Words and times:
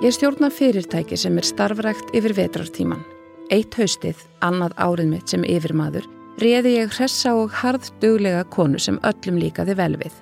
Ég 0.00 0.14
stjórna 0.16 0.48
fyrirtæki 0.48 1.16
sem 1.20 1.34
er 1.36 1.44
starfrækt 1.44 2.14
yfir 2.16 2.32
vetrartíman. 2.32 3.02
Eitt 3.52 3.76
haustið, 3.76 4.16
annað 4.40 4.72
árið 4.80 5.10
mitt 5.10 5.28
sem 5.28 5.44
yfirmaður, 5.44 6.06
reði 6.40 6.72
ég 6.78 6.94
hressa 6.94 7.34
og 7.36 7.52
harð 7.52 7.90
döglega 8.00 8.46
konu 8.48 8.80
sem 8.80 8.96
öllum 9.04 9.36
líkaði 9.42 9.76
vel 9.76 9.98
við. 10.00 10.16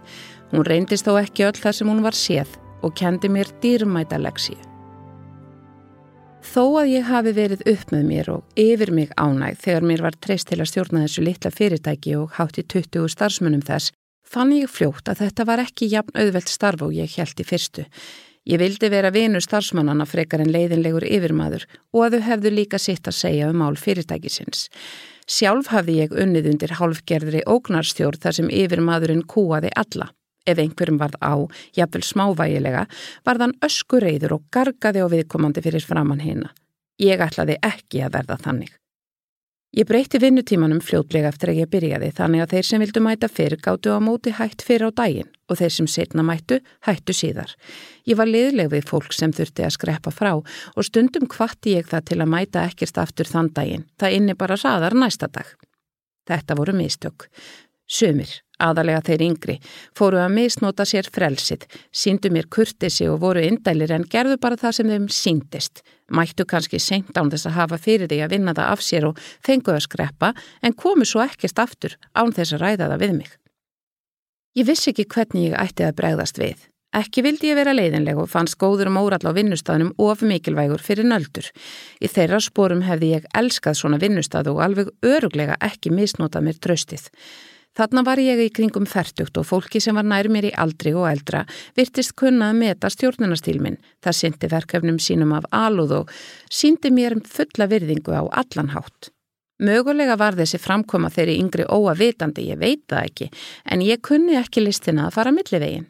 Hún 0.51 0.67
reyndist 0.67 1.07
þó 1.07 1.21
ekki 1.21 1.47
öll 1.47 1.63
þar 1.63 1.79
sem 1.79 1.93
hún 1.93 2.03
var 2.03 2.19
séð 2.19 2.59
og 2.83 2.99
kendi 2.99 3.31
mér 3.31 3.55
dýrmæta 3.63 4.19
leksíu. 4.19 4.59
Þó 6.43 6.65
að 6.83 6.95
ég 6.97 7.07
hafi 7.13 7.39
verið 7.39 7.67
upp 7.71 7.95
með 7.95 8.07
mér 8.11 8.35
og 8.35 8.59
yfir 8.59 8.91
mig 8.91 9.15
ánægð 9.15 9.63
þegar 9.63 9.91
mér 9.93 10.07
var 10.09 10.19
treyst 10.19 10.51
til 10.51 10.59
að 10.59 10.73
stjórna 10.73 11.07
þessu 11.07 11.29
litla 11.29 11.55
fyrirtæki 11.55 12.19
og 12.19 12.35
hátt 12.35 12.59
í 12.59 12.67
20 12.67 13.07
starfsmunum 13.15 13.63
þess, 13.63 13.95
fann 14.27 14.51
ég 14.59 14.67
fljótt 14.67 15.07
að 15.07 15.29
þetta 15.29 15.47
var 15.47 15.63
ekki 15.63 15.95
jafn 15.95 16.19
auðvelt 16.19 16.51
starf 16.51 16.83
og 16.83 16.99
ég 16.99 17.15
held 17.15 17.39
í 17.39 17.47
fyrstu. 17.47 17.87
Ég 18.48 18.57
vildi 18.62 18.88
vera 18.88 19.11
vinu 19.12 19.43
starfsmannana 19.45 20.07
frekar 20.09 20.41
en 20.41 20.48
leiðinlegur 20.55 21.05
yfirmaður 21.05 21.67
og 21.92 22.05
að 22.06 22.14
þau 22.17 22.23
hefðu 22.31 22.53
líka 22.55 22.78
sitt 22.81 23.11
að 23.11 23.19
segja 23.19 23.50
um 23.53 23.59
mál 23.61 23.77
fyrirtækisins. 23.77 24.69
Sjálf 25.28 25.69
hafði 25.69 25.98
ég 25.98 26.14
unnið 26.17 26.48
undir 26.55 26.73
hálfgerðri 26.78 27.42
ógnarstjórn 27.45 28.23
þar 28.23 28.39
sem 28.39 28.48
yfirmaðurinn 28.48 29.27
kúaði 29.28 29.75
alla. 29.77 30.08
Ef 30.48 30.62
einhverjum 30.62 30.97
varð 30.97 31.20
á, 31.20 31.36
jafnvel 31.77 32.05
smávægilega, 32.08 32.86
var 33.28 33.41
þann 33.42 33.56
öskureyður 33.69 34.39
og 34.39 34.47
gargaði 34.48 35.05
á 35.05 35.06
viðkomandi 35.12 35.64
fyrir 35.69 35.84
framann 35.84 36.25
hérna. 36.25 36.55
Ég 36.97 37.20
ætlaði 37.20 37.61
ekki 37.61 38.01
að 38.06 38.14
verða 38.17 38.41
þannig. 38.47 38.73
Ég 39.79 39.87
breyti 39.87 40.19
vinnutímanum 40.19 40.81
fljótlega 40.83 41.29
eftir 41.31 41.53
að 41.53 41.59
ég 41.61 41.69
byrjaði 41.71 42.09
þannig 42.17 42.41
að 42.43 42.55
þeir 42.55 42.67
sem 42.67 42.83
vildu 42.83 43.03
mæta 43.05 43.29
fyrr 43.31 43.55
gáttu 43.62 43.93
á 43.95 44.03
móti 44.03 44.33
hætt 44.35 44.65
fyrr 44.67 44.89
á 44.89 44.91
daginn 44.91 45.29
og 45.47 45.61
þeir 45.61 45.70
sem 45.70 45.87
setna 45.87 46.25
mættu 46.27 46.59
hættu 46.83 47.15
síðar. 47.15 47.53
Ég 48.03 48.19
var 48.19 48.27
liðleg 48.27 48.73
við 48.73 48.89
fólk 48.91 49.15
sem 49.15 49.31
þurfti 49.31 49.62
að 49.62 49.77
skrepa 49.77 50.11
frá 50.11 50.33
og 50.35 50.83
stundum 50.83 51.29
hvatti 51.31 51.77
ég 51.77 51.87
það 51.93 52.09
til 52.11 52.19
að 52.19 52.33
mæta 52.35 52.65
ekkert 52.67 52.98
aftur 53.05 53.31
þann 53.31 53.53
daginn. 53.55 53.87
Það 54.03 54.19
inni 54.19 54.35
bara 54.41 54.59
saðar 54.59 54.98
næsta 54.98 55.31
dag. 55.31 55.55
Þetta 56.27 56.59
voru 56.59 56.75
mistök. 56.75 57.29
Sumir, 57.87 58.35
aðalega 58.62 59.03
þeir 59.06 59.25
yngri, 59.28 59.56
fóru 59.97 60.20
að 60.23 60.34
misnota 60.37 60.87
sér 60.89 61.09
frelsið, 61.14 61.67
síndu 61.91 62.31
mér 62.34 62.48
kurtisi 62.51 63.09
og 63.09 63.20
voru 63.23 63.45
indælir 63.47 63.95
en 63.95 64.06
gerðu 64.11 64.39
bara 64.42 64.59
það 64.61 64.77
sem 64.78 64.92
þeim 64.95 65.09
síndist. 65.12 65.83
Mættu 66.09 66.47
kannski 66.48 66.81
senkt 66.81 67.19
án 67.20 67.31
þess 67.31 67.51
að 67.51 67.59
hafa 67.59 67.79
fyrir 67.79 68.09
því 68.09 68.23
að 68.25 68.33
vinna 68.36 68.56
það 68.56 68.73
af 68.73 68.84
sér 68.84 69.11
og 69.11 69.20
fengu 69.45 69.75
að 69.75 69.84
skreppa 69.84 70.33
en 70.62 70.73
komu 70.73 71.05
svo 71.05 71.20
ekkert 71.25 71.61
aftur 71.61 71.98
án 72.17 72.33
þess 72.33 72.56
að 72.56 72.64
ræða 72.64 72.89
það 72.95 73.05
við 73.05 73.14
mig. 73.20 73.31
Ég 74.56 74.67
vissi 74.67 74.91
ekki 74.91 75.06
hvernig 75.12 75.51
ég 75.51 75.61
ætti 75.61 75.84
að 75.86 75.97
bregðast 76.01 76.41
við. 76.41 76.69
Ekki 76.97 77.20
vildi 77.20 77.51
ég 77.51 77.59
vera 77.59 77.75
leiðinleg 77.77 78.17
og 78.17 78.31
fannst 78.33 78.56
góður 78.56 78.89
og 78.89 78.95
mórall 78.97 79.29
á 79.29 79.36
vinnustafnum 79.36 79.91
of 80.01 80.23
mikilvægur 80.25 80.81
fyrir 80.81 81.05
nöldur. 81.05 81.51
Í 82.01 82.09
þeirra 82.09 82.41
spórum 82.41 82.81
hefði 82.86 83.12
ég 83.12 83.29
elskað 83.36 83.77
svona 83.77 84.01
vinnustaf 84.01 84.48
og 84.48 84.63
alveg 84.64 84.89
öruglega 85.05 85.58
ekki 85.61 85.92
misnotað 85.92 86.48
mér 86.48 86.61
tröstið. 86.64 87.11
Þarna 87.78 88.02
var 88.02 88.18
ég 88.18 88.40
í 88.42 88.48
kringum 88.50 88.89
færtugt 88.90 89.39
og 89.39 89.46
fólki 89.46 89.78
sem 89.78 89.94
var 89.94 90.06
nær 90.06 90.27
mér 90.34 90.48
í 90.48 90.56
aldri 90.58 90.90
og 90.98 91.06
eldra 91.06 91.44
virtist 91.78 92.16
kunna 92.18 92.48
að 92.50 92.58
meta 92.64 92.90
stjórnunastíl 92.90 93.61
minn. 93.62 93.78
Það 94.02 94.16
syndi 94.18 94.50
verkefnum 94.50 94.98
sínum 94.98 95.36
af 95.36 95.46
alúð 95.55 95.94
og 96.00 96.11
síndi 96.50 96.90
mér 96.90 97.14
fulla 97.22 97.68
virðingu 97.70 98.16
á 98.18 98.27
allanhátt. 98.42 99.12
Mögulega 99.62 100.14
var 100.18 100.34
þessi 100.39 100.58
framkoma 100.62 101.11
þeirri 101.11 101.39
yngri 101.39 101.64
óavitandi, 101.66 102.48
ég 102.50 102.58
veit 102.58 102.84
það 102.90 103.06
ekki, 103.08 103.30
en 103.66 103.83
ég 103.83 104.02
kunni 104.02 104.36
ekki 104.39 104.62
listina 104.62 105.06
að 105.06 105.16
fara 105.18 105.34
millivegin. 105.34 105.86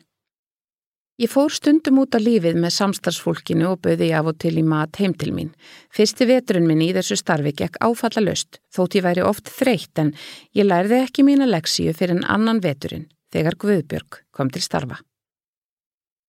Ég 1.19 1.27
fór 1.27 1.51
stundum 1.51 1.97
út 1.99 2.15
á 2.15 2.23
lífið 2.23 2.61
með 2.63 2.77
samstarfsfólkinu 2.77 3.73
og 3.73 3.81
bauði 3.83 4.13
af 4.15 4.29
og 4.31 4.37
til 4.39 4.53
í 4.61 4.63
mat 4.63 5.01
heim 5.03 5.17
til 5.19 5.33
mín. 5.35 5.49
Fyrsti 5.91 6.29
veturinn 6.31 6.69
minn 6.69 6.85
í 6.85 6.93
þessu 6.95 7.19
starfi 7.19 7.51
gekk 7.59 7.81
áfalla 7.83 8.23
löst, 8.23 8.61
þótt 8.71 8.95
ég 9.01 9.07
væri 9.09 9.25
oft 9.27 9.51
þreytt 9.51 9.99
en 9.99 10.13
ég 10.55 10.69
lærði 10.69 11.03
ekki 11.03 11.27
mína 11.27 11.51
leksíu 11.51 11.91
fyrir 11.91 12.21
en 12.21 12.29
annan 12.37 12.63
veturinn, 12.63 13.09
þegar 13.35 13.59
Guðbjörg 13.59 14.23
kom 14.31 14.55
til 14.55 14.63
starfa. 14.63 15.01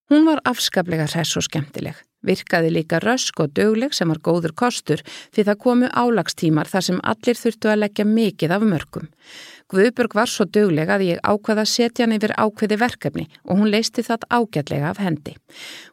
Hún 0.10 0.26
var 0.26 0.42
afskaplega 0.50 1.06
hress 1.06 1.38
og 1.38 1.46
skemmtileg. 1.46 1.94
Virkaði 2.26 2.74
líka 2.76 3.00
rösk 3.00 3.40
og 3.40 3.54
dögleg 3.56 3.94
sem 3.96 4.10
var 4.12 4.20
góður 4.20 4.52
kostur 4.58 5.04
því 5.32 5.46
það 5.48 5.62
komu 5.64 5.90
álagstímar 5.92 6.68
þar 6.68 6.86
sem 6.90 7.00
allir 7.08 7.40
þurftu 7.40 7.72
að 7.72 7.82
leggja 7.86 8.06
mikið 8.10 8.56
af 8.56 8.66
mörgum. 8.68 9.08
Guðburg 9.70 10.16
var 10.18 10.28
svo 10.28 10.48
dögleg 10.50 10.90
að 10.90 11.06
ég 11.06 11.20
ákvaða 11.22 11.64
að 11.64 11.72
setja 11.72 12.06
hann 12.06 12.16
yfir 12.16 12.34
ákveði 12.36 12.80
verkefni 12.82 13.28
og 13.46 13.60
hún 13.60 13.70
leisti 13.70 14.04
það 14.04 14.26
ágætlega 14.34 14.90
af 14.90 15.00
hendi. 15.04 15.36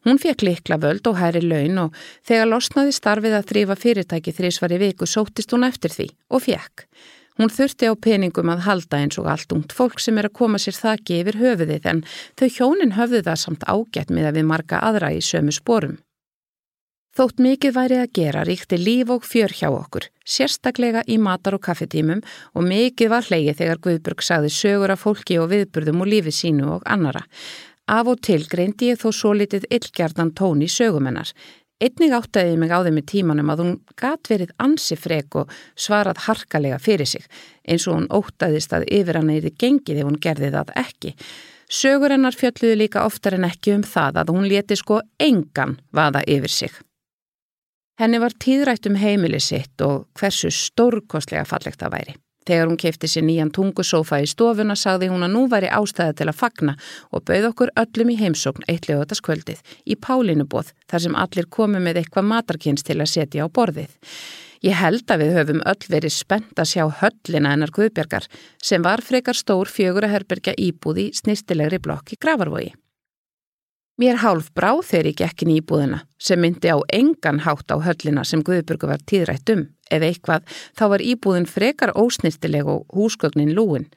Hún 0.09 0.19
fekk 0.23 0.47
likla 0.49 0.81
völd 0.81 1.07
og 1.11 1.19
hæri 1.21 1.45
laun 1.45 1.83
og 1.85 2.01
þegar 2.27 2.51
losnaði 2.55 2.97
starfið 2.97 3.37
að 3.37 3.53
þrýfa 3.53 3.77
fyrirtæki 3.83 4.35
þrísvar 4.39 4.75
í 4.75 4.81
viku 4.81 5.07
sóttist 5.07 5.53
hún 5.53 5.69
eftir 5.69 5.93
því 5.93 6.09
og 6.33 6.47
fekk. 6.49 6.89
Hún 7.37 7.53
þurfti 7.53 7.85
á 7.85 7.95
peningum 8.01 8.49
að 8.49 8.65
halda 8.65 9.03
eins 9.03 9.19
og 9.21 9.29
allt 9.29 9.53
ungt 9.53 9.75
fólk 9.77 10.01
sem 10.01 10.17
er 10.17 10.31
að 10.31 10.39
koma 10.41 10.61
sér 10.63 10.79
þakki 10.79 11.21
yfir 11.21 11.37
höfuðið 11.43 11.91
en 11.93 12.03
þau 12.41 12.49
hjónin 12.49 12.97
höfðu 12.97 13.21
það 13.29 13.43
samt 13.43 13.69
ágætt 13.69 14.09
með 14.09 14.31
að 14.31 14.39
við 14.41 14.51
marga 14.55 14.81
aðra 14.81 15.13
í 15.13 15.21
sömu 15.21 15.53
sporum. 15.53 15.99
Þótt 17.17 17.39
mikið 17.41 17.73
væri 17.73 17.97
að 17.97 18.11
gera 18.13 18.43
ríkti 18.45 18.77
líf 18.77 19.09
og 19.09 19.23
fjör 19.25 19.53
hjá 19.57 19.71
okkur, 19.73 20.05
sérstaklega 20.29 21.01
í 21.09 21.15
matar 21.17 21.55
og 21.57 21.63
kaffetímum 21.65 22.19
og 22.53 22.65
mikið 22.69 23.09
var 23.09 23.25
hleyið 23.25 23.57
þegar 23.57 23.79
Guðburg 23.87 24.25
sagði 24.27 24.51
sögur 24.53 24.93
af 24.93 25.01
fólki 25.01 25.39
og 25.41 25.49
viðburðum 25.49 26.03
og 26.05 26.11
lífi 26.13 26.35
sínu 26.37 26.67
og 26.75 26.83
annara. 26.85 27.23
Af 27.89 28.11
og 28.13 28.21
til 28.21 28.43
greindi 28.53 28.91
ég 28.91 29.01
þó 29.01 29.15
svo 29.17 29.33
litið 29.33 29.65
illgjarnan 29.73 30.35
tón 30.37 30.61
í 30.61 30.69
sögumennar. 30.69 31.31
Einnig 31.81 32.13
áttaði 32.19 32.59
mig 32.61 32.75
á 32.77 32.85
þeim 32.85 33.01
í 33.01 33.05
tímanum 33.09 33.53
að 33.55 33.63
hún 33.63 33.73
gat 33.97 34.29
verið 34.29 34.53
ansi 34.61 34.99
frek 35.01 35.39
og 35.41 35.55
svarað 35.73 36.21
harkalega 36.27 36.77
fyrir 36.77 37.09
sig, 37.09 37.25
eins 37.65 37.87
og 37.89 37.97
hún 37.97 38.11
óttaðist 38.13 38.77
að 38.77 38.85
yfir 38.93 39.17
hann 39.23 39.33
eða 39.33 39.55
gengið 39.57 40.03
ef 40.03 40.11
hún 40.11 40.21
gerði 40.21 40.53
það 40.53 40.75
ekki. 40.85 41.15
Sögur 41.73 42.13
hennar 42.13 42.37
fjölluði 42.37 42.77
líka 42.77 43.07
oftar 43.09 43.39
en 43.39 43.49
ekki 43.49 43.73
um 43.79 43.87
það 43.89 44.21
að 44.21 44.35
hún 44.37 44.51
leti 44.53 44.77
sko 44.77 45.01
engan 45.17 45.79
vaða 45.97 46.21
yfir 46.29 46.53
sig. 46.53 46.77
Henni 47.97 48.19
var 48.21 48.35
tíðrætt 48.37 48.87
um 48.91 48.97
heimili 49.01 49.41
sitt 49.41 49.81
og 49.81 50.05
hversu 50.21 50.51
stórkostlega 50.53 51.47
fallegt 51.49 51.81
það 51.81 51.95
væri. 51.95 52.15
Þegar 52.47 52.69
hún 52.69 52.79
kefti 52.79 53.09
sér 53.11 53.25
nýjan 53.27 53.51
tungusófa 53.57 54.21
í 54.23 54.29
stofuna 54.31 54.77
sagði 54.79 55.09
hún 55.11 55.25
að 55.27 55.33
nú 55.33 55.47
væri 55.51 55.71
ástæða 55.73 56.15
til 56.21 56.29
að 56.31 56.39
fagna 56.39 56.77
og 57.11 57.25
bauð 57.27 57.49
okkur 57.49 57.73
öllum 57.83 58.13
í 58.13 58.19
heimsókn 58.21 58.69
eittlegu 58.69 59.01
þetta 59.01 59.19
skvöldið 59.19 59.75
í 59.83 59.97
Pálinubóð 59.97 60.71
þar 60.87 61.05
sem 61.07 61.19
allir 61.25 61.51
komu 61.59 61.83
með 61.83 62.03
eitthvað 62.03 62.31
matarkynns 62.31 62.87
til 62.87 63.01
að 63.01 63.13
setja 63.17 63.49
á 63.49 63.51
borðið. 63.51 63.91
Ég 64.63 64.79
held 64.79 65.11
að 65.11 65.23
við 65.25 65.37
höfum 65.41 65.67
öll 65.67 65.91
verið 65.91 66.15
spennt 66.15 66.61
að 66.61 66.73
sjá 66.77 66.85
höllina 67.01 67.57
ennar 67.57 67.75
Guðbjörgar 67.75 68.29
sem 68.63 68.85
var 68.85 69.03
frekar 69.03 69.37
stór 69.37 69.73
fjögur 69.73 70.07
að 70.07 70.19
herberga 70.19 70.55
íbúð 70.55 71.07
í 71.09 71.13
snirtilegri 71.17 71.81
blokk 71.83 72.15
í 72.15 72.21
Gravarvogi. 72.21 72.75
Mér 73.97 74.19
hálf 74.21 74.51
bráð 74.53 74.83
þegar 74.91 75.07
ég 75.09 75.17
gekkin 75.23 75.51
í 75.55 75.55
íbúðina 75.63 76.03
sem 76.21 76.41
myndi 76.41 76.69
á 76.69 76.77
engan 76.93 77.39
hátt 77.47 77.73
á 77.73 77.81
höllina 77.81 78.27
sem 78.29 78.43
Guðburgu 78.45 78.91
var 78.91 79.01
tíðrætt 79.01 79.53
um. 79.55 79.63
Ef 79.89 80.03
eitthvað, 80.05 80.45
þá 80.77 80.85
var 80.93 81.05
íbúðin 81.05 81.49
frekar 81.49 81.95
ósnirtileg 81.97 82.69
og 82.69 82.85
húsgögnin 82.93 83.55
lúin. 83.57 83.89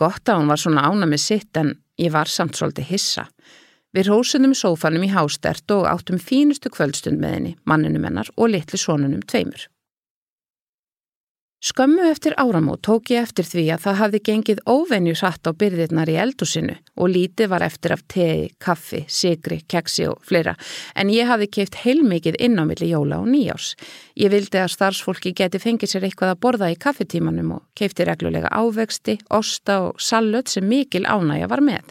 Gott 0.00 0.24
að 0.32 0.40
hún 0.40 0.48
var 0.54 0.62
svona 0.62 0.86
ána 0.88 1.10
með 1.10 1.20
sitt 1.26 1.60
en 1.60 1.74
ég 2.00 2.14
var 2.16 2.30
samt 2.32 2.56
svolítið 2.56 2.88
hissa. 2.94 3.26
Við 3.94 4.08
rósunum 4.08 4.56
sófanum 4.56 5.04
í 5.04 5.12
hástert 5.12 5.76
og 5.76 5.84
áttum 5.92 6.16
fínustu 6.18 6.72
kvöldstund 6.72 7.20
með 7.20 7.36
henni, 7.36 7.54
manninu 7.68 8.00
mennar 8.00 8.32
og 8.34 8.48
litli 8.54 8.80
sonunum 8.80 9.22
tveimur. 9.28 9.68
Skömmu 11.64 12.02
eftir 12.10 12.32
áramót 12.36 12.80
tók 12.80 13.08
ég 13.08 13.22
eftir 13.24 13.46
því 13.48 13.62
að 13.72 13.84
það 13.86 13.94
hafði 13.96 14.18
gengið 14.28 14.58
óvenju 14.68 15.14
satt 15.16 15.48
á 15.48 15.56
byrðirnar 15.56 16.10
í 16.12 16.16
eldusinu 16.20 16.74
og 17.00 17.08
lítið 17.08 17.48
var 17.48 17.62
eftir 17.64 17.94
af 17.94 18.02
tegi, 18.04 18.50
kaffi, 18.60 19.00
sigri, 19.08 19.62
keksi 19.64 20.04
og 20.10 20.18
fleira 20.28 20.52
en 20.92 21.08
ég 21.08 21.24
hafði 21.24 21.48
keift 21.56 21.78
heilmikið 21.86 22.36
inn 22.44 22.60
á 22.60 22.68
milli 22.68 22.90
jóla 22.90 23.22
og 23.22 23.30
nýjás. 23.32 23.70
Ég 24.12 24.34
vildi 24.34 24.60
að 24.60 24.74
starfsfólki 24.74 25.32
geti 25.32 25.62
fengið 25.62 25.94
sér 25.94 26.04
eitthvað 26.04 26.34
að 26.34 26.42
borða 26.44 26.68
í 26.68 26.76
kaffetímanum 26.84 27.56
og 27.56 27.64
keifti 27.72 28.04
reglulega 28.04 28.52
ávexti, 28.52 29.16
osta 29.32 29.78
og 29.86 30.04
sallöt 30.04 30.52
sem 30.52 30.68
mikil 30.68 31.06
ánægja 31.08 31.48
var 31.48 31.64
með. 31.64 31.88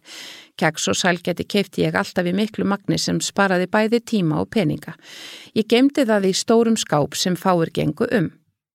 Keks 0.61 0.85
og 0.93 1.01
sælgeti 1.01 1.47
keipti 1.49 1.87
ég 1.87 1.97
alltaf 1.97 2.29
í 2.29 2.35
miklu 2.37 2.69
magni 2.69 3.01
sem 3.01 3.17
sparaði 3.17 3.65
bæði 3.73 4.03
tíma 4.05 4.37
og 4.45 4.53
peninga. 4.53 4.93
Ég 5.57 5.65
gemdi 5.65 6.05
það 6.05 6.29
í 6.29 6.37
stórum 6.37 6.77
skáp 6.77 7.17
sem 7.17 7.33
fáir 7.33 7.73
gengu 7.73 8.05
um. 8.13 8.29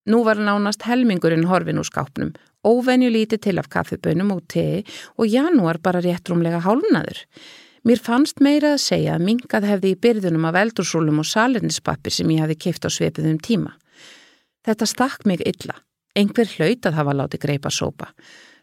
Nú 0.09 0.23
var 0.25 0.39
nánast 0.41 0.87
helmingurinn 0.89 1.45
horfin 1.45 1.81
úr 1.83 1.85
skápnum, 1.85 2.31
óvenju 2.65 3.11
lítið 3.13 3.43
til 3.45 3.59
af 3.61 3.67
kaffibönum 3.69 4.31
og 4.33 4.47
tei 4.49 4.87
og 5.21 5.29
janúar 5.29 5.83
bara 5.85 6.01
réttrumlega 6.01 6.63
hálnaður. 6.65 7.21
Mér 7.85 8.01
fannst 8.01 8.41
meira 8.41 8.73
að 8.77 8.87
segja 8.87 9.19
að 9.19 9.27
mingað 9.27 9.67
hefði 9.69 9.93
í 9.93 9.99
byrðunum 10.01 10.49
af 10.49 10.57
eldursúlum 10.63 11.21
og 11.21 11.29
salernispappir 11.29 12.15
sem 12.15 12.33
ég 12.33 12.41
hefði 12.41 12.57
keift 12.65 12.89
á 12.89 12.91
sveipiðum 12.91 13.37
tíma. 13.45 13.75
Þetta 14.65 14.89
stakk 14.89 15.29
mig 15.29 15.45
illa. 15.45 15.77
Engver 16.17 16.49
hlaut 16.57 16.89
að 16.89 16.99
hafa 16.99 17.17
látið 17.21 17.45
greipa 17.45 17.71
sópa. 17.71 18.09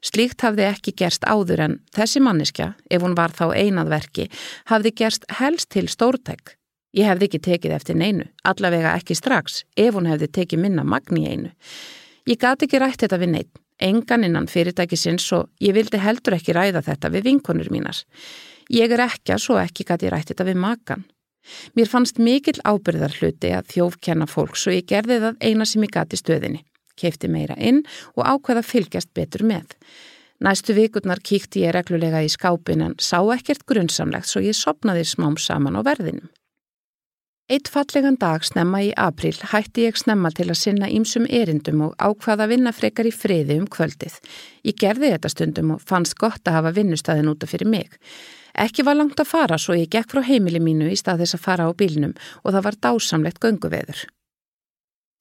Slíkt 0.01 0.41
hafði 0.41 0.65
ekki 0.65 0.97
gerst 0.97 1.29
áður 1.29 1.61
en 1.67 1.79
þessi 1.93 2.25
manneskja, 2.25 2.73
ef 2.89 3.05
hún 3.05 3.15
var 3.17 3.33
þá 3.37 3.53
einað 3.53 3.93
verki, 3.93 4.29
hafði 4.65 4.97
gerst 4.97 5.29
helst 5.39 5.69
til 5.73 5.87
stórtæk. 5.93 6.57
Ég 6.95 7.09
hefði 7.09 7.27
ekki 7.29 7.41
tekið 7.43 7.75
eftir 7.75 7.97
neinu, 7.99 8.25
allavega 8.47 8.95
ekki 8.95 9.17
strax, 9.17 9.63
ef 9.75 9.95
hún 9.97 10.07
hefði 10.07 10.29
tekið 10.39 10.61
minna 10.63 10.85
magni 10.87 11.25
einu. 11.27 11.51
Ég 12.25 12.39
gati 12.41 12.69
ekki 12.69 12.79
rætt 12.81 13.03
þetta 13.03 13.19
við 13.21 13.33
neitt, 13.33 13.59
engan 13.83 14.23
innan 14.23 14.47
fyrirtækisins 14.47 15.25
og 15.35 15.49
ég 15.61 15.75
vildi 15.75 15.99
heldur 15.99 16.37
ekki 16.37 16.55
ræða 16.55 16.85
þetta 16.85 17.11
við 17.11 17.27
vinkonur 17.29 17.71
mínar. 17.73 17.99
Ég 18.71 18.91
er 18.95 19.03
ekki 19.05 19.35
að 19.35 19.43
svo 19.43 19.59
ekki 19.61 19.85
gati 19.85 20.09
rætt 20.09 20.31
þetta 20.31 20.47
við 20.47 20.61
makan. 20.63 21.03
Mér 21.77 21.91
fannst 21.91 22.17
mikill 22.17 22.57
ábyrðar 22.65 23.13
hluti 23.19 23.51
að 23.53 23.67
þjófkenna 23.75 24.25
fólks 24.25 24.65
og 24.65 24.79
ég 24.79 24.87
gerði 24.89 25.19
það 25.21 25.43
eina 25.45 25.67
sem 25.69 25.83
ég 25.85 25.93
gati 25.93 26.17
stöðinni 26.17 26.63
keipti 26.99 27.29
meira 27.31 27.55
inn 27.59 27.83
og 28.15 28.25
ákveða 28.25 28.63
fylgjast 28.65 29.13
betur 29.17 29.45
með. 29.47 29.75
Næstu 30.43 30.75
vikurnar 30.75 31.21
kíkti 31.23 31.63
ég 31.63 31.75
reglulega 31.75 32.21
í 32.23 32.31
skápin 32.31 32.83
en 32.83 32.97
sá 32.99 33.21
ekkert 33.35 33.63
grunnsamlegt 33.69 34.29
svo 34.29 34.43
ég 34.43 34.57
sopnaði 34.57 35.05
smám 35.07 35.37
saman 35.39 35.79
á 35.79 35.81
verðinum. 35.85 36.27
Eitt 37.45 37.67
fallegan 37.69 38.15
dag 38.17 38.41
snemma 38.41 38.79
í 38.81 38.87
april 38.97 39.35
hætti 39.51 39.83
ég 39.85 39.99
snemma 40.01 40.31
til 40.33 40.47
að 40.49 40.57
sinna 40.57 40.87
ímsum 40.89 41.27
erindum 41.29 41.83
og 41.85 41.91
ákvaða 42.01 42.47
vinna 42.49 42.71
frekar 42.73 43.05
í 43.05 43.11
friði 43.13 43.59
um 43.61 43.67
kvöldið. 43.69 44.15
Ég 44.65 44.73
gerði 44.81 45.11
þetta 45.13 45.29
stundum 45.29 45.75
og 45.75 45.83
fannst 45.85 46.17
gott 46.17 46.41
að 46.49 46.57
hafa 46.57 46.71
vinnustæðin 46.73 47.29
útaf 47.29 47.53
fyrir 47.53 47.69
mig. 47.69 47.99
Ekki 48.57 48.81
var 48.87 48.97
langt 48.97 49.21
að 49.21 49.29
fara 49.29 49.59
svo 49.61 49.77
ég 49.77 49.91
gekk 49.93 50.15
frá 50.15 50.23
heimili 50.25 50.57
mínu 50.57 50.89
í 50.89 50.97
stað 50.97 51.21
þess 51.21 51.37
að 51.37 51.43
fara 51.45 51.69
á 51.69 51.71
bílnum 51.77 52.17
og 52.41 52.49
það 52.49 52.65
var 52.65 52.79
dásamlegt 52.87 53.39
gönguveður. 53.45 54.01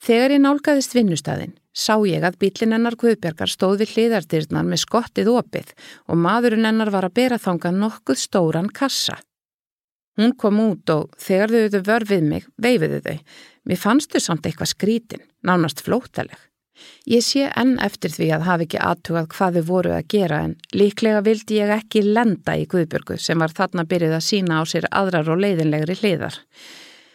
Þegar 0.01 0.37
ég 0.39 0.43
nálgæðist 0.47 0.97
vinnustæðin 0.97 1.55
sá 1.77 1.99
ég 2.09 2.25
að 2.25 2.41
bílinn 2.41 2.73
hennar 2.79 2.97
Guðbergar 2.97 3.53
stóð 3.53 3.85
við 3.85 3.99
hliðardyrnar 3.99 4.65
með 4.65 4.87
skottið 4.87 5.29
opið 5.37 5.77
og 6.09 6.25
maðurinn 6.25 6.73
hennar 6.73 6.89
var 6.89 7.05
að 7.05 7.19
bera 7.21 7.37
þanga 7.37 7.77
nokkuð 7.85 8.25
stóran 8.25 8.73
kassa. 8.73 9.21
Hún 10.19 10.35
kom 10.39 10.61
út 10.63 10.91
og 10.95 11.15
þegar 11.19 11.55
þau 11.55 11.69
þau 11.75 11.87
vör 11.91 12.09
við 12.11 12.27
mig, 12.31 12.49
veifiðu 12.57 13.01
þau. 13.05 13.17
Mér 13.65 13.81
fannst 13.81 14.13
þau 14.15 14.23
samt 14.23 14.47
eitthvað 14.47 14.71
skrítin, 14.75 15.25
nánast 15.43 15.83
flótaleg. 15.83 16.39
Ég 17.07 17.23
sé 17.23 17.49
enn 17.55 17.77
eftir 17.83 18.11
því 18.11 18.29
að 18.35 18.47
hafi 18.49 18.67
ekki 18.67 18.81
aðtugað 18.83 19.29
hvað 19.35 19.59
þau 19.59 19.67
voru 19.69 19.93
að 19.95 20.09
gera 20.15 20.41
en 20.47 20.55
líklega 20.75 21.21
vildi 21.27 21.61
ég 21.61 21.71
ekki 21.77 22.03
lenda 22.07 22.57
í 22.59 22.67
Guðbergu 22.71 23.19
sem 23.21 23.39
var 23.43 23.55
þarna 23.55 23.87
byrjuð 23.91 24.17
að 24.17 24.27
sína 24.29 24.59
á 24.59 24.63
sér 24.67 24.89
aðrar 24.91 25.31
og 25.31 25.43
leiðinlegri 25.45 25.97
hliðar. 26.01 26.41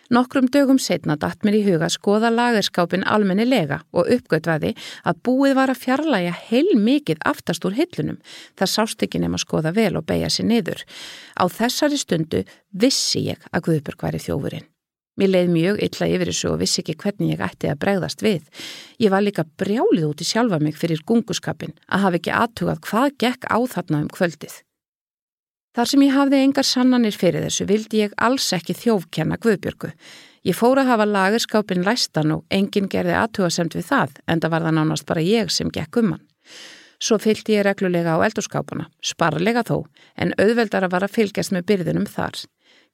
Nokkrum 0.09 0.47
dögum 0.49 0.79
setna 0.81 1.13
datt 1.21 1.43
mér 1.45 1.59
í 1.59 1.65
huga 1.67 1.85
skoða 1.93 2.31
lagerskápin 2.33 3.03
almennilega 3.05 3.83
og 3.93 4.09
uppgötvaði 4.15 4.71
að 5.05 5.19
búið 5.27 5.53
var 5.59 5.69
að 5.69 5.83
fjarlæga 5.83 6.31
heil 6.47 6.71
mikið 6.81 7.21
aftast 7.29 7.67
úr 7.69 7.77
hillunum. 7.77 8.17
Það 8.57 8.71
sást 8.73 9.05
ekki 9.05 9.21
nema 9.21 9.37
að 9.37 9.43
skoða 9.45 9.75
vel 9.75 9.93
og 9.99 10.07
beigja 10.09 10.31
sér 10.33 10.49
niður. 10.49 10.81
Á 11.37 11.45
þessari 11.45 12.01
stundu 12.01 12.41
vissi 12.73 13.27
ég 13.27 13.45
að 13.53 13.67
Guðbjörg 13.67 14.05
var 14.07 14.17
í 14.17 14.23
þjófurinn. 14.23 14.65
Mér 15.19 15.33
leið 15.33 15.51
mjög 15.53 15.83
illa 15.83 16.07
yfir 16.07 16.31
þessu 16.31 16.49
og 16.53 16.61
vissi 16.61 16.81
ekki 16.81 16.95
hvernig 17.03 17.33
ég 17.35 17.43
ætti 17.43 17.69
að 17.69 17.81
bregðast 17.83 18.23
við. 18.23 18.47
Ég 19.03 19.13
var 19.13 19.21
líka 19.21 19.45
brjálið 19.61 20.07
út 20.07 20.23
í 20.23 20.29
sjálfa 20.29 20.61
mig 20.63 20.79
fyrir 20.79 21.03
gunguskapin 21.05 21.75
að 21.85 22.05
hafa 22.07 22.21
ekki 22.21 22.33
aðtugað 22.33 22.81
hvað 22.87 23.15
gekk 23.25 23.45
á 23.51 23.57
þarna 23.75 24.01
um 24.05 24.09
kvöldið. 24.15 24.57
Þar 25.79 25.87
sem 25.87 26.01
ég 26.03 26.11
hafði 26.11 26.39
engar 26.43 26.65
sannanir 26.67 27.15
fyrir 27.15 27.45
þessu 27.45 27.63
vildi 27.69 28.01
ég 28.01 28.15
alls 28.19 28.49
ekki 28.51 28.73
þjófkenna 28.75 29.37
Guðbjörgu. 29.39 29.93
Ég 30.43 30.57
fór 30.59 30.81
að 30.81 30.89
hafa 30.91 31.05
lagerskápin 31.07 31.85
læstan 31.87 32.33
og 32.35 32.41
enginn 32.51 32.89
gerði 32.91 33.13
aðtugasemt 33.15 33.77
við 33.77 33.85
það 33.87 34.17
en 34.27 34.43
það 34.43 34.51
var 34.51 34.65
það 34.65 34.75
nánast 34.75 35.07
bara 35.07 35.23
ég 35.23 35.53
sem 35.55 35.71
gekk 35.71 36.01
um 36.01 36.11
hann. 36.11 36.25
Svo 36.99 37.15
fylgdi 37.23 37.55
ég 37.55 37.63
reglulega 37.63 38.17
á 38.19 38.23
eldurskápuna, 38.27 38.89
sparlega 38.99 39.63
þó, 39.63 39.85
en 40.19 40.35
auðveldara 40.35 40.91
var 40.91 41.07
að 41.07 41.15
fylgjast 41.15 41.55
með 41.55 41.69
byrðunum 41.71 42.11
þar. 42.11 42.43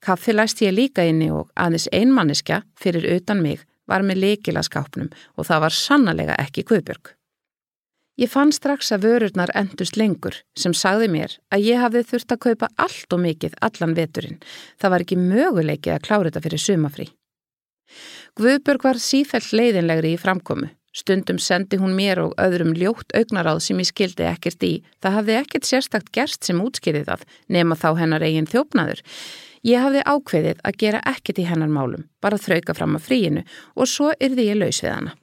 Kaffi 0.06 0.38
læst 0.38 0.62
ég 0.62 0.78
líka 0.78 1.10
inni 1.10 1.32
og 1.34 1.50
aðeins 1.58 1.90
einmanniska 1.90 2.62
fyrir 2.78 3.10
utan 3.18 3.42
mig 3.42 3.66
var 3.90 4.06
með 4.06 4.22
leikila 4.28 4.62
skápnum 4.62 5.10
og 5.34 5.50
það 5.50 5.66
var 5.66 5.82
sannlega 5.82 6.38
ekki 6.38 6.70
Guðbjörg. 6.70 7.16
Ég 8.16 8.32
fann 8.32 8.54
strax 8.56 8.94
að 8.96 9.10
vörurnar 9.10 9.52
endust 9.60 9.98
lengur 10.00 10.38
sem 10.56 10.72
sagði 10.72 11.10
mér 11.12 11.34
að 11.52 11.66
ég 11.68 11.82
hafði 11.84 12.04
þurft 12.12 12.32
að 12.32 12.42
kaupa 12.46 12.70
allt 12.80 13.12
og 13.12 13.20
mikið 13.26 13.58
allan 13.68 13.96
veturinn. 13.98 14.38
Það 14.80 14.94
var 14.94 15.04
ekki 15.04 15.18
möguleiki 15.20 15.92
að 15.92 16.06
klára 16.08 16.30
þetta 16.30 16.44
fyrir 16.46 16.64
sumafrí. 16.64 17.08
Guðbjörg 18.40 18.88
var 18.88 19.02
sífælt 19.04 19.52
leiðinlegri 19.52 20.14
í 20.16 20.22
framkomu. 20.22 20.70
Stundum 20.96 21.42
sendi 21.44 21.76
hún 21.76 21.92
mér 21.98 22.22
og 22.24 22.38
öðrum 22.40 22.72
ljótt 22.80 23.12
augnaráð 23.20 23.60
sem 23.66 23.82
ég 23.84 23.90
skildi 23.90 24.24
ekkert 24.30 24.64
í. 24.64 24.72
Það 25.04 25.18
hafði 25.18 25.36
ekkert 25.42 25.68
sérstakt 25.68 26.14
gerst 26.16 26.48
sem 26.48 26.62
útskýrið 26.64 27.10
það, 27.10 27.28
nema 27.52 27.76
þá 27.76 27.90
hennar 28.00 28.24
eigin 28.24 28.48
þjófnaður. 28.48 29.04
Ég 29.68 29.84
hafði 29.84 30.06
ákveðið 30.08 30.64
að 30.64 30.80
gera 30.86 31.04
ekkert 31.12 31.44
í 31.44 31.50
hennar 31.50 31.74
málum, 31.74 32.08
bara 32.24 32.40
þrauka 32.40 32.78
fram 32.78 32.96
að 32.96 33.08
fríinu 33.10 33.46
og 33.76 33.92
svo 33.92 34.14
yrði 34.24 34.48
ég 34.54 34.62
laus 34.62 34.80
við 34.86 34.94
hana. 34.94 35.16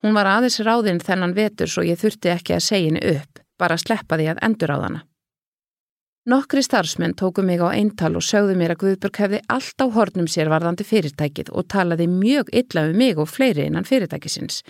Hún 0.00 0.16
var 0.16 0.28
aðeins 0.30 0.60
ráðinn 0.64 1.02
þennan 1.04 1.36
vetur 1.36 1.68
svo 1.68 1.84
ég 1.84 2.00
þurfti 2.00 2.32
ekki 2.32 2.56
að 2.56 2.66
segja 2.66 2.88
henni 2.88 3.16
upp, 3.18 3.40
bara 3.60 3.76
sleppa 3.80 4.16
því 4.16 4.30
að 4.32 4.44
endur 4.46 4.72
á 4.72 4.78
hana. 4.80 5.00
Nokkri 6.30 6.62
starfsmenn 6.62 7.16
tóku 7.16 7.42
mig 7.42 7.60
á 7.64 7.68
eintal 7.72 8.12
og 8.16 8.24
sögðu 8.24 8.54
mér 8.56 8.74
að 8.74 8.82
Guðbjörg 8.82 9.20
hefði 9.22 9.38
allt 9.48 9.80
á 9.80 9.86
hornum 9.92 10.28
sér 10.28 10.50
varðandi 10.52 10.84
fyrirtækið 10.84 11.48
og 11.56 11.68
talaði 11.72 12.06
mjög 12.12 12.52
illa 12.52 12.84
um 12.88 12.96
mig 12.96 13.20
og 13.20 13.28
fleiri 13.28 13.64
innan 13.68 13.88
fyrirtækisins. 13.88 14.60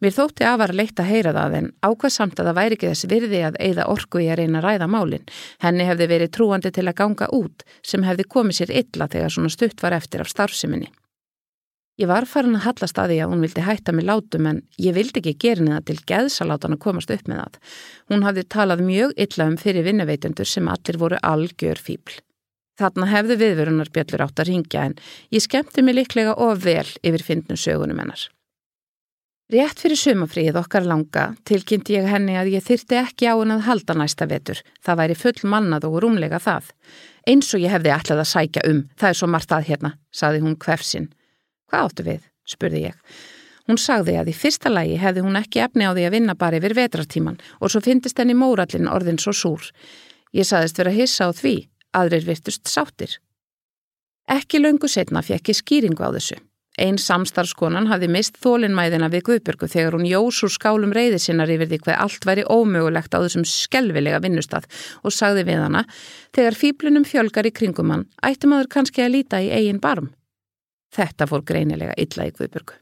Mér 0.00 0.12
þótti 0.12 0.44
að 0.44 0.58
var 0.60 0.74
leitt 0.76 1.00
að 1.00 1.08
heyra 1.08 1.32
það 1.32 1.54
en 1.60 1.70
ákvað 1.84 2.12
samt 2.12 2.40
að 2.40 2.50
það 2.50 2.58
væri 2.58 2.76
ekki 2.76 2.90
þess 2.90 3.08
virði 3.12 3.42
að 3.48 3.60
eigða 3.64 3.88
orku 3.92 4.20
í 4.20 4.28
að 4.28 4.40
reyna 4.42 4.60
að 4.60 4.66
ræða 4.66 4.88
málinn. 4.92 5.30
Henni 5.64 5.88
hefði 5.88 6.10
verið 6.10 6.32
trúandi 6.36 6.72
til 6.72 6.84
að 6.84 6.98
ganga 7.00 7.28
út 7.32 7.64
sem 7.80 8.04
hefði 8.04 8.28
komið 8.36 8.58
sér 8.60 8.76
illa 8.82 9.08
þegar 9.08 9.36
svona 9.36 9.52
stutt 9.52 9.84
var 9.84 9.96
eftir 9.96 10.24
af 10.24 10.32
starfseminni. 10.32 10.90
Ég 11.96 12.10
var 12.10 12.26
farin 12.28 12.58
að 12.58 12.66
hallast 12.66 12.98
að 13.00 13.14
því 13.14 13.16
að 13.24 13.30
hún 13.32 13.44
vildi 13.46 13.62
hætta 13.64 13.92
mig 13.96 14.04
látum 14.04 14.46
en 14.50 14.58
ég 14.76 14.92
vildi 14.92 15.22
ekki 15.22 15.32
gera 15.46 15.64
niða 15.64 15.78
til 15.88 15.96
geðsalátan 16.10 16.76
að 16.76 16.82
komast 16.84 17.12
upp 17.14 17.24
með 17.30 17.40
það. 17.40 17.58
Hún 18.12 18.26
hafði 18.26 18.44
talað 18.52 18.84
mjög 18.84 19.14
illa 19.24 19.48
um 19.48 19.56
fyrir 19.62 19.86
vinnuveitundur 19.86 20.50
sem 20.50 20.68
allir 20.68 21.00
voru 21.00 21.20
algjör 21.24 21.80
fíbl. 21.80 22.18
Þarna 22.76 23.08
hefði 23.08 23.38
viðverunar 23.40 23.88
bjallur 23.94 24.26
átt 24.26 24.44
að 24.44 24.50
ringja 24.50 24.84
en 24.90 24.98
ég 25.32 25.44
skemmti 25.46 25.80
mig 25.82 25.96
liklega 25.96 26.36
of 26.36 26.60
vel 26.66 26.84
yfir 27.00 27.24
fyndnum 27.24 27.56
sögunum 27.56 28.04
hennar. 28.04 28.28
Rétt 29.48 29.80
fyrir 29.80 29.96
sumafríð 29.96 30.56
okkar 30.58 30.84
langa 30.84 31.28
tilkynnti 31.48 31.94
ég 31.96 32.08
henni 32.10 32.36
að 32.36 32.50
ég 32.58 32.64
þyrti 32.66 32.96
ekki 32.98 33.28
á 33.30 33.38
henn 33.38 33.56
að 33.56 33.68
halda 33.70 33.94
næsta 33.96 34.26
vetur. 34.28 34.60
Það 34.84 34.98
væri 35.00 35.16
full 35.16 35.38
mannað 35.48 35.86
og 35.88 36.00
rúmlega 36.02 36.42
það. 36.42 36.72
Eins 37.30 37.54
og 37.54 37.62
ég 37.62 37.72
hefði 37.72 37.94
ætlað 37.94 38.24
að 38.26 38.32
sækja 38.34 38.64
um, 38.68 38.82
það 38.98 39.08
er 39.12 39.18
svo 39.20 39.28
margt 39.30 39.54
að 39.54 39.68
hérna, 39.70 39.92
saði 40.10 40.42
hún 40.42 40.58
kvefsinn. 40.60 41.08
Hvað 41.70 41.88
áttu 41.88 42.06
við? 42.06 42.24
spurði 42.46 42.82
ég. 42.86 42.98
Hún 43.66 43.80
sagði 43.82 44.14
að 44.20 44.30
í 44.30 44.34
fyrsta 44.38 44.70
lægi 44.70 44.98
hefði 45.02 45.24
hún 45.26 45.38
ekki 45.40 45.62
efni 45.64 45.86
á 45.86 45.90
því 45.90 46.04
að 46.06 46.14
vinna 46.14 46.34
bara 46.38 46.60
yfir 46.60 46.76
vetratíman 46.78 47.40
og 47.58 47.72
svo 47.72 47.82
fyndist 47.82 48.18
henni 48.22 48.36
mórallin 48.38 48.90
orðin 48.90 49.18
svo 49.18 49.34
súr. 49.34 49.70
Ég 50.30 50.46
saðist 50.46 50.78
vera 50.78 50.94
hissa 50.94 51.26
á 51.26 51.30
því, 51.34 51.56
aðrir 51.90 52.28
virtust 52.28 52.70
sáttir. 52.70 53.18
Ekki 54.30 54.62
löngu 54.62 54.90
setna 54.90 55.22
fekk 55.22 55.50
ég 55.50 55.58
skýringu 55.58 56.06
á 56.06 56.14
þessu. 56.14 56.38
Einn 56.76 56.98
samstarfskonan 57.00 57.88
hafði 57.88 58.10
mist 58.12 58.36
þólinnmæðina 58.42 59.08
við 59.08 59.22
Guðbjörgu 59.30 59.68
þegar 59.72 59.94
hún 59.96 60.08
jós 60.10 60.42
úr 60.44 60.52
skálum 60.52 60.92
reyði 60.92 61.18
sinnar 61.24 61.50
yfir 61.50 61.70
því 61.70 61.78
hvað 61.86 62.02
allt 62.04 62.26
væri 62.28 62.44
ómögulegt 62.44 63.16
á 63.16 63.18
þessum 63.22 63.46
skelvilega 63.48 64.20
vinnustad 64.20 64.68
og 65.00 65.14
sagði 65.16 65.46
við 65.48 65.62
hana, 65.64 65.86
þegar 66.36 66.58
fýblunum 66.60 67.08
fjölgar 67.08 67.48
í 67.48 67.54
kringum 67.56 67.94
hann, 67.94 68.04
ætti 68.20 68.50
maður 68.50 68.68
kannski 68.76 69.06
að 69.06 69.14
líta 69.16 69.40
í 69.40 69.48
eigin 69.56 69.80
barm. 69.80 70.12
Þetta 70.96 71.28
fór 71.28 71.44
greinilega 71.44 71.94
illa 72.00 72.26
í 72.28 72.32
Guðbjörgu. 72.32 72.80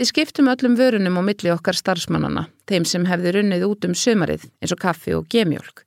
Við 0.00 0.10
skiptum 0.10 0.48
öllum 0.50 0.74
vörunum 0.78 1.20
á 1.20 1.22
milli 1.22 1.52
okkar 1.52 1.76
starfsmannana, 1.78 2.48
þeim 2.66 2.86
sem 2.88 3.04
hefði 3.06 3.36
runnið 3.36 3.64
út 3.68 3.84
um 3.86 3.94
sömarið 3.94 4.48
eins 4.58 4.72
og 4.74 4.80
kaffi 4.82 5.14
og 5.14 5.28
gemjólk. 5.30 5.84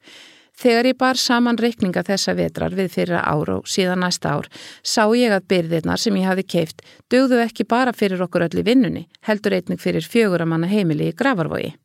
Þegar 0.58 0.88
ég 0.90 0.98
bar 0.98 1.20
saman 1.22 1.60
reikninga 1.60 2.02
þessa 2.08 2.34
vetrar 2.38 2.74
við 2.78 2.88
fyrra 2.96 3.20
ár 3.30 3.52
og 3.58 3.68
síðan 3.70 4.02
næsta 4.02 4.32
ár, 4.38 4.48
sá 4.82 5.04
ég 5.14 5.36
að 5.36 5.50
byrðirnar 5.52 6.02
sem 6.02 6.16
ég 6.18 6.26
hafi 6.26 6.48
keift 6.56 6.82
dögðu 7.14 7.44
ekki 7.44 7.68
bara 7.68 7.94
fyrir 7.94 8.24
okkur 8.26 8.48
öll 8.48 8.62
í 8.62 8.66
vinnunni, 8.66 9.04
heldur 9.28 9.58
einnig 9.60 9.84
fyrir 9.84 10.08
fjöguramanna 10.08 10.72
heimili 10.72 11.12
í 11.12 11.18
Gravarvogi. 11.18 11.76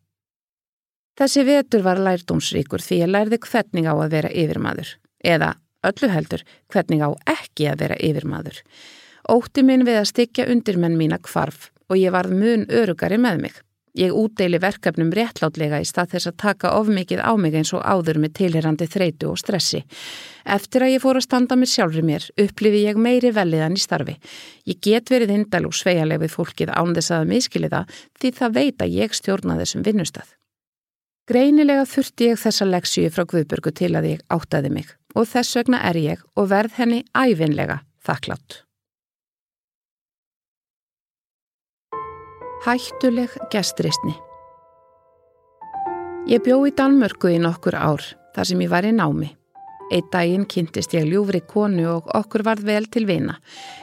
Þessi 1.18 1.44
vetur 1.44 1.84
var 1.84 2.00
lærdómsríkur 2.00 2.80
því 2.80 3.02
ég 3.02 3.12
lærði 3.12 3.42
hvernig 3.44 3.84
á 3.84 3.92
að 3.92 4.14
vera 4.14 4.32
yfirmaður. 4.32 4.96
Eða 5.20 5.54
öllu 5.84 6.08
heldur 6.14 6.46
hvernig 6.72 7.04
á 7.04 7.10
ekki 7.34 7.68
að 7.68 7.84
vera 7.84 7.98
yfirmaður. 8.00 8.62
Ótti 9.30 9.62
minn 9.62 9.84
við 9.86 10.00
að 10.00 10.08
styggja 10.10 10.48
undir 10.50 10.78
menn 10.82 10.96
mína 10.98 11.20
kvarf 11.22 11.70
og 11.90 12.00
ég 12.00 12.14
varð 12.14 12.34
mun 12.34 12.66
örugari 12.70 13.20
með 13.20 13.44
mig. 13.44 13.60
Ég 13.92 14.14
útdeili 14.16 14.56
verkefnum 14.56 15.10
réttlátlega 15.12 15.82
í 15.82 15.84
stað 15.84 16.14
þess 16.14 16.30
að 16.30 16.36
taka 16.40 16.70
of 16.78 16.88
mikið 16.88 17.20
á 17.20 17.36
mig 17.36 17.52
eins 17.60 17.74
og 17.76 17.84
áður 17.84 18.22
með 18.22 18.32
tilherandi 18.38 18.86
þreitu 18.88 19.28
og 19.28 19.40
stressi. 19.42 19.82
Eftir 20.48 20.86
að 20.86 20.94
ég 20.94 21.02
fór 21.04 21.20
að 21.20 21.26
standa 21.26 21.58
með 21.60 21.74
sjálfur 21.74 22.06
mér 22.08 22.28
upplifi 22.40 22.86
ég 22.86 22.96
meiri 22.96 23.34
veliðan 23.36 23.76
í 23.76 23.82
starfi. 23.84 24.16
Ég 24.64 24.80
get 24.80 25.12
verið 25.12 25.34
hindal 25.36 25.66
og 25.68 25.76
sveialeg 25.76 26.24
við 26.24 26.32
fólkið 26.38 26.72
án 26.72 26.96
þess 26.96 27.14
að 27.18 27.28
miskili 27.34 27.72
það 27.74 28.00
því 28.16 28.32
það 28.40 28.56
veit 28.56 28.86
að 28.86 28.96
ég 28.96 29.20
stjórna 29.20 29.60
þessum 29.60 29.84
vinnustað. 29.84 30.32
Greinilega 31.28 31.84
þurfti 31.86 32.32
ég 32.32 32.40
þessa 32.40 32.72
leksju 32.72 33.12
frá 33.12 33.28
Guðburgu 33.28 33.76
til 33.76 33.92
að 33.94 34.08
ég 34.16 34.26
áttaði 34.32 34.72
mig 34.72 34.96
og 35.12 35.28
þess 35.28 35.60
vegna 35.60 35.84
er 35.84 36.00
ég 36.00 36.28
og 36.32 36.48
verð 36.48 36.80
henni 36.80 37.04
æfinlega 37.12 37.82
þakklátt. 38.00 38.62
Hættuleg 42.62 43.32
gestristni 43.50 44.12
Ég 46.30 46.44
bjó 46.44 46.60
í 46.68 46.70
Danmörku 46.78 47.32
í 47.34 47.40
nokkur 47.42 47.74
ár 47.74 48.04
þar 48.36 48.46
sem 48.46 48.62
ég 48.62 48.70
var 48.70 48.86
í 48.86 48.92
námi. 48.94 49.32
Eitt 49.90 50.12
daginn 50.14 50.46
kynntist 50.46 50.94
ég 50.94 51.08
ljúfri 51.10 51.40
konu 51.50 51.88
og 51.96 52.12
okkur 52.14 52.46
varð 52.46 52.68
vel 52.70 52.86
til 52.86 53.08
vina. 53.10 53.34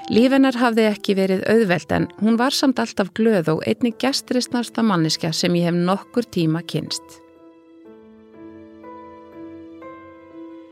Lífennar 0.07 0.55
hafði 0.55 0.88
ekki 0.93 1.17
verið 1.19 1.43
auðveld 1.51 1.91
en 1.98 2.07
hún 2.21 2.39
var 2.39 2.55
samt 2.55 2.79
alltaf 2.79 3.12
glöð 3.19 3.51
og 3.57 3.65
einni 3.67 3.91
gestristnarsta 4.00 4.79
manniska 4.79 5.33
sem 5.36 5.59
ég 5.59 5.67
hef 5.67 5.75
nokkur 5.75 6.31
tíma 6.31 6.63
kynst. 6.63 7.19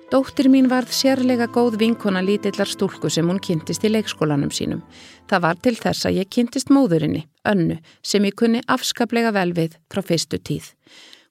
Dóttir 0.08 0.48
mín 0.48 0.70
varð 0.72 0.94
sérlega 0.96 1.50
góð 1.52 1.74
vinkona 1.82 2.22
lítillar 2.24 2.70
stúlku 2.72 3.10
sem 3.12 3.28
hún 3.28 3.42
kynntist 3.44 3.84
í 3.84 3.90
leikskólanum 3.92 4.54
sínum. 4.56 4.80
Það 5.28 5.42
var 5.44 5.60
til 5.60 5.74
þess 5.76 6.08
að 6.08 6.22
ég 6.22 6.30
kynntist 6.32 6.72
móðurinni, 6.72 7.26
önnu, 7.44 7.76
sem 8.08 8.24
ég 8.24 8.38
kunni 8.40 8.62
afskaplega 8.72 9.34
vel 9.36 9.52
við 9.58 9.76
frá 9.92 10.00
fyrstu 10.08 10.40
tíð. 10.40 10.72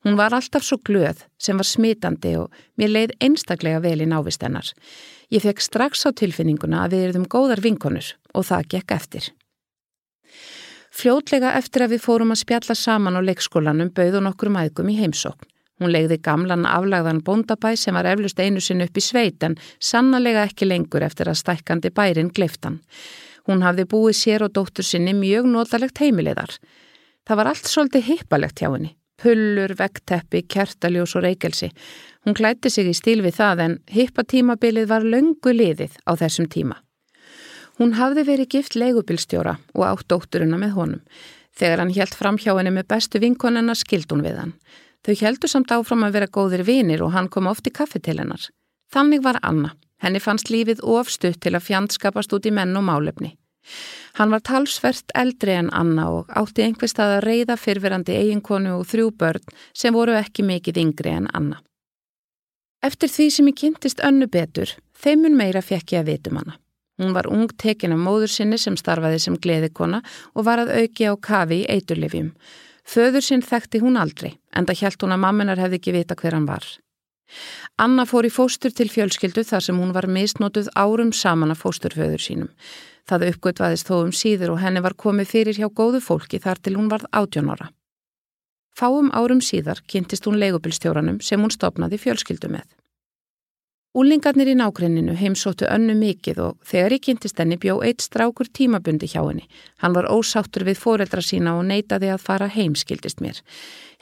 Hún 0.05 0.21
var 0.21 0.37
alltaf 0.37 0.69
svo 0.69 0.77
glöð 0.85 1.25
sem 1.41 1.57
var 1.57 1.65
smitandi 1.65 2.35
og 2.37 2.53
mér 2.77 2.93
leið 2.93 3.17
einstaklega 3.25 3.81
vel 3.81 4.05
í 4.05 4.11
návist 4.13 4.45
hennar. 4.45 4.69
Ég 5.33 5.49
fekk 5.49 5.65
strax 5.65 6.05
á 6.05 6.13
tilfinninguna 6.13 6.85
að 6.85 6.99
við 6.99 7.09
erum 7.09 7.27
góðar 7.33 7.65
vinkonur 7.65 8.13
og 8.37 8.45
það 8.45 8.71
gekk 8.77 8.97
eftir. 9.01 9.33
Fljótlega 10.93 11.57
eftir 11.57 11.89
að 11.89 11.97
við 11.97 12.05
fórum 12.05 12.37
að 12.37 12.45
spjalla 12.45 12.77
saman 12.77 13.17
á 13.17 13.25
leikskólanum 13.25 13.89
bauðun 13.97 14.35
okkur 14.35 14.53
mæðgum 14.53 14.93
í 14.93 15.01
heimsókn. 15.01 15.49
Hún 15.77 15.93
legði 15.93 16.17
gamlan 16.25 16.65
aflagðan 16.65 17.21
bóndabæ 17.25 17.75
sem 17.77 17.97
var 17.97 18.09
eflust 18.09 18.41
einu 18.41 18.63
sinn 18.65 18.81
upp 18.85 18.97
í 18.97 19.05
sveit 19.05 19.43
en 19.45 19.59
sannlega 19.77 20.47
ekki 20.49 20.69
lengur 20.69 21.05
eftir 21.05 21.29
að 21.29 21.41
stækkandi 21.43 21.93
bærin 21.93 22.33
gleiftan. 22.33 22.81
Hún 23.47 23.63
hafði 23.63 23.85
búið 23.91 24.17
sér 24.17 24.47
og 24.47 24.55
dóttur 24.57 24.87
sinni 24.87 25.13
mjög 25.15 25.51
notalegt 25.53 26.01
heimileðar. 26.01 26.57
Það 27.29 27.41
var 27.41 27.51
allt 27.53 27.69
svolítið 27.69 28.09
hippalegt 28.09 28.63
hjá 28.63 28.71
henni. 28.71 28.97
Pullur, 29.21 29.73
vegteppi, 29.77 30.43
kertaljós 30.49 31.15
og 31.17 31.25
reykelsi. 31.25 31.71
Hún 32.25 32.37
klætti 32.37 32.71
sig 32.73 32.89
í 32.91 32.97
stíl 32.97 33.23
við 33.25 33.39
það 33.39 33.63
en 33.65 33.77
hippatímabilið 33.93 34.91
var 34.91 35.05
löngu 35.05 35.53
liðið 35.55 35.97
á 36.05 36.13
þessum 36.21 36.49
tíma. 36.53 36.81
Hún 37.77 37.95
hafði 37.97 38.25
verið 38.25 38.51
gift 38.57 38.77
leigubilstjóra 38.77 39.57
og 39.75 39.85
átt 39.85 40.09
dótturuna 40.09 40.59
með 40.61 40.77
honum. 40.77 41.03
Þegar 41.57 41.83
hann 41.83 41.95
helt 41.97 42.17
fram 42.17 42.41
hjá 42.41 42.53
henni 42.57 42.73
með 42.73 42.89
bestu 42.93 43.21
vinkonennar 43.21 43.77
skild 43.77 44.13
hún 44.13 44.25
við 44.25 44.41
hann. 44.41 44.55
Þau 45.07 45.15
heldu 45.21 45.47
samt 45.47 45.71
áfram 45.71 46.03
að 46.03 46.17
vera 46.19 46.27
góðir 46.27 46.65
vinir 46.67 47.03
og 47.07 47.13
hann 47.15 47.29
kom 47.31 47.47
oft 47.47 47.69
í 47.69 47.71
kaffi 47.71 48.01
til 48.03 48.19
hennar. 48.19 48.49
Þannig 48.91 49.23
var 49.23 49.39
Anna. 49.47 49.77
Henni 50.03 50.19
fannst 50.21 50.51
lífið 50.51 50.83
ofstutt 50.83 51.39
til 51.41 51.55
að 51.55 51.69
fjandskapast 51.69 52.35
út 52.35 52.47
í 52.47 52.53
menn 52.53 52.75
og 52.77 52.85
málefni. 52.89 53.37
Hann 54.19 54.33
var 54.35 54.43
talsvert 54.43 55.15
eldri 55.15 55.55
en 55.55 55.71
Anna 55.75 56.09
og 56.11 56.35
átti 56.41 56.65
einhver 56.67 56.91
stað 56.91 57.17
að 57.17 57.25
reyða 57.27 57.57
fyrfirandi 57.61 58.19
eiginkonu 58.19 58.77
og 58.81 58.87
þrjú 58.91 59.13
börn 59.21 59.57
sem 59.75 59.95
voru 59.95 60.19
ekki 60.19 60.45
mikið 60.47 60.83
yngri 60.83 61.15
en 61.15 61.31
Anna. 61.33 61.63
Eftir 62.85 63.11
því 63.11 63.27
sem 63.33 63.51
ég 63.51 63.59
kynntist 63.63 64.03
önnu 64.05 64.29
betur, 64.31 64.71
þeimun 65.03 65.39
meira 65.39 65.63
fekk 65.63 65.97
ég 65.97 66.05
að 66.05 66.13
vitum 66.13 66.39
hana. 66.41 66.59
Hún 67.01 67.13
var 67.13 67.29
ung 67.29 67.49
tekin 67.61 67.93
af 67.93 68.01
móður 68.01 68.33
sinni 68.33 68.59
sem 68.59 68.77
starfaði 68.79 69.19
sem 69.21 69.37
gleðikona 69.37 70.01
og 70.35 70.47
var 70.47 70.63
að 70.63 70.73
auki 70.81 71.09
á 71.09 71.15
kafi 71.17 71.63
í 71.65 71.69
eiturlifjum. 71.73 72.31
Föður 72.87 73.25
sinn 73.25 73.43
þekkti 73.43 73.81
hún 73.83 73.99
aldrei, 73.99 74.37
en 74.55 74.67
það 74.67 74.81
hjælt 74.81 75.03
hún 75.03 75.15
að 75.17 75.23
mamminar 75.25 75.63
hefði 75.63 75.81
ekki 75.81 75.95
vita 75.97 76.17
hver 76.19 76.37
hann 76.39 76.47
var. 76.47 76.67
Anna 77.83 78.05
fór 78.07 78.29
í 78.29 78.31
fóstur 78.31 78.71
til 78.75 78.87
fjölskyldu 78.93 79.43
þar 79.45 79.65
sem 79.67 79.81
hún 79.81 79.95
var 79.97 80.07
misnótuð 80.07 80.71
árum 80.79 81.11
saman 81.13 81.51
af 81.55 81.65
fósturföður 81.65 82.23
sínum. 82.23 82.53
Það 83.07 83.27
uppgötvaðist 83.33 83.91
þó 83.91 83.97
um 84.05 84.15
síður 84.15 84.55
og 84.55 84.63
henni 84.63 84.83
var 84.83 84.95
komið 84.95 85.33
fyrir 85.33 85.59
hjá 85.59 85.67
góðu 85.67 86.01
fólki 86.03 86.41
þar 86.43 86.63
til 86.63 86.77
hún 86.79 86.91
varð 86.93 87.11
átjónara. 87.11 87.69
Fáum 88.77 89.11
árum 89.17 89.43
síðar 89.43 89.83
kynntist 89.91 90.27
hún 90.29 90.39
leigubilstjóranum 90.39 91.21
sem 91.25 91.43
hún 91.43 91.55
stopnaði 91.55 91.99
fjölskyldu 92.03 92.51
með. 92.53 92.67
Úlingarnir 93.97 94.51
í 94.53 94.55
nákrenninu 94.59 95.15
heimsóttu 95.17 95.65
önnu 95.73 95.95
mikið 95.97 96.41
og 96.45 96.57
þegar 96.69 96.95
ég 96.99 97.03
kynntist 97.07 97.39
henni 97.41 97.57
bjó 97.57 97.79
eitt 97.81 98.05
strákur 98.05 98.51
tímabundi 98.59 99.09
hjá 99.09 99.23
henni. 99.23 99.47
Hann 99.81 99.97
var 99.97 100.11
ósáttur 100.13 100.67
við 100.69 100.83
foreldra 100.83 101.25
sína 101.25 101.55
og 101.57 101.65
neytaði 101.71 102.11
að 102.13 102.27
fara 102.27 102.51
heim, 102.53 102.75
skildist 102.77 103.23
mér. 103.25 103.41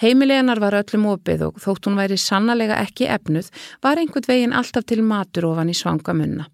Heimileganar 0.03 0.59
var 0.59 0.75
öllum 0.81 1.07
opið 1.13 1.47
og 1.47 1.63
þótt 1.63 1.87
hún 1.87 2.01
væri 2.01 2.19
sannlega 2.19 2.81
ekki 2.83 3.07
efnuð, 3.07 3.53
var 3.87 4.03
einhvern 4.03 4.27
veginn 4.33 4.59
alltaf 4.59 4.91
til 4.91 4.99
matur 5.07 5.53
ofan 5.53 5.71
í 5.71 5.79
svanga 5.79 6.17
munna. 6.19 6.51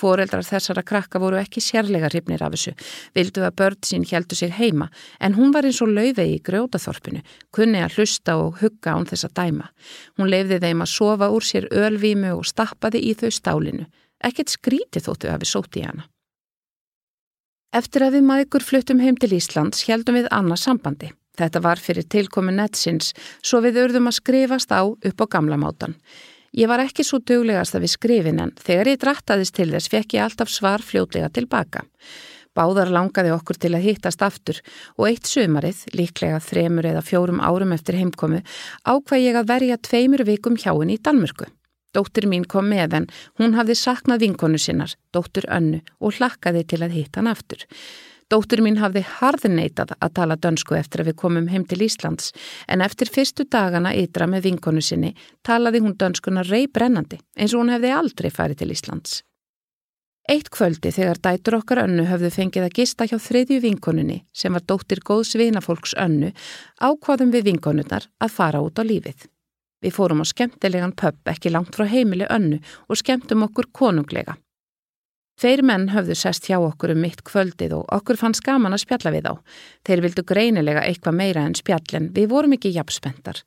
Fóreldrar 0.00 0.46
þessara 0.46 0.84
krakka 0.86 1.20
voru 1.20 1.38
ekki 1.40 1.62
sérlega 1.64 2.08
hrifnir 2.10 2.42
af 2.44 2.54
þessu, 2.54 2.74
vildu 3.16 3.44
að 3.44 3.56
börn 3.60 3.80
sín 3.84 4.06
heldu 4.08 4.38
sig 4.38 4.54
heima, 4.56 4.88
en 5.20 5.36
hún 5.36 5.52
var 5.54 5.68
eins 5.68 5.82
og 5.84 5.92
laufið 5.92 6.34
í 6.36 6.38
grjótaþorpinu, 6.46 7.20
kunni 7.52 7.82
að 7.84 7.98
hlusta 7.98 8.38
og 8.40 8.62
hugga 8.62 8.96
án 8.96 9.08
þess 9.10 9.28
að 9.28 9.36
dæma. 9.40 9.68
Hún 10.16 10.32
lefði 10.32 10.60
þeim 10.64 10.84
að 10.86 10.94
sofa 10.94 11.30
úr 11.34 11.44
sér 11.44 11.68
ölvímu 11.70 12.32
og 12.38 12.48
stappaði 12.48 13.04
í 13.10 13.14
þau 13.20 13.30
stálinu. 13.34 13.86
Ekkert 14.24 14.52
skríti 14.52 15.00
þóttu 15.00 15.30
að 15.32 15.44
við 15.44 15.52
sóti 15.52 15.84
hana. 15.84 16.08
Eftir 17.70 18.02
að 18.02 18.16
við 18.18 18.26
maður 18.26 18.64
fluttum 18.66 19.00
heim 19.00 19.16
til 19.16 19.30
Íslands 19.36 19.84
heldum 19.86 20.16
við 20.18 20.28
annað 20.34 20.64
sambandi. 20.64 21.12
Þetta 21.38 21.62
var 21.62 21.80
fyrir 21.80 22.04
tilkomi 22.10 22.52
netsins, 22.52 23.14
svo 23.46 23.62
við 23.64 23.78
urðum 23.84 24.10
að 24.10 24.18
skrifast 24.18 24.72
á 24.74 24.82
upp 24.82 25.22
á 25.22 25.26
gamla 25.30 25.56
mátan. 25.60 25.94
Ég 26.50 26.66
var 26.66 26.82
ekki 26.82 27.04
svo 27.06 27.20
duglegast 27.22 27.76
að 27.78 27.84
við 27.84 27.92
skrifin 27.94 28.42
en 28.42 28.50
þegar 28.58 28.90
ég 28.90 29.00
drattaðist 29.04 29.54
til 29.54 29.68
þess 29.70 29.90
fekk 29.92 30.16
ég 30.16 30.24
alltaf 30.24 30.50
svar 30.50 30.82
fljótlega 30.82 31.30
tilbaka. 31.30 31.84
Báðar 32.58 32.90
langaði 32.90 33.30
okkur 33.30 33.60
til 33.62 33.70
að 33.78 33.86
hittast 33.86 34.24
aftur 34.26 34.58
og 34.96 35.06
eitt 35.06 35.30
sömarið, 35.30 35.84
líklega 35.94 36.40
þremur 36.42 36.88
eða 36.90 37.04
fjórum 37.06 37.38
árum 37.38 37.76
eftir 37.76 38.00
heimkomu, 38.00 38.42
ákvað 38.82 39.22
ég 39.22 39.38
að 39.38 39.50
verja 39.52 39.78
tveimur 39.78 40.26
vikum 40.26 40.58
hjá 40.58 40.72
henni 40.72 40.98
í 40.98 41.02
Danmörku. 41.02 41.46
Dóttir 41.94 42.26
mín 42.30 42.46
kom 42.46 42.66
með 42.70 42.98
en 42.98 43.06
hún 43.38 43.54
hafði 43.54 43.78
saknað 43.78 44.26
vinkonu 44.26 44.58
sinnar, 44.58 44.96
dóttir 45.14 45.46
önnu, 45.50 45.80
og 46.02 46.18
hlakkaði 46.18 46.66
til 46.66 46.82
að 46.82 46.98
hitta 46.98 47.22
hann 47.22 47.30
aftur. 47.30 47.62
Dóttur 48.30 48.60
mín 48.62 48.76
hafði 48.78 49.00
harðneitað 49.18 49.96
að 49.98 50.12
tala 50.14 50.36
dönsku 50.38 50.76
eftir 50.78 51.02
að 51.02 51.08
við 51.10 51.16
komum 51.18 51.48
heim 51.50 51.64
til 51.66 51.80
Íslands 51.82 52.28
en 52.70 52.84
eftir 52.84 53.10
fyrstu 53.10 53.42
dagana 53.50 53.90
ytra 53.98 54.28
með 54.30 54.44
vinkonu 54.44 54.82
sinni 54.86 55.16
talaði 55.46 55.80
hún 55.82 55.96
dönskuna 55.98 56.44
rey 56.46 56.68
brennandi 56.70 57.18
eins 57.34 57.56
og 57.56 57.64
hún 57.64 57.72
hefði 57.74 57.90
aldrei 57.96 58.30
farið 58.30 58.60
til 58.60 58.70
Íslands. 58.76 59.16
Eitt 60.30 60.46
kvöldi 60.54 60.92
þegar 60.94 61.18
dætur 61.24 61.56
okkar 61.58 61.80
önnu 61.88 62.04
höfðu 62.06 62.30
fengið 62.30 62.68
að 62.68 62.76
gista 62.76 63.06
hjá 63.10 63.16
þriðju 63.18 63.64
vinkonunni 63.64 64.20
sem 64.30 64.54
var 64.54 64.62
dóttir 64.62 65.02
góðs 65.02 65.34
vinafólks 65.34 65.96
önnu 65.98 66.30
ákvaðum 66.78 67.32
við 67.34 67.48
vinkonunnar 67.48 68.06
að 68.22 68.36
fara 68.36 68.60
út 68.62 68.78
á 68.78 68.86
lífið. 68.86 69.26
Við 69.82 69.96
fórum 69.96 70.22
á 70.22 70.30
skemmtilegan 70.30 70.94
pöpp 70.94 71.32
ekki 71.32 71.50
langt 71.50 71.74
frá 71.74 71.88
heimili 71.88 72.30
önnu 72.30 72.60
og 72.86 73.00
skemmtum 73.00 73.42
okkur 73.48 73.72
konunglega. 73.74 74.36
Þeir 75.40 75.62
menn 75.64 75.86
höfðu 75.88 76.14
sest 76.20 76.50
hjá 76.50 76.58
okkur 76.60 76.92
um 76.92 76.98
mitt 77.00 77.22
kvöldið 77.24 77.78
og 77.78 77.86
okkur 77.96 78.18
fann 78.20 78.36
skaman 78.36 78.76
að 78.76 78.82
spjalla 78.82 79.12
við 79.14 79.28
á. 79.32 79.34
Þeir 79.88 80.02
vildu 80.04 80.24
greinilega 80.28 80.84
eitthvað 80.84 81.16
meira 81.16 81.44
en 81.48 81.56
spjallin, 81.56 82.10
við 82.12 82.26
vorum 82.28 82.56
ekki 82.58 82.74
jafnspendar. 82.74 83.40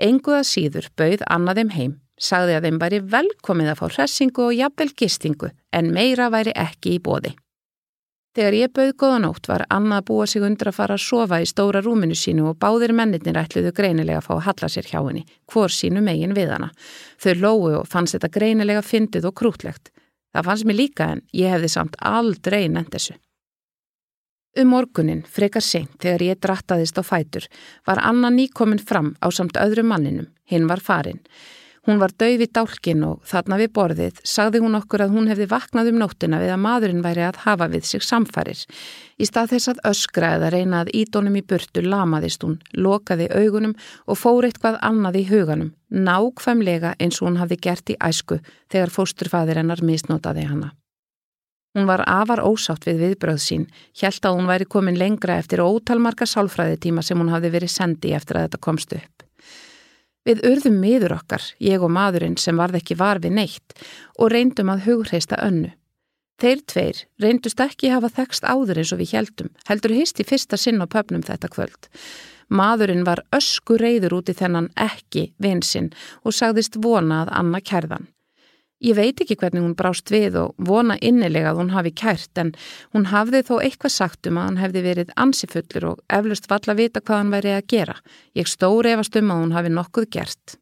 Enguða 0.00 0.42
síður 0.48 0.88
bauð 0.96 1.24
annaðum 1.28 1.72
heim, 1.76 1.96
sagði 2.16 2.56
að 2.56 2.68
þeim 2.68 2.78
væri 2.80 3.00
velkomið 3.12 3.72
að 3.72 3.82
fá 3.82 3.86
hressingu 3.90 4.46
og 4.46 4.54
jafnvel 4.56 4.94
gistingu, 4.96 5.50
en 5.76 5.90
meira 5.92 6.30
væri 6.32 6.54
ekki 6.56 6.96
í 6.96 7.02
bóði. 7.04 7.34
Þegar 8.36 8.56
ég 8.56 8.72
bauð 8.76 8.90
góðanótt 9.00 9.48
var 9.48 9.64
Anna 9.72 10.00
að 10.00 10.08
búa 10.10 10.24
sig 10.28 10.44
undir 10.44 10.68
að 10.68 10.76
fara 10.76 10.96
að 10.96 11.04
sofa 11.04 11.38
í 11.40 11.48
stóra 11.48 11.80
rúminu 11.84 12.16
sínu 12.16 12.50
og 12.50 12.58
báðir 12.60 12.92
mennirnir 12.96 13.36
ætluðu 13.40 13.72
greinilega 13.76 14.20
að 14.20 14.26
fá 14.28 14.32
að 14.34 14.42
halla 14.48 14.68
sér 14.72 14.88
hjá 14.88 14.98
henni, 15.00 15.22
hvor 15.48 15.72
sínu 15.72 16.04
megin 16.04 16.36
við 16.36 16.52
hana. 16.52 16.68
Þau 17.20 17.32
lógu 17.40 17.70
og 17.80 17.88
fannst 17.88 18.16
þetta 18.16 18.32
greinilega 18.36 18.84
fyndið 18.84 19.30
og 19.30 19.36
krútlegt. 19.40 19.88
Það 20.36 20.44
fannst 20.44 20.66
mér 20.68 20.76
líka 20.76 21.04
en 21.14 21.20
ég 21.32 21.48
hefði 21.48 21.68
samt 21.72 21.94
aldrei 22.04 22.66
nefnt 22.68 22.92
þessu. 22.92 23.14
Um 24.60 24.68
morgunin, 24.72 25.22
frekar 25.24 25.64
seint, 25.64 25.94
þegar 26.00 26.24
ég 26.26 26.40
drattaðist 26.44 27.00
á 27.00 27.02
fætur, 27.04 27.46
var 27.88 28.02
Anna 28.04 28.28
nýkomin 28.32 28.80
fram 28.80 29.14
á 29.24 29.32
samt 29.32 29.56
öðru 29.60 29.84
manninum, 29.88 30.28
hinn 30.44 30.68
var 30.68 30.84
farin. 30.84 31.22
Hún 31.86 32.00
var 32.02 32.10
dauð 32.18 32.42
í 32.42 32.46
dálkin 32.50 33.04
og 33.06 33.20
þarna 33.30 33.56
við 33.60 33.68
borðið 33.78 34.16
sagði 34.26 34.58
hún 34.64 34.74
okkur 34.74 35.04
að 35.04 35.12
hún 35.14 35.28
hefði 35.30 35.44
vaknað 35.52 35.90
um 35.92 36.00
nóttina 36.00 36.40
við 36.42 36.50
að 36.50 36.62
maðurinn 36.64 37.04
væri 37.04 37.22
að 37.22 37.36
hafa 37.44 37.68
við 37.70 37.84
sig 37.86 38.02
samfarir. 38.02 38.62
Í 39.22 39.28
stað 39.28 39.52
þess 39.52 39.70
að 39.70 39.82
öskra 39.92 40.32
eða 40.34 40.50
reyna 40.50 40.80
að 40.82 40.90
ídónum 40.98 41.36
í 41.38 41.44
burtu 41.46 41.84
lamaðist 41.86 42.42
hún, 42.42 42.56
lokaði 42.74 43.28
augunum 43.30 43.76
og 44.06 44.18
fór 44.18 44.48
eitthvað 44.48 44.80
annað 44.88 45.20
í 45.20 45.22
huganum, 45.30 45.70
nákvæmlega 45.94 46.96
eins 46.98 47.20
og 47.20 47.28
hún 47.28 47.38
hafði 47.38 47.60
gert 47.68 47.94
í 47.94 47.98
æsku 48.02 48.40
þegar 48.66 48.94
fósturfaðir 48.96 49.62
hennar 49.62 49.84
misnótaði 49.86 50.48
hana. 50.50 50.72
Hún 51.76 51.86
var 51.86 52.02
afar 52.08 52.40
ósátt 52.42 52.88
við 52.88 53.02
viðbröð 53.04 53.38
sín, 53.44 53.68
hjælt 53.94 54.26
að 54.26 54.40
hún 54.40 54.50
væri 54.50 54.66
komin 54.66 54.98
lengra 54.98 55.38
eftir 55.38 55.62
ótalmarka 55.62 56.26
sálfræðitíma 56.26 57.04
sem 57.04 57.20
hún 57.20 57.30
hafði 57.30 57.52
verið 57.52 57.74
sendi 57.74 58.16
eftir 58.16 58.40
að 58.40 58.48
þetta 58.48 58.62
komst 58.66 58.96
upp. 58.96 59.25
Við 60.26 60.42
urðum 60.48 60.78
miður 60.82 61.16
okkar, 61.20 61.42
ég 61.62 61.82
og 61.82 61.92
maðurinn 61.94 62.38
sem 62.40 62.58
varð 62.58 62.80
ekki 62.80 62.96
var 62.98 63.20
við 63.22 63.36
neitt 63.38 63.76
og 64.18 64.32
reyndum 64.32 64.72
að 64.72 64.88
hugreista 64.88 65.38
önnu. 65.42 65.70
Þeir 66.42 66.62
tveir 66.68 67.02
reyndust 67.22 67.60
ekki 67.62 67.92
hafa 67.94 68.10
þekst 68.12 68.44
áður 68.44 68.82
eins 68.82 68.92
og 68.92 69.00
við 69.00 69.14
heldum, 69.16 69.52
heldur 69.68 69.94
hist 69.96 70.18
í 70.20 70.26
fyrsta 70.26 70.58
sinn 70.60 70.82
á 70.82 70.86
pöpnum 70.90 71.22
þetta 71.24 71.48
kvöld. 71.52 71.88
Maðurinn 72.52 73.06
var 73.06 73.22
ösku 73.34 73.78
reyður 73.80 74.18
út 74.18 74.28
í 74.30 74.36
þennan 74.36 74.68
ekki 74.76 75.30
vinsinn 75.42 75.92
og 76.22 76.36
sagðist 76.36 76.76
vona 76.82 77.24
að 77.24 77.32
Anna 77.40 77.62
kærðan. 77.62 78.10
Ég 78.84 78.92
veit 78.92 79.20
ekki 79.22 79.38
hvernig 79.40 79.62
hún 79.64 79.76
brást 79.76 80.10
við 80.12 80.34
og 80.36 80.58
vona 80.60 80.98
innilega 81.00 81.54
að 81.54 81.62
hún 81.62 81.72
hafi 81.72 81.94
kært 81.96 82.40
en 82.42 82.50
hún 82.92 83.06
hafði 83.08 83.40
þó 83.48 83.54
eitthvað 83.62 83.94
sagt 83.94 84.28
um 84.28 84.36
að 84.36 84.50
hann 84.50 84.60
hefði 84.60 84.82
verið 84.84 85.14
ansifullur 85.16 85.86
og 85.92 86.02
eflust 86.12 86.50
valla 86.50 86.76
vita 86.76 87.00
hvað 87.00 87.22
hann 87.22 87.32
væri 87.32 87.54
að 87.56 87.68
gera. 87.72 87.96
Ég 88.36 88.50
stóri 88.52 88.92
efast 88.92 89.16
um 89.16 89.32
að 89.32 89.40
hún 89.42 89.56
hafi 89.56 89.72
nokkuð 89.72 90.08
gert. 90.12 90.58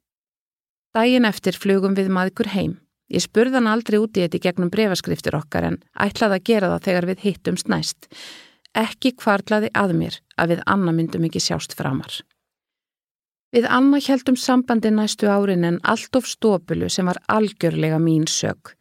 Dægin 0.95 1.27
eftir 1.27 1.59
flugum 1.59 1.99
við 1.99 2.13
maður 2.15 2.53
heim. 2.55 2.77
Ég 3.11 3.25
spurði 3.25 3.59
hann 3.59 3.69
aldrei 3.69 3.99
út 3.99 4.15
í 4.15 4.23
þetta 4.23 4.41
gegnum 4.47 4.71
brefaskriftir 4.71 5.35
okkar 5.37 5.67
en 5.73 5.81
ætlaði 5.99 6.39
að 6.39 6.47
gera 6.49 6.71
það 6.71 6.87
þegar 6.87 7.09
við 7.11 7.25
hittumst 7.27 7.69
næst. 7.69 8.09
Ekki 8.79 9.13
kvartlaði 9.19 9.73
að 9.75 9.97
mér 9.99 10.21
að 10.39 10.55
við 10.55 10.65
anna 10.71 10.95
myndum 10.95 11.27
ekki 11.27 11.43
sjást 11.43 11.75
framar. 11.75 12.23
Við 13.55 13.69
Anna 13.71 14.01
heldum 14.03 14.35
sambandi 14.35 14.91
næstu 14.91 15.29
árin 15.31 15.63
en 15.69 15.77
allt 15.87 16.17
of 16.19 16.25
stópulu 16.27 16.89
sem 16.91 17.07
var 17.07 17.21
algjörlega 17.31 18.01
mín 18.03 18.25
sög. 18.27 18.73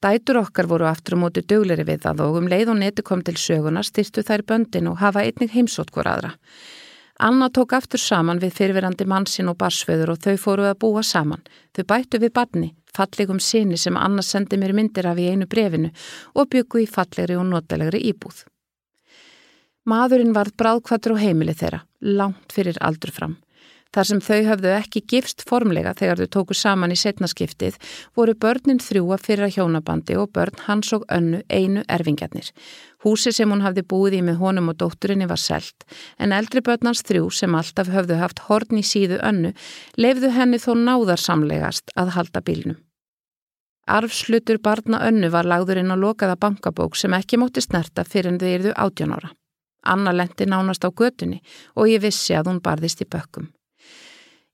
Dætur 0.00 0.38
okkar 0.40 0.70
voru 0.70 0.86
aftur 0.88 1.18
á 1.20 1.22
móti 1.22 1.42
dögleri 1.44 1.84
við 1.84 2.06
það 2.06 2.22
og 2.24 2.38
um 2.40 2.48
leið 2.48 2.70
og 2.72 2.78
neti 2.80 3.04
kom 3.04 3.20
til 3.20 3.36
söguna 3.36 3.82
styrtu 3.84 4.24
þær 4.24 4.46
böndin 4.48 4.88
og 4.88 5.02
hafa 5.04 5.20
einnig 5.26 5.52
heimsótt 5.52 5.92
hver 5.92 6.08
aðra. 6.14 6.32
Anna 7.20 7.50
tók 7.52 7.76
aftur 7.76 8.00
saman 8.00 8.40
við 8.40 8.56
fyrirverandi 8.56 9.04
mannsinn 9.04 9.52
og 9.52 9.58
barsföður 9.60 10.14
og 10.16 10.24
þau 10.24 10.40
fóruð 10.46 10.70
að 10.70 10.80
búa 10.80 11.04
saman. 11.04 11.44
Þau 11.76 11.84
bættu 11.92 12.24
við 12.24 12.32
barni, 12.32 12.72
fallegum 12.96 13.38
sinni 13.38 13.76
sem 13.76 14.00
Anna 14.00 14.24
sendi 14.24 14.56
mér 14.56 14.72
myndir 14.72 15.12
af 15.12 15.20
í 15.20 15.28
einu 15.28 15.44
brefinu 15.44 15.92
og 16.32 16.48
byggu 16.48 16.86
í 16.86 16.88
fallegri 16.88 17.36
og 17.36 17.50
notalegri 17.52 18.00
íbúð. 18.08 18.46
Maðurinn 19.84 20.32
varð 20.32 20.56
bráðkvattur 20.56 21.20
á 21.20 21.22
heimili 21.22 21.52
þeirra, 21.52 21.84
langt 22.00 22.48
fyrir 22.56 22.80
aldur 22.80 23.12
fram. 23.12 23.36
Þar 23.92 24.06
sem 24.08 24.20
þau 24.24 24.38
hafðu 24.46 24.70
ekki 24.72 25.00
gifst 25.12 25.42
formlega 25.44 25.92
þegar 25.98 26.22
þau 26.22 26.30
tóku 26.36 26.54
saman 26.56 26.94
í 26.94 26.96
setnaskiptið 26.96 27.74
voru 28.16 28.32
börnin 28.40 28.80
þrjúa 28.80 29.18
fyrir 29.20 29.44
að 29.44 29.58
hjónabandi 29.58 30.16
og 30.16 30.30
börn 30.32 30.62
hans 30.64 30.94
og 30.96 31.04
önnu 31.12 31.42
einu 31.52 31.82
erfingjarnir. 31.92 32.48
Húsi 33.04 33.34
sem 33.36 33.52
hún 33.52 33.60
hafði 33.60 33.84
búið 33.92 34.16
í 34.16 34.22
með 34.24 34.40
honum 34.40 34.72
og 34.72 34.78
dótturinni 34.80 35.28
var 35.28 35.42
selt 35.44 35.84
en 36.16 36.32
eldri 36.32 36.64
börnans 36.64 37.04
þrjú 37.04 37.28
sem 37.36 37.58
alltaf 37.58 37.92
höfðu 37.92 38.16
haft 38.22 38.40
horn 38.48 38.80
í 38.80 38.86
síðu 38.86 39.20
önnu 39.20 39.52
lefðu 40.00 40.32
henni 40.38 40.62
þó 40.62 40.72
náðarsamlegast 40.86 41.92
að 41.92 42.16
halda 42.16 42.40
bílnum. 42.40 42.80
Arfslutur 43.92 44.62
barna 44.62 45.04
önnu 45.04 45.28
var 45.34 45.44
lagður 45.44 45.82
inn 45.82 45.92
á 45.92 46.00
lokaða 46.00 46.40
bankabók 46.40 46.96
sem 46.96 47.12
ekki 47.12 47.36
mótti 47.36 47.60
snerta 47.60 48.06
fyrir 48.08 48.32
en 48.32 48.40
þau 48.40 48.52
erðu 48.56 48.76
átjónára. 48.78 49.34
Anna 49.84 50.14
lendi 50.14 50.46
nánast 50.46 50.86
á 50.86 50.90
götunni 50.94 51.42
og 51.74 51.90
ég 51.90 52.00
vissi 52.00 52.38
að 52.38 52.48
hún 52.48 52.62
barðist 52.62 53.02
í 53.02 53.10
bökkum. 53.10 53.50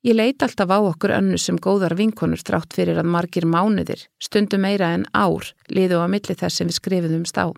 Ég 0.08 0.14
leit 0.16 0.40
alltaf 0.42 0.70
á 0.72 0.78
okkur 0.80 1.12
önnu 1.12 1.36
sem 1.36 1.56
góðar 1.60 1.92
vinkonur 1.92 2.40
trátt 2.40 2.72
fyrir 2.72 2.96
að 2.96 3.10
margir 3.12 3.44
mánuðir, 3.44 4.06
stundum 4.16 4.62
meira 4.64 4.94
en 4.96 5.02
ár, 5.12 5.50
liðu 5.68 5.98
á 6.00 6.08
milli 6.08 6.32
þess 6.32 6.62
sem 6.62 6.70
við 6.70 6.78
skrifum 6.78 7.26
stá. 7.28 7.50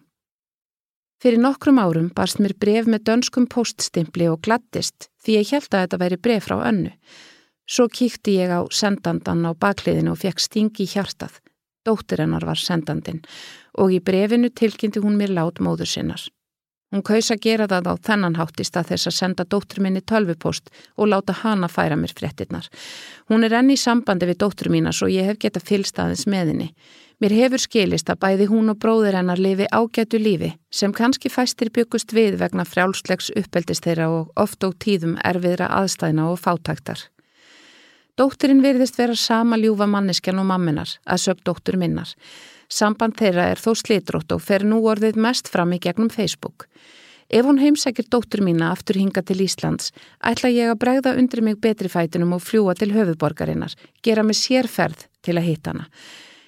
Fyrir 1.22 1.38
nokkrum 1.38 1.78
árum 1.78 2.08
barst 2.16 2.40
mér 2.42 2.56
bref 2.58 2.88
með 2.90 3.04
dönskum 3.06 3.46
poststimpli 3.46 4.26
og 4.32 4.40
glattist 4.42 5.06
því 5.22 5.36
ég 5.36 5.52
held 5.54 5.68
að 5.70 5.84
þetta 5.84 6.00
væri 6.02 6.18
bref 6.26 6.48
frá 6.48 6.56
önnu. 6.72 6.90
Svo 7.70 7.86
kíkti 7.86 8.34
ég 8.40 8.50
á 8.50 8.66
sendandan 8.66 9.46
á 9.46 9.54
bakliðinu 9.54 10.16
og 10.16 10.22
fekk 10.24 10.42
stingi 10.42 10.88
í 10.88 10.90
hjartað. 10.90 11.38
Dóttir 11.86 12.24
hennar 12.24 12.48
var 12.48 12.58
sendandin 12.58 13.22
og 13.78 13.94
í 13.94 14.02
brefinu 14.02 14.50
tilkynnti 14.50 14.98
hún 14.98 15.20
mér 15.20 15.36
lát 15.38 15.62
móður 15.62 15.86
sinnar. 15.86 16.26
Hún 16.90 17.04
kaus 17.06 17.28
að 17.30 17.44
gera 17.44 17.68
það 17.70 17.86
á 17.86 17.94
þennan 18.02 18.34
háttist 18.34 18.76
að 18.76 18.88
þess 18.90 19.10
að 19.10 19.14
senda 19.14 19.44
dóttur 19.46 19.82
minni 19.84 20.00
tölvupost 20.02 20.72
og 20.96 21.12
láta 21.12 21.36
hana 21.42 21.68
færa 21.70 21.94
mér 21.96 22.10
fréttinnar. 22.18 22.66
Hún 23.30 23.46
er 23.46 23.54
enni 23.60 23.76
í 23.78 23.82
sambandi 23.82 24.26
við 24.26 24.40
dóttur 24.42 24.72
mínas 24.74 24.98
og 25.06 25.12
ég 25.14 25.28
hef 25.30 25.38
geta 25.38 25.62
fylstaðins 25.62 26.26
með 26.26 26.50
henni. 26.50 26.68
Mér 27.20 27.36
hefur 27.36 27.62
skilist 27.62 28.10
að 28.10 28.20
bæði 28.24 28.50
hún 28.50 28.72
og 28.72 28.80
bróður 28.82 29.20
hennar 29.20 29.38
lifi 29.38 29.68
ágætu 29.70 30.18
lífi 30.18 30.54
sem 30.72 30.92
kannski 30.96 31.30
fæstir 31.30 31.70
byggust 31.70 32.14
við 32.16 32.40
vegna 32.40 32.64
frjálslegs 32.66 33.30
uppeldist 33.36 33.86
þeirra 33.86 34.10
og 34.10 34.30
oft 34.40 34.64
og 34.64 34.78
tíðum 34.82 35.18
erfiðra 35.22 35.68
aðstæðna 35.78 36.30
og 36.32 36.40
fátaktar. 36.42 37.06
Dótturinn 38.18 38.64
verðist 38.64 38.98
vera 38.98 39.14
sama 39.14 39.60
ljúfa 39.60 39.86
manneskjan 39.86 40.40
og 40.42 40.48
mamminar 40.48 40.96
að 41.06 41.22
sög 41.22 41.44
dóttur 41.46 41.78
minnar. 41.78 42.10
Samband 42.70 43.18
þeirra 43.18 43.50
er 43.50 43.58
þó 43.58 43.74
slitrótt 43.74 44.32
og 44.32 44.42
fer 44.46 44.64
nú 44.64 44.78
orðið 44.86 45.18
mest 45.18 45.50
fram 45.50 45.74
í 45.74 45.80
gegnum 45.82 46.10
Facebook. 46.10 46.68
Ef 47.30 47.46
hún 47.46 47.60
heimsækir 47.62 48.08
dóttur 48.10 48.42
mína 48.42 48.72
aftur 48.74 48.98
hinga 48.98 49.22
til 49.22 49.42
Íslands, 49.44 49.92
ætla 50.18 50.50
ég 50.50 50.70
að 50.70 50.80
bregða 50.82 51.14
undir 51.18 51.42
mig 51.46 51.60
betri 51.62 51.90
fætunum 51.90 52.34
og 52.34 52.42
fljúa 52.42 52.74
til 52.74 52.90
höfuborgarinnar, 52.94 53.76
gera 54.02 54.24
mig 54.26 54.38
sérferð 54.38 55.06
til 55.22 55.38
að 55.38 55.46
hitta 55.46 55.74
hana. 55.74 55.86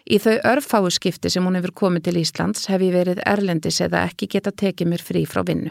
Í 0.03 0.19
þau 0.19 0.35
örfáu 0.51 0.91
skipti 0.91 1.31
sem 1.31 1.45
hún 1.47 1.59
hefur 1.59 1.75
komið 1.85 2.09
til 2.09 2.19
Íslands 2.23 2.67
hef 2.71 2.83
ég 2.83 2.95
verið 2.97 3.23
erlendis 3.27 3.79
eða 3.85 4.03
ekki 4.09 4.27
geta 4.35 4.51
tekið 4.51 4.91
mér 4.91 5.07
frí 5.07 5.23
frá 5.27 5.45
vinnu. 5.47 5.71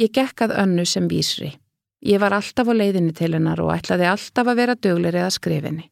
Ég 0.00 0.12
gekkað 0.12 0.56
önnu 0.60 0.84
sem 0.84 1.08
vísri. 1.08 1.54
Ég 2.04 2.20
var 2.20 2.36
alltaf 2.36 2.68
á 2.68 2.74
leiðinni 2.76 3.14
til 3.16 3.32
hennar 3.32 3.62
og 3.64 3.72
ætlaði 3.72 4.10
alltaf 4.10 4.48
að 4.50 4.60
vera 4.60 4.76
döglir 4.76 5.16
eða 5.16 5.32
skrifinni. 5.32 5.88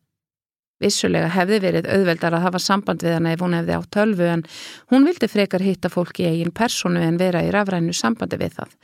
Vissulega 0.82 1.30
hefði 1.30 1.60
verið 1.62 1.88
auðveldar 1.94 2.36
að 2.36 2.46
hafa 2.48 2.60
samband 2.62 3.04
við 3.04 3.16
hana 3.16 3.32
ef 3.36 3.42
hún 3.44 3.56
hefði 3.56 3.76
átt 3.78 3.90
tölvu 3.94 4.28
en 4.32 4.44
hún 4.90 5.06
vildi 5.06 5.30
frekar 5.30 5.62
hitta 5.62 5.90
fólki 5.92 6.26
í 6.26 6.30
eigin 6.32 6.54
personu 6.54 7.02
en 7.02 7.20
vera 7.20 7.44
í 7.46 7.50
rafrænu 7.54 7.94
sambandi 7.94 8.40
við 8.40 8.56
það. 8.58 8.76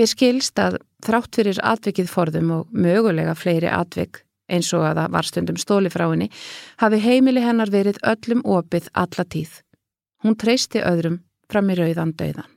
Mér 0.00 0.08
skilst 0.08 0.60
að 0.62 0.78
þrátt 1.04 1.36
fyrir 1.36 1.60
atvikið 1.60 2.08
forðum 2.08 2.54
og 2.56 2.70
mögulega 2.72 3.34
fleiri 3.36 3.68
atvik 3.68 4.22
eins 4.52 4.72
og 4.76 4.86
að 4.86 5.02
það 5.02 5.12
var 5.16 5.28
stundum 5.28 5.60
stóli 5.60 5.92
frá 5.92 6.06
henni 6.08 6.30
hafi 6.80 7.00
heimili 7.04 7.44
hennar 7.44 7.72
verið 7.72 8.00
öllum 8.00 8.42
opið 8.44 8.88
alla 8.92 9.24
tíð. 9.28 9.60
Hún 10.24 10.38
treysti 10.38 10.80
öðrum 10.80 11.20
fram 11.50 11.70
í 11.72 11.78
rauðan 11.78 12.16
döiðan. 12.16 12.50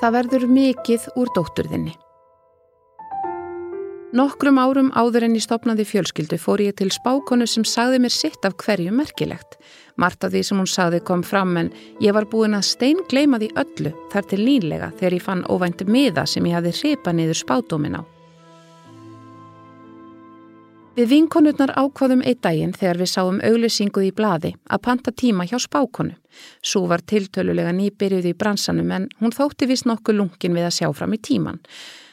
Það 0.00 0.16
verður 0.18 0.50
mikið 0.52 1.06
úr 1.16 1.30
dótturðinni. 1.32 1.94
Nokkrum 4.16 4.56
árum 4.56 4.86
áður 4.96 5.26
en 5.26 5.34
ég 5.36 5.42
stopnaði 5.44 5.84
fjölskyldu 5.84 6.38
fór 6.40 6.62
ég 6.64 6.76
til 6.78 6.88
spákonu 6.94 7.44
sem 7.50 7.66
sagði 7.68 7.98
mér 8.00 8.14
sitt 8.14 8.46
af 8.48 8.54
hverju 8.62 8.94
merkilegt. 8.94 9.58
Mart 10.00 10.24
af 10.24 10.30
því 10.32 10.40
sem 10.46 10.60
hún 10.62 10.70
sagði 10.72 11.02
kom 11.04 11.24
fram 11.26 11.52
en 11.60 11.68
ég 12.00 12.14
var 12.16 12.24
búin 12.30 12.56
að 12.56 12.64
stein 12.70 13.02
gleima 13.10 13.36
því 13.42 13.50
öllu 13.60 13.92
þar 14.14 14.28
til 14.30 14.38
nýlega 14.46 14.88
þegar 14.96 15.16
ég 15.18 15.24
fann 15.26 15.42
óvænti 15.52 15.88
miða 15.90 16.24
sem 16.32 16.48
ég 16.48 16.56
hafði 16.56 16.72
hripa 16.78 17.12
niður 17.12 17.40
spádómin 17.42 17.98
á. 18.00 18.02
Við 20.96 21.12
vinkonurnar 21.12 21.74
ákvaðum 21.76 22.24
eitt 22.24 22.40
daginn 22.46 22.72
þegar 22.72 23.02
við 23.02 23.12
sáum 23.12 23.42
auglýsinguð 23.44 24.08
í 24.08 24.14
bladi 24.16 24.54
að 24.64 24.84
panta 24.88 25.12
tíma 25.12 25.44
hjá 25.44 25.58
spákonu. 25.60 26.16
Sú 26.64 26.86
var 26.88 27.04
tiltölulega 27.04 27.76
nýbyrjuð 27.76 28.32
í 28.32 28.34
bransanum 28.38 28.96
en 28.96 29.10
hún 29.20 29.36
þótti 29.36 29.68
vist 29.68 29.84
nokkuð 29.84 30.22
lungin 30.22 30.56
við 30.56 30.70
að 30.70 30.76
sjá 30.80 30.92
fram 30.96 31.12
í 31.12 31.20
tíman. 31.20 31.60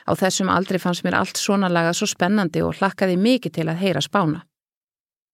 Á 0.04 0.12
þessum 0.20 0.52
aldrei 0.52 0.80
fannst 0.80 1.04
mér 1.06 1.20
allt 1.20 1.40
svona 1.40 1.70
lagað 1.72 2.00
svo 2.00 2.10
spennandi 2.12 2.64
og 2.64 2.80
hlakkaði 2.80 3.20
mikið 3.20 3.56
til 3.60 3.68
að 3.70 3.82
heyra 3.84 4.04
spána. 4.04 4.44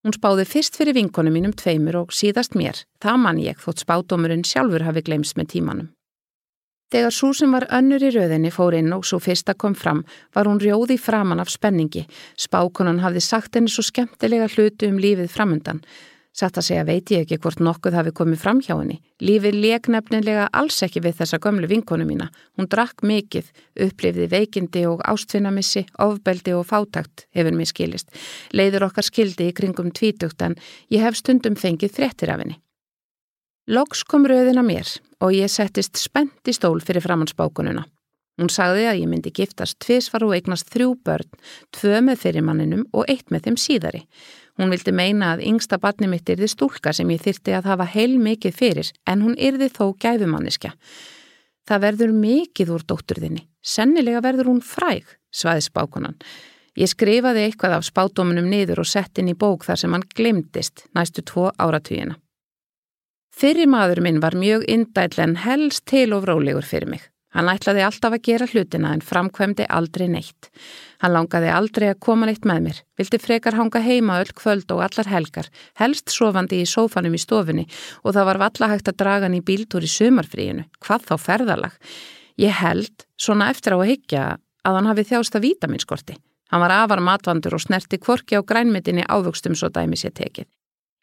Hún 0.00 0.16
spáði 0.16 0.46
fyrst 0.48 0.78
fyrir 0.80 0.96
vinkonu 0.96 1.32
mínum 1.32 1.52
tveimur 1.52 1.98
og 2.06 2.12
síðast 2.16 2.54
mér, 2.56 2.78
það 3.02 3.16
mann 3.20 3.40
ég 3.42 3.58
þótt 3.60 3.82
spádómurinn 3.84 4.46
sjálfur 4.48 4.86
hafi 4.86 5.02
gleimst 5.04 5.36
með 5.36 5.50
tímanum. 5.54 5.90
Þegar 6.90 7.14
svo 7.14 7.28
sem 7.36 7.52
var 7.54 7.68
önnur 7.70 8.02
í 8.02 8.08
rauðinni 8.10 8.50
fór 8.50 8.74
inn 8.74 8.90
og 8.96 9.04
svo 9.06 9.20
fyrsta 9.22 9.54
kom 9.54 9.76
fram 9.78 10.00
var 10.34 10.48
hún 10.50 10.58
rjóði 10.58 10.96
framann 10.98 11.42
af 11.42 11.52
spenningi. 11.52 12.06
Spákonan 12.34 12.98
hafði 13.04 13.22
sagt 13.22 13.54
henni 13.54 13.70
svo 13.70 13.84
skemmtilega 13.86 14.48
hlutu 14.50 14.88
um 14.90 14.98
lífið 14.98 15.30
framundan. 15.30 15.84
Satt 16.30 16.60
að 16.60 16.66
segja 16.68 16.84
veit 16.86 17.10
ég 17.10 17.24
ekki 17.24 17.40
hvort 17.42 17.58
nokkuð 17.58 17.96
hafi 17.98 18.12
komið 18.14 18.38
fram 18.38 18.60
hjá 18.62 18.76
henni. 18.76 19.00
Lífið 19.18 19.56
leik 19.64 19.88
nefnilega 19.90 20.46
alls 20.54 20.78
ekki 20.86 21.02
við 21.02 21.18
þessa 21.18 21.40
gömlu 21.42 21.66
vinkonu 21.70 22.06
mína. 22.06 22.28
Hún 22.54 22.70
drakk 22.70 23.02
mikið, 23.02 23.50
upplifði 23.86 24.28
veikindi 24.30 24.84
og 24.86 25.02
ástfinnamissi, 25.10 25.84
ofbeldi 25.98 26.54
og 26.54 26.68
fátakt, 26.70 27.26
hefur 27.34 27.58
mér 27.58 27.72
skilist. 27.72 28.14
Leiður 28.54 28.86
okkar 28.88 29.10
skildi 29.10 29.50
í 29.50 29.56
kringum 29.58 29.90
tvítugt 29.90 30.46
en 30.46 30.54
ég 30.94 31.02
hef 31.02 31.18
stundum 31.18 31.58
fengið 31.58 31.98
fréttir 31.98 32.30
af 32.30 32.44
henni. 32.44 32.60
Loks 33.70 34.04
kom 34.06 34.24
rauðin 34.26 34.62
að 34.62 34.70
mér 34.70 34.98
og 35.20 35.34
ég 35.34 35.50
settist 35.50 35.98
spennt 35.98 36.46
í 36.46 36.54
stól 36.54 36.78
fyrir 36.78 37.02
framhansbákununa. 37.04 37.84
Hún 38.40 38.48
sagði 38.48 38.86
að 38.88 39.02
ég 39.02 39.10
myndi 39.10 39.32
giftast 39.36 39.76
tviðsvar 39.84 40.24
og 40.24 40.32
eignast 40.32 40.70
þrjú 40.72 40.94
börn, 41.04 41.28
tvö 41.76 41.98
með 42.06 42.22
fyrirmanninum 42.22 42.86
og 42.96 43.10
eitt 43.12 43.28
með 43.28 43.50
þeim 43.50 43.58
síðari. 43.60 44.00
Hún 44.60 44.68
vildi 44.74 44.92
meina 44.92 45.30
að 45.32 45.46
yngsta 45.48 45.78
barni 45.80 46.04
mitt 46.12 46.28
yrði 46.28 46.50
stúlka 46.52 46.92
sem 46.92 47.08
ég 47.14 47.22
þyrti 47.24 47.54
að 47.56 47.70
hafa 47.70 47.86
heil 47.94 48.18
mikið 48.20 48.56
fyrir 48.58 48.90
en 49.08 49.22
hún 49.24 49.38
yrði 49.40 49.70
þó 49.72 49.86
gæfumanniska. 50.04 50.74
Það 51.64 51.84
verður 51.86 52.12
mikið 52.18 52.72
úr 52.74 52.84
dótturðinni. 52.84 53.46
Sennilega 53.64 54.20
verður 54.20 54.50
hún 54.50 54.60
fræg, 54.60 55.06
svaði 55.32 55.64
spákunan. 55.64 56.18
Ég 56.76 56.92
skrifaði 56.92 57.46
eitthvað 57.46 57.78
af 57.78 57.86
spátómunum 57.88 58.50
niður 58.52 58.82
og 58.84 58.90
sett 58.90 59.16
inn 59.18 59.32
í 59.32 59.36
bók 59.38 59.64
þar 59.64 59.80
sem 59.80 59.96
hann 59.96 60.04
glimtist 60.12 60.84
næstu 60.96 61.24
tvo 61.24 61.48
áratvíina. 61.56 62.18
Fyrir 63.32 63.70
maður 63.70 64.02
minn 64.04 64.20
var 64.20 64.36
mjög 64.36 64.68
indæll 64.68 65.24
en 65.24 65.38
helst 65.40 65.86
til 65.88 66.12
og 66.12 66.26
vrólegur 66.26 66.68
fyrir 66.68 66.92
mig. 66.92 67.08
Hann 67.30 67.50
ætlaði 67.52 67.84
alltaf 67.86 68.16
að 68.16 68.24
gera 68.26 68.46
hlutina 68.50 68.90
en 68.96 69.02
framkvæmdi 69.06 69.68
aldrei 69.70 70.08
neitt. 70.10 70.48
Hann 70.98 71.14
langaði 71.14 71.52
aldrei 71.54 71.86
að 71.92 72.00
koma 72.02 72.26
neitt 72.26 72.46
með 72.48 72.64
mér, 72.64 72.80
vildi 72.98 73.20
frekar 73.22 73.54
hanga 73.54 73.82
heima 73.84 74.18
öll 74.22 74.32
kvöld 74.34 74.72
og 74.74 74.82
allar 74.86 75.10
helgar, 75.10 75.50
helst 75.78 76.10
sofandi 76.10 76.58
í 76.64 76.66
sófanum 76.66 77.14
í 77.14 77.22
stofunni 77.22 77.68
og 78.02 78.16
það 78.16 78.28
var 78.32 78.42
valla 78.44 78.70
hægt 78.74 78.90
að 78.90 78.98
draga 79.04 79.28
hann 79.28 79.38
í 79.38 79.44
bíltúr 79.46 79.86
í 79.86 79.92
sumarfríinu, 79.94 80.66
hvað 80.82 81.06
þá 81.06 81.14
ferðalag. 81.28 81.78
Ég 82.40 82.56
held, 82.64 83.06
svona 83.20 83.50
eftir 83.54 83.76
á 83.76 83.78
að 83.78 83.90
higgja, 83.92 84.24
að 84.66 84.80
hann 84.80 84.90
hafi 84.90 85.06
þjást 85.12 85.38
að 85.38 85.46
vítaminskorti. 85.46 86.18
Hann 86.50 86.64
var 86.64 86.74
afar 86.74 87.02
matvandur 87.04 87.54
og 87.54 87.62
snerti 87.62 88.00
kvorki 88.02 88.34
á 88.34 88.42
grænmitinni 88.42 89.06
ávöxtum 89.06 89.54
svo 89.54 89.70
dæmi 89.70 89.98
sér 90.00 90.16
tekið. 90.18 90.48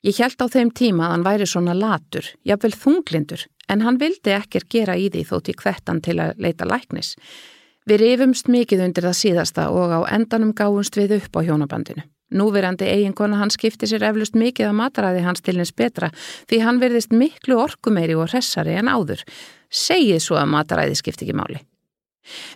Ég 0.05 0.19
held 0.21 0.43
á 0.43 0.45
þeim 0.51 0.69
tíma 0.75 1.07
að 1.07 1.13
hann 1.13 1.25
væri 1.25 1.47
svona 1.49 1.73
latur, 1.73 2.27
jafnvel 2.45 2.75
þunglindur, 2.75 3.47
en 3.69 3.83
hann 3.85 3.99
vildi 3.99 4.33
ekkert 4.35 4.69
gera 4.71 4.97
í 4.97 5.07
því 5.13 5.23
þótt 5.29 5.51
í 5.51 5.55
kvettan 5.57 6.01
til 6.01 6.17
að 6.23 6.37
leita 6.41 6.67
læknis. 6.67 7.15
Við 7.87 8.01
rifumst 8.03 8.49
mikið 8.51 8.83
undir 8.83 9.07
það 9.07 9.19
síðasta 9.21 9.69
og 9.71 9.93
á 9.95 9.99
endanum 10.11 10.53
gáumst 10.55 10.97
við 10.99 11.17
upp 11.21 11.39
á 11.39 11.45
hjónabandinu. 11.47 12.03
Núverandi 12.35 12.83
eiginkona 12.91 13.37
hann 13.39 13.53
skipti 13.53 13.87
sér 13.87 14.03
eflust 14.09 14.35
mikið 14.35 14.67
að 14.67 14.75
mataræði 14.81 15.21
hans 15.23 15.43
til 15.43 15.55
hins 15.55 15.71
betra 15.71 16.09
því 16.49 16.59
hann 16.65 16.81
verðist 16.81 17.15
miklu 17.15 17.55
orkumeiri 17.63 18.17
og 18.19 18.27
hressari 18.33 18.75
en 18.75 18.91
áður. 18.91 19.23
Segið 19.71 20.19
svo 20.25 20.35
að 20.35 20.51
mataræði 20.51 20.99
skipti 20.99 21.23
ekki 21.23 21.37
máli. 21.39 21.61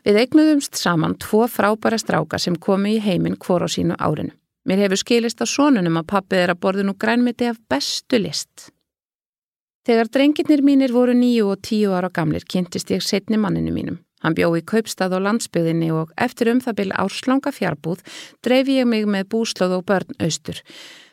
Við 0.03 0.19
eignuðumst 0.25 0.75
saman 0.75 1.15
tvo 1.23 1.45
frábæra 1.47 1.99
stráka 2.01 2.39
sem 2.39 2.57
komi 2.59 2.97
í 2.97 3.03
heiminn 3.03 3.39
hvora 3.39 3.71
á 3.71 3.71
sínu 3.71 3.95
árinu. 3.95 4.35
Mér 4.67 4.83
hefur 4.83 4.99
skilist 4.99 5.39
á 5.41 5.47
sónunum 5.47 6.01
að 6.01 6.09
pappið 6.11 6.43
er 6.43 6.53
að 6.53 6.61
borðu 6.61 6.83
nú 6.85 6.97
grænmiti 6.99 7.47
af 7.49 7.57
bestu 7.71 8.19
list. 8.19 8.69
Þegar 9.81 10.09
drengirnir 10.13 10.61
mínir 10.61 10.91
voru 10.93 11.13
nýju 11.17 11.47
og 11.55 11.61
tíu 11.65 11.93
ára 11.97 12.11
gamlir 12.13 12.43
kynntist 12.45 12.91
ég 12.93 13.01
setni 13.01 13.37
manninu 13.41 13.71
mínum. 13.73 13.95
Hann 14.21 14.35
bjó 14.37 14.51
í 14.53 14.61
kaupstað 14.61 15.15
og 15.17 15.23
landsbyðinni 15.25 15.87
og 15.97 16.11
eftir 16.21 16.51
um 16.51 16.59
það 16.61 16.75
byrja 16.77 16.99
árslanga 17.01 17.53
fjárbúð 17.55 18.03
dreif 18.45 18.69
ég 18.69 18.85
mig 18.85 19.07
með 19.09 19.31
búslóð 19.33 19.79
og 19.79 19.87
börn 19.89 20.19
austur. 20.21 20.61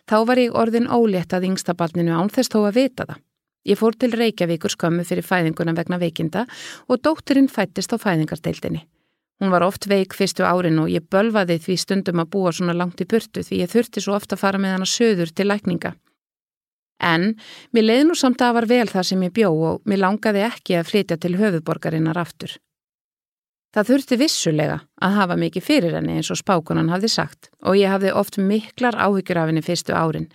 Þá 0.04 0.18
var 0.28 0.40
ég 0.42 0.52
orðin 0.52 0.90
ólétt 0.92 1.32
að 1.32 1.46
yngstabarninu 1.48 2.12
án 2.12 2.28
þess 2.28 2.52
þó 2.52 2.60
að 2.66 2.76
vita 2.76 3.06
það. 3.08 3.22
Ég 3.68 3.80
fór 3.80 3.96
til 3.96 4.12
Reykjavíkur 4.12 4.72
skömmu 4.72 5.04
fyrir 5.04 5.24
fæðinguna 5.24 5.74
vegna 5.76 5.98
veikinda 6.00 6.44
og 6.88 7.00
dótturinn 7.00 7.48
fættist 7.48 7.92
á 7.92 7.96
fæðingardeildinni. 7.96 8.84
Hún 9.40 9.52
var 9.54 9.64
oft 9.64 9.88
veik 9.88 10.12
fyrstu 10.18 10.44
árin 10.44 10.80
og 10.82 10.92
ég 10.92 11.08
bölvaði 11.08 11.56
því 11.62 11.76
stundum 11.80 12.20
að 12.20 12.30
búa 12.32 12.52
svona 12.52 12.76
langt 12.76 13.00
í 13.00 13.08
burtu 13.08 13.44
því 13.44 13.62
ég 13.62 13.72
þurfti 13.72 14.04
svo 14.04 14.16
ofta 14.16 14.36
að 14.36 14.44
fara 14.44 14.60
með 14.60 14.76
hana 14.76 14.88
söður 14.88 15.32
til 15.32 15.48
lækninga. 15.48 15.94
En 16.98 17.34
mér 17.72 17.84
leiði 17.84 18.06
nú 18.08 18.16
samt 18.18 18.42
að 18.42 18.56
var 18.58 18.68
vel 18.70 18.86
það 18.90 19.08
sem 19.10 19.26
ég 19.26 19.34
bjó 19.34 19.50
og 19.70 19.82
mér 19.86 20.02
langaði 20.02 20.46
ekki 20.48 20.78
að 20.78 20.88
flytja 20.90 21.18
til 21.22 21.36
höfuborgarinnar 21.38 22.18
aftur. 22.18 22.56
Það 23.74 23.90
þurfti 23.90 24.16
vissulega 24.16 24.78
að 25.04 25.18
hafa 25.18 25.36
mikið 25.36 25.64
fyrir 25.64 25.98
henni 25.98 26.16
eins 26.18 26.30
og 26.32 26.40
spákunan 26.40 26.88
hafði 26.88 27.10
sagt 27.12 27.50
og 27.62 27.76
ég 27.76 27.92
hafði 27.92 28.14
oft 28.16 28.38
miklar 28.40 28.96
áhyggjur 28.96 29.42
af 29.42 29.50
henni 29.50 29.62
fyrstu 29.62 29.94
árin. 29.94 30.30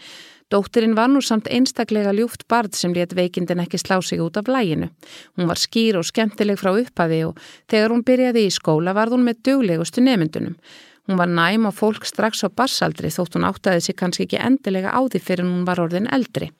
Dóttirinn 0.53 0.93
var 0.93 1.09
nú 1.09 1.21
samt 1.25 1.47
einstaklega 1.49 2.11
ljúft 2.13 2.45
barð 2.51 2.75
sem 2.77 2.93
let 2.93 3.15
veikindin 3.17 3.63
ekki 3.63 3.79
slá 3.81 3.97
sig 4.05 4.21
út 4.21 4.37
af 4.37 4.51
læginu. 4.51 4.91
Hún 5.33 5.49
var 5.49 5.57
skýr 5.57 5.97
og 5.97 6.05
skemmtileg 6.05 6.59
frá 6.61 6.75
upphafi 6.77 7.23
og 7.25 7.39
þegar 7.71 7.95
hún 7.95 8.05
byrjaði 8.05 8.45
í 8.45 8.53
skóla 8.53 8.93
varð 8.93 9.17
hún 9.17 9.25
með 9.25 9.41
döglegustu 9.49 10.03
nemyndunum. 10.05 10.59
Hún 11.07 11.19
var 11.19 11.27
næm 11.27 11.67
á 11.67 11.71
fólk 11.75 12.05
strax 12.07 12.45
á 12.47 12.49
barsaldri 12.49 13.11
þótt 13.11 13.35
hún 13.35 13.47
áttaði 13.49 13.81
sig 13.83 13.95
kannski 13.99 14.23
ekki 14.23 14.39
endilega 14.39 14.95
á 14.95 15.01
því 15.03 15.19
fyrir 15.19 15.47
hún 15.49 15.65
var 15.67 15.81
orðin 15.83 16.07
eldri. 16.07 16.51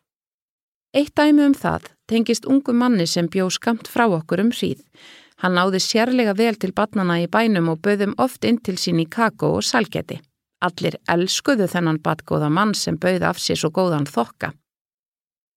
Eitt 0.94 1.16
dæmi 1.16 1.46
um 1.48 1.56
það 1.56 1.88
tengist 2.12 2.46
ungu 2.46 2.74
manni 2.76 3.08
sem 3.08 3.30
bjó 3.32 3.48
skamt 3.50 3.88
frá 3.88 4.06
okkur 4.06 4.44
um 4.44 4.52
hríð. 4.52 4.82
Hann 5.42 5.56
náði 5.58 5.80
sérlega 5.82 6.36
vel 6.38 6.56
til 6.60 6.74
batnana 6.76 7.22
í 7.24 7.30
bænum 7.32 7.72
og 7.72 7.80
bauðum 7.86 8.14
oft 8.18 8.44
inn 8.46 8.60
til 8.60 8.76
sín 8.78 9.00
í 9.02 9.08
kakó 9.08 9.56
og 9.58 9.64
salgeti. 9.64 10.20
Allir 10.64 11.00
elskuðu 11.10 11.68
þennan 11.72 12.02
batgóða 12.04 12.52
mann 12.52 12.76
sem 12.76 13.00
bauði 13.00 13.26
af 13.28 13.40
sér 13.40 13.60
svo 13.60 13.72
góðan 13.72 14.06
þokka. 14.08 14.52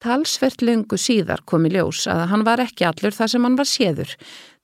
Talsvert 0.02 0.62
löngu 0.62 0.98
síðar 1.00 1.42
kom 1.44 1.66
í 1.66 1.72
ljós 1.74 2.06
að 2.12 2.26
hann 2.30 2.44
var 2.46 2.62
ekki 2.62 2.86
allur 2.86 3.14
þar 3.16 3.30
sem 3.32 3.44
hann 3.46 3.58
var 3.58 3.68
séður. 3.70 4.16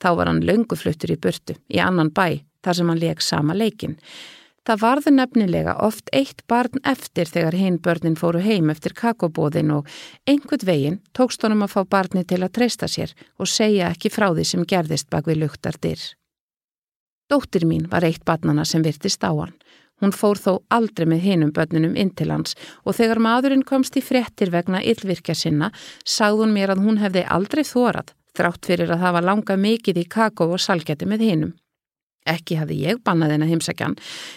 Þá 0.03 0.09
var 0.19 0.31
hann 0.31 0.43
löngufluttur 0.47 1.15
í 1.15 1.19
burtu, 1.19 1.57
í 1.73 1.79
annan 1.81 2.11
bæ, 2.13 2.43
þar 2.65 2.79
sem 2.79 2.93
hann 2.93 3.03
leik 3.03 3.25
sama 3.25 3.57
leikin. 3.57 3.99
Það 4.63 4.79
varði 4.79 5.11
nefnilega 5.17 5.73
oft 5.83 6.11
eitt 6.15 6.45
barn 6.47 6.79
eftir 6.87 7.27
þegar 7.27 7.57
hinn 7.59 7.81
börnin 7.83 8.15
fóru 8.19 8.39
heim 8.45 8.71
eftir 8.71 8.95
kakobóðin 8.95 9.73
og 9.75 9.89
einhvern 10.31 10.67
veginn 10.69 10.99
tókst 11.19 11.43
honum 11.43 11.65
að 11.67 11.73
fá 11.75 11.81
barni 11.97 12.23
til 12.23 12.39
að 12.45 12.53
treysta 12.59 12.87
sér 12.87 13.11
og 13.43 13.51
segja 13.51 13.91
ekki 13.91 14.13
frá 14.15 14.29
því 14.31 14.45
sem 14.47 14.67
gerðist 14.73 15.11
bak 15.11 15.27
við 15.27 15.43
luktardir. 15.43 15.99
Dóttir 17.27 17.67
mín 17.67 17.89
var 17.91 18.07
eitt 18.07 18.23
barnana 18.25 18.65
sem 18.65 18.85
virtist 18.87 19.25
á 19.27 19.35
hann. 19.35 19.57
Hún 19.99 20.15
fór 20.15 20.39
þó 20.39 20.53
aldrei 20.71 21.09
með 21.11 21.27
hinum 21.27 21.51
börninum 21.55 21.99
inn 21.99 22.11
til 22.15 22.31
hans 22.31 22.55
og 22.87 22.95
þegar 22.99 23.23
maðurinn 23.23 23.67
komst 23.67 23.99
í 23.99 24.03
frettir 24.03 24.51
vegna 24.55 24.83
yllvirkja 24.83 25.35
sinna 25.35 25.73
sagði 26.05 26.45
hún 26.45 26.55
mér 26.55 26.75
að 26.75 26.85
hún 26.87 27.03
hefði 27.03 27.27
aldrei 27.27 27.65
þórað 27.67 28.15
þrátt 28.39 28.71
fyrir 28.71 28.95
að 28.95 29.03
hafa 29.07 29.27
langa 29.27 29.59
mikið 29.59 30.05
í 30.05 30.07
kakó 30.11 30.49
og 30.55 30.63
salgeti 30.63 31.09
með 31.09 31.27
hinum. 31.27 31.53
Ekki 32.29 32.57
hafði 32.61 32.79
ég 32.85 33.03
bannað 33.03 33.35
henn 33.35 33.45
að 33.47 33.53
heimsækjan. 33.57 33.97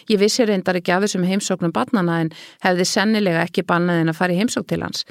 Ég 0.09 0.19
vissi 0.21 0.45
reyndar 0.45 0.79
ekki 0.79 0.93
af 0.95 1.05
þessum 1.05 1.25
heimsóknum 1.29 1.73
bannana 1.75 2.19
en 2.23 2.31
hefði 2.65 2.85
sennilega 2.89 3.43
ekki 3.45 3.65
bannað 3.67 4.01
henn 4.01 4.13
að 4.13 4.19
fara 4.19 4.33
í 4.33 4.39
heimsók 4.39 4.67
til 4.71 4.81
hans. 4.81 5.05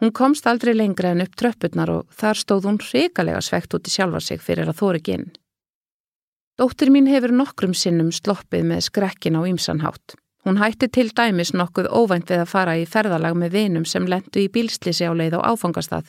Hún 0.00 0.12
komst 0.12 0.46
aldrei 0.48 0.74
lengra 0.76 1.12
en 1.12 1.24
upp 1.24 1.36
tröppurnar 1.36 1.92
og 1.92 2.08
þar 2.12 2.40
stóð 2.40 2.68
hún 2.68 2.80
hrikalega 2.80 3.40
svegt 3.44 3.76
út 3.76 3.88
í 3.88 3.92
sjálfa 3.92 4.20
sig 4.20 4.40
fyrir 4.44 4.68
að 4.68 4.80
þóri 4.80 5.02
ginn. 5.04 5.26
Dóttir 6.56 6.88
mín 6.92 7.08
hefur 7.08 7.34
nokkrum 7.36 7.74
sinnum 7.76 8.12
sloppið 8.12 8.64
með 8.64 8.86
skrekkin 8.88 9.36
á 9.36 9.44
ýmsanhátt. 9.44 10.16
Hún 10.46 10.60
hætti 10.60 10.88
til 10.88 11.10
dæmis 11.12 11.52
nokkuð 11.52 11.90
óvænt 11.92 12.30
við 12.32 12.44
að 12.44 12.52
fara 12.52 12.76
í 12.80 12.84
ferðalag 12.88 13.36
með 13.36 13.56
vinum 13.58 13.84
sem 13.84 14.06
lendu 14.08 14.40
í 14.40 14.52
bílslisi 14.52 15.04
á 15.04 15.12
leið 15.12 15.36
á 15.36 15.52
áfangastað. 15.52 16.08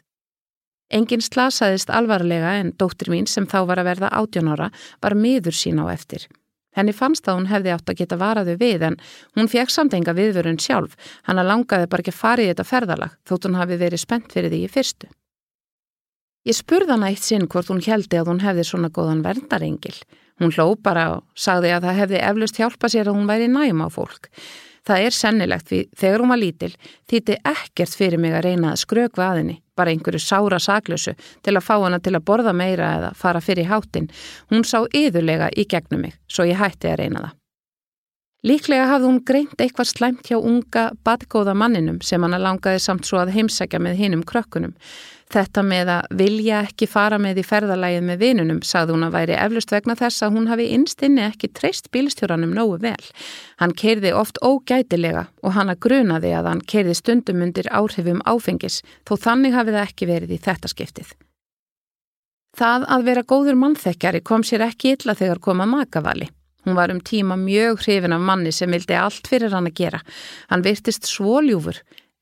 Engin 0.94 1.24
slasaðist 1.24 1.90
alvarlega 1.92 2.54
en 2.62 2.74
dóttir 2.80 3.12
mín 3.12 3.28
sem 3.28 3.48
þá 3.48 3.60
var 3.68 3.82
að 3.82 3.90
verða 3.92 4.12
átjónara 4.16 4.70
var 5.04 5.16
miður 5.20 5.56
sín 5.56 5.82
á 5.84 5.92
eftir. 5.92 6.28
Henni 6.78 6.94
fannst 6.94 7.28
að 7.28 7.40
hún 7.40 7.50
hefði 7.50 7.74
átt 7.74 7.90
að 7.90 7.98
geta 8.02 8.20
varaðu 8.22 8.54
við 8.62 8.84
en 8.92 9.00
hún 9.36 9.50
fekk 9.50 9.74
samt 9.74 9.96
enga 9.98 10.14
viðvörun 10.14 10.60
sjálf, 10.62 10.94
hann 11.26 11.42
að 11.42 11.50
langaði 11.50 11.90
bara 11.90 12.06
ekki 12.06 12.14
í 12.14 12.50
þetta 12.52 12.68
ferðalag 12.72 13.18
þótt 13.26 13.48
hún 13.48 13.58
hafi 13.58 13.80
verið 13.82 14.04
spennt 14.04 14.32
fyrir 14.32 14.54
því 14.54 14.60
í 14.64 14.70
fyrstu. 14.72 15.10
Ég 16.48 16.56
spurði 16.56 16.94
hana 16.94 17.10
eitt 17.12 17.26
sinn 17.26 17.50
hvort 17.52 17.68
hún 17.68 17.82
heldi 17.84 18.16
að 18.16 18.30
hún 18.32 18.40
hefði 18.46 18.64
svona 18.64 18.90
góðan 18.94 19.26
verndarengil. 19.26 19.98
Hún 20.40 20.54
hló 20.54 20.78
bara 20.80 21.08
og 21.18 21.26
sagði 21.36 21.74
að 21.76 21.88
það 21.90 22.00
hefði 22.02 22.22
eflust 22.30 22.60
hjálpa 22.62 22.90
sér 22.94 23.10
að 23.10 23.18
hún 23.18 23.28
væri 23.28 23.50
næm 23.52 23.82
á 23.84 23.88
fólk. 23.92 24.30
Það 24.88 25.06
er 25.06 25.16
sennilegt 25.16 25.72
því 25.72 25.80
þegar 26.00 26.24
hún 26.24 26.32
var 26.32 26.40
lítil 26.42 26.74
þýtti 27.12 27.40
ekkert 27.52 27.96
fyrir 28.00 28.22
mig 28.24 28.36
að 28.38 28.46
reyna 28.48 28.74
að 28.74 28.84
skrökva 28.86 29.32
að 29.32 29.42
henni, 29.42 29.58
bara 29.76 29.92
einhverju 29.92 30.22
sára 30.24 30.60
saklösu 30.64 31.16
til 31.44 31.56
að 31.58 31.66
fá 31.68 31.74
hana 31.76 32.00
til 32.00 32.16
að 32.16 32.26
borða 32.30 32.54
meira 32.56 32.94
eða 33.00 33.12
fara 33.18 33.42
fyrir 33.44 33.68
hátinn. 33.68 34.08
Hún 34.52 34.64
sá 34.64 34.80
yðurlega 34.88 35.52
í 35.56 35.68
gegnum 35.68 36.08
mig, 36.08 36.16
svo 36.32 36.48
ég 36.48 36.62
hætti 36.62 36.92
að 36.94 37.02
reyna 37.04 37.26
það. 37.26 37.36
Líklega 38.48 38.86
hafði 38.88 39.10
hún 39.10 39.22
greint 39.28 39.60
eitthvað 39.60 39.90
slæmt 39.90 40.28
hjá 40.30 40.38
unga 40.38 40.88
badgóða 41.04 41.56
manninum 41.58 41.98
sem 42.06 42.24
hann 42.24 42.38
langaði 42.40 42.80
samt 42.80 43.08
svo 43.08 43.20
að 43.20 43.34
heimsækja 43.36 43.82
með 43.84 43.98
hinum 44.00 44.22
krökkunum. 44.30 44.76
Þetta 45.34 45.64
með 45.68 45.90
að 45.92 46.14
vilja 46.22 46.62
ekki 46.64 46.88
fara 46.88 47.18
með 47.20 47.42
í 47.42 47.44
ferðalægið 47.44 48.06
með 48.08 48.22
vinunum 48.22 48.62
sagði 48.64 48.96
hún 48.96 49.08
að 49.10 49.18
væri 49.18 49.36
eflust 49.36 49.74
vegna 49.74 49.98
þess 50.00 50.24
að 50.24 50.38
hún 50.38 50.48
hafi 50.48 50.70
innstinni 50.78 51.26
ekki 51.26 51.50
treyst 51.60 51.90
bílstjóranum 51.92 52.54
nógu 52.56 52.78
vel. 52.86 53.10
Hann 53.60 53.76
keirði 53.76 54.14
oft 54.16 54.40
ógætilega 54.40 55.26
og 55.44 55.58
hann 55.58 55.74
að 55.74 55.82
grunaði 55.84 56.32
að 56.38 56.52
hann 56.54 56.64
keirði 56.64 56.96
stundum 57.02 57.44
undir 57.44 57.68
áhrifum 57.68 58.24
áfengis 58.24 58.80
þó 59.04 59.18
þannig 59.26 59.60
hafi 59.60 59.76
það 59.76 59.90
ekki 59.90 60.12
verið 60.14 60.38
í 60.38 60.42
þetta 60.48 60.72
skiptið. 60.72 61.12
Það 62.58 62.88
að 62.96 63.08
vera 63.12 63.28
góður 63.28 63.60
mannþekkjari 63.60 64.24
kom 64.24 64.48
sér 64.48 64.70
ekki 64.70 64.96
illa 64.96 65.18
þegar 65.18 65.44
koma 65.44 65.68
makavali. 65.68 66.32
Hún 66.68 66.76
var 66.76 66.92
um 66.92 67.00
tíma 67.00 67.38
mjög 67.40 67.86
hrifin 67.86 68.12
af 68.12 68.20
manni 68.20 68.52
sem 68.52 68.74
vildi 68.76 68.96
allt 69.00 69.28
fyrir 69.32 69.54
hann 69.56 69.70
að 69.70 69.78
gera. 69.80 70.02
Hann 70.50 70.66
virtist 70.66 71.08
svoljúfur 71.08 71.78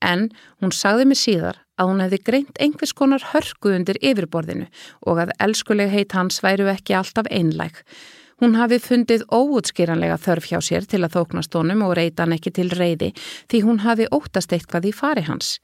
en 0.06 0.28
hún 0.62 0.70
sagði 0.70 1.06
mig 1.10 1.18
síðar 1.18 1.58
að 1.74 1.90
hún 1.90 2.02
hefði 2.04 2.20
greint 2.28 2.60
einhvers 2.62 2.92
konar 2.94 3.24
hörku 3.32 3.72
undir 3.74 3.98
yfirborðinu 3.98 4.68
og 5.02 5.18
að 5.24 5.32
elskuleg 5.42 5.90
heit 5.90 6.14
hans 6.14 6.38
væru 6.46 6.68
ekki 6.70 6.94
alltaf 6.94 7.26
einlæg. 7.26 7.80
Hún 8.38 8.54
hafi 8.54 8.78
fundið 8.84 9.24
óutskýranlega 9.34 10.20
þörf 10.22 10.46
hjá 10.52 10.60
sér 10.62 10.86
til 10.86 11.02
að 11.02 11.16
þóknast 11.16 11.58
honum 11.58 11.82
og 11.88 11.96
reyta 11.98 12.22
hann 12.22 12.36
ekki 12.36 12.54
til 12.54 12.68
reyði 12.70 13.10
því 13.50 13.64
hún 13.66 13.82
hafi 13.82 14.06
óttast 14.14 14.54
eitthvað 14.54 14.92
í 14.92 14.94
fari 14.94 15.26
hans. 15.26 15.56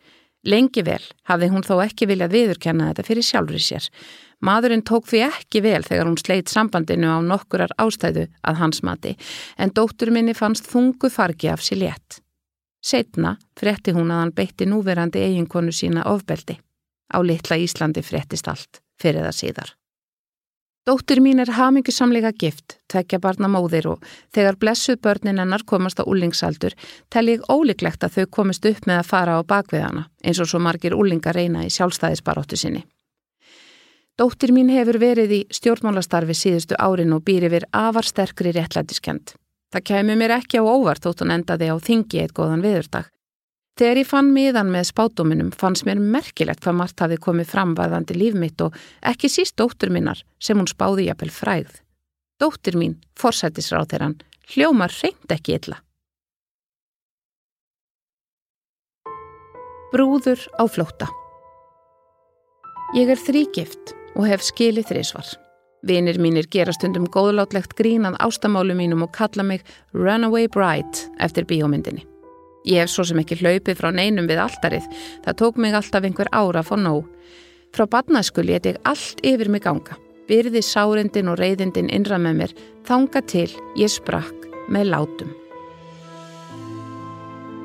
Lengi 0.42 0.82
vel 0.82 1.04
hafði 1.30 1.52
hún 1.54 1.62
þó 1.62 1.76
ekki 1.84 2.10
viljað 2.10 2.34
viðurkenna 2.34 2.90
þetta 2.90 3.06
fyrir 3.06 3.30
sjálfur 3.30 3.60
í 3.60 3.62
sér. 3.62 3.86
Maðurinn 4.42 4.82
tók 4.82 5.06
því 5.06 5.20
ekki 5.28 5.62
vel 5.62 5.82
þegar 5.86 6.08
hún 6.08 6.18
sleitt 6.18 6.50
sambandinu 6.50 7.12
á 7.14 7.18
nokkurar 7.22 7.74
ástæðu 7.78 8.26
að 8.42 8.58
hans 8.58 8.82
mati 8.82 9.14
en 9.56 9.70
dóttur 9.70 10.10
minni 10.10 10.34
fannst 10.34 10.66
þungu 10.70 11.10
fargi 11.14 11.52
af 11.52 11.62
sér 11.62 11.82
létt. 11.84 12.18
Setna 12.82 13.36
fretti 13.58 13.94
hún 13.94 14.10
að 14.10 14.24
hann 14.24 14.34
beitti 14.34 14.66
núverandi 14.66 15.22
eiginkonu 15.22 15.70
sína 15.70 16.02
ofbeldi. 16.10 16.58
Á 17.14 17.18
litla 17.22 17.60
Íslandi 17.60 18.02
frettist 18.02 18.48
allt, 18.50 18.82
fyrir 18.98 19.22
það 19.22 19.38
síðar. 19.38 19.70
Dóttur 20.82 21.20
mín 21.22 21.38
er 21.38 21.52
hamingusamlega 21.54 22.32
gift, 22.34 22.80
tvekja 22.90 23.20
barna 23.22 23.46
móðir 23.46 23.86
og 23.92 24.06
þegar 24.34 24.56
blessuð 24.58 24.98
börnin 25.04 25.38
hennar 25.38 25.62
komast 25.62 26.02
á 26.02 26.04
úlingsaldur 26.10 26.74
tel 27.06 27.28
ég 27.30 27.44
ólíklegt 27.46 28.02
að 28.02 28.16
þau 28.16 28.26
komist 28.38 28.66
upp 28.66 28.88
með 28.90 29.04
að 29.04 29.10
fara 29.12 29.36
á 29.38 29.46
bakviðana 29.46 30.08
eins 30.26 30.42
og 30.42 30.50
svo 30.50 30.58
margir 30.58 30.98
úlingar 30.98 31.38
reyna 31.38 31.62
í 31.62 31.70
sjálfstæðisbaróttu 31.70 32.58
sinni. 32.58 32.82
Dóttir 34.20 34.52
mín 34.52 34.68
hefur 34.68 34.98
verið 35.00 35.30
í 35.32 35.40
stjórnmálastarfi 35.56 36.34
síðustu 36.36 36.76
árin 36.76 37.14
og 37.16 37.22
býr 37.24 37.46
yfir 37.48 37.64
afar 37.72 38.04
sterkri 38.04 38.52
réttlætiskend. 38.52 39.32
Það 39.72 39.86
kemur 39.88 40.18
mér 40.20 40.34
ekki 40.36 40.60
á 40.60 40.68
óvart 40.68 41.06
þótt 41.06 41.22
hún 41.24 41.32
endaði 41.32 41.70
á 41.72 41.76
þingi 41.80 42.20
eitt 42.20 42.34
góðan 42.36 42.60
viðurdag. 42.64 43.06
Þegar 43.80 44.00
ég 44.02 44.08
fann 44.10 44.28
miðan 44.34 44.68
með 44.68 44.90
spátuminum 44.90 45.48
fannst 45.56 45.86
mér 45.88 45.96
merkilegt 45.96 46.60
hvað 46.60 46.76
margt 46.76 47.00
hafi 47.00 47.16
komið 47.16 47.48
fram 47.54 47.72
varðandi 47.78 48.18
líf 48.18 48.36
mitt 48.36 48.60
og 48.60 48.76
ekki 49.00 49.30
síst 49.32 49.56
dóttur 49.56 49.88
minnar 49.88 50.20
sem 50.36 50.60
hún 50.60 50.68
spáði 50.68 51.08
jafnvel 51.08 51.32
fræð. 51.32 51.80
Dóttir 52.36 52.76
mín, 52.76 52.98
forsættisráð 53.16 53.94
þeirra, 53.94 54.10
hljómar 54.52 54.92
reynd 55.00 55.32
ekki 55.32 55.56
illa. 55.56 55.80
Brúður 59.92 60.44
á 60.60 60.68
flóta 60.68 61.08
Ég 62.92 63.08
er 63.08 63.16
þrýgift 63.16 63.94
og 64.16 64.28
hef 64.28 64.44
skilið 64.44 64.90
þrísvar. 64.90 65.32
Vinir 65.82 66.20
mínir 66.22 66.46
gera 66.46 66.72
stundum 66.74 67.08
góðlátlegt 67.10 67.74
grínað 67.78 68.18
ástamálu 68.22 68.76
mínum 68.78 69.02
og 69.02 69.10
kalla 69.16 69.42
mig 69.42 69.64
Runaway 69.94 70.46
Bride 70.46 71.08
eftir 71.18 71.48
bíómyndinni. 71.50 72.06
Ég 72.68 72.84
hef 72.84 72.92
svo 72.92 73.02
sem 73.08 73.18
ekki 73.18 73.40
hlaupið 73.40 73.80
frá 73.80 73.90
neinum 73.90 74.28
við 74.30 74.44
alltarið, 74.44 74.86
það 75.24 75.38
tók 75.40 75.58
mig 75.58 75.74
alltaf 75.74 76.06
einhver 76.06 76.30
ára 76.30 76.62
fá 76.62 76.76
nóg. 76.78 77.08
Frá 77.74 77.88
badnaskul 77.90 78.46
ég 78.52 78.62
ég 78.68 78.78
allt 78.86 79.18
yfir 79.26 79.50
mig 79.50 79.66
ganga, 79.66 79.98
byrði 80.30 80.62
sárindin 80.62 81.32
og 81.32 81.40
reyðindin 81.42 81.90
innra 81.90 82.20
með 82.22 82.42
mér, 82.42 82.56
þanga 82.86 83.26
til 83.26 83.50
ég 83.80 83.90
sprakk 83.90 84.46
með 84.70 84.92
látum. 84.94 85.41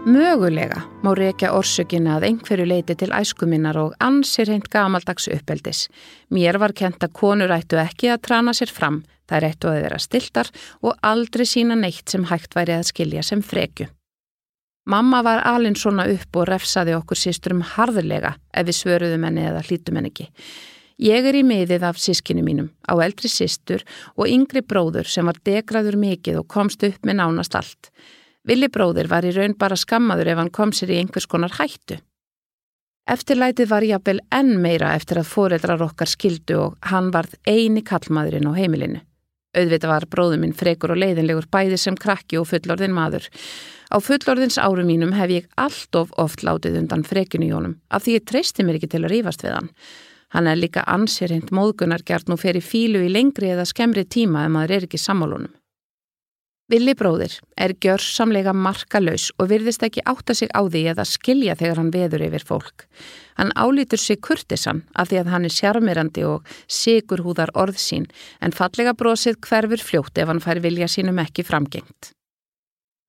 Mögulega 0.08 0.86
má 1.04 1.10
reykja 1.20 1.50
orsökina 1.52 2.14
að 2.16 2.30
einhverju 2.30 2.64
leiti 2.70 2.96
til 2.96 3.10
æskuminnar 3.12 3.76
og 3.82 3.96
ansir 4.00 4.48
heint 4.48 4.70
gamaldags 4.72 5.26
uppeldis. 5.28 5.82
Mér 6.32 6.56
var 6.64 6.72
kent 6.72 7.04
að 7.04 7.12
konur 7.20 7.52
ættu 7.52 7.76
ekki 7.82 8.14
að 8.14 8.22
trana 8.24 8.54
sér 8.56 8.72
fram, 8.72 9.02
þær 9.28 9.50
ættu 9.50 9.68
að 9.68 9.82
vera 9.84 9.98
stiltar 10.00 10.48
og 10.80 10.96
aldrei 11.04 11.44
sína 11.44 11.76
neitt 11.76 12.08
sem 12.08 12.24
hægt 12.30 12.56
væri 12.56 12.78
að 12.78 12.88
skilja 12.88 13.26
sem 13.28 13.42
frekju. 13.44 13.90
Mamma 14.88 15.20
var 15.28 15.44
alin 15.44 15.76
svona 15.76 16.06
upp 16.08 16.40
og 16.40 16.48
refsaði 16.54 16.96
okkur 16.96 17.20
sísturum 17.20 17.66
harðulega 17.76 18.38
ef 18.54 18.70
við 18.70 18.78
svöruðum 18.78 19.26
henni 19.28 19.44
eða 19.50 19.66
hlítum 19.68 20.00
henni 20.00 20.14
ekki. 20.14 20.30
Ég 21.04 21.28
er 21.28 21.36
í 21.36 21.42
miðið 21.44 21.84
af 21.84 22.00
sískinu 22.00 22.46
mínum, 22.48 22.72
á 22.88 22.96
eldri 23.04 23.28
sístur 23.28 23.84
og 24.16 24.32
yngri 24.32 24.64
bróður 24.64 25.12
sem 25.12 25.28
var 25.28 25.44
degraður 25.44 26.00
mikið 26.00 26.40
og 26.40 26.48
komst 26.48 26.88
upp 26.88 27.04
með 27.04 27.20
nánast 27.20 27.60
allt. 27.60 27.92
Vili 28.48 28.70
bróðir 28.72 29.10
var 29.12 29.26
í 29.28 29.34
raun 29.36 29.58
bara 29.60 29.76
skammaður 29.76 30.32
ef 30.32 30.40
hann 30.40 30.54
kom 30.56 30.72
sér 30.72 30.94
í 30.96 31.02
einhvers 31.02 31.28
konar 31.28 31.52
hættu. 31.58 31.98
Eftirlætið 33.08 33.70
var 33.72 33.84
jafnvel 33.88 34.22
enn 34.36 34.58
meira 34.64 34.94
eftir 34.96 35.20
að 35.20 35.30
foreldrar 35.32 35.84
okkar 35.84 36.10
skildu 36.12 36.58
og 36.60 36.90
hann 36.92 37.12
varð 37.12 37.36
eini 37.48 37.84
kallmaðurinn 37.84 38.48
á 38.48 38.54
heimilinu. 38.56 39.04
Auðvita 39.58 39.90
var 39.90 40.06
bróður 40.12 40.42
minn 40.42 40.56
frekur 40.56 40.94
og 40.94 41.00
leiðinlegur 41.02 41.48
bæði 41.52 41.80
sem 41.82 41.96
krakki 41.96 42.40
og 42.40 42.50
fullorðin 42.50 42.96
maður. 42.96 43.28
Á 43.92 43.98
fullorðins 44.04 44.60
árum 44.60 44.92
mínum 44.92 45.16
hef 45.16 45.32
ég 45.32 45.48
allt 45.56 45.96
of 45.96 46.12
oft 46.20 46.44
látið 46.44 46.82
undan 46.82 47.06
frekinu 47.08 47.48
í 47.48 47.54
honum 47.56 47.78
af 47.90 48.04
því 48.06 48.20
ég 48.20 48.28
treysti 48.28 48.64
mér 48.68 48.80
ekki 48.80 48.92
til 48.92 49.04
að 49.06 49.14
rífast 49.16 49.44
við 49.44 49.56
hann. 49.56 49.72
Hann 50.36 50.52
er 50.52 50.60
líka 50.60 50.84
ansérhend 50.88 51.54
móðgunargjart 51.56 52.28
nú 52.28 52.36
fer 52.40 52.60
í 52.60 52.64
fílu 52.64 53.06
í 53.08 53.12
lengri 53.12 53.54
eða 53.56 53.68
skemmri 53.68 54.04
tíma 54.04 54.44
ef 54.46 54.52
maður 54.56 54.76
er 54.76 54.88
ekki 54.90 55.00
sammálunum. 55.00 55.56
Vili 56.68 56.92
bróðir 57.00 57.32
er 57.56 57.72
gjörsamlega 57.80 58.52
markalauðs 58.52 59.30
og 59.40 59.48
virðist 59.54 59.86
ekki 59.88 60.02
átta 60.04 60.34
sig 60.36 60.50
á 60.52 60.68
því 60.68 60.82
eða 60.92 61.06
skilja 61.08 61.54
þegar 61.56 61.80
hann 61.80 61.94
veður 61.94 62.26
yfir 62.26 62.44
fólk. 62.50 62.84
Hann 63.40 63.54
álítur 63.56 64.02
sig 64.04 64.20
kurtisan 64.20 64.82
af 64.92 65.08
því 65.08 65.22
að 65.22 65.32
hann 65.32 65.48
er 65.48 65.56
sjarmirandi 65.56 66.26
og 66.28 66.52
sigur 66.68 67.24
húðar 67.24 67.54
orð 67.56 67.80
sín 67.80 68.10
en 68.44 68.52
fallega 68.52 68.92
bróðsið 69.00 69.40
hverfur 69.48 69.86
fljótt 69.92 70.20
ef 70.20 70.28
hann 70.28 70.44
fær 70.44 70.60
vilja 70.60 70.92
sínum 70.92 71.24
ekki 71.24 71.48
framgengt. 71.48 72.12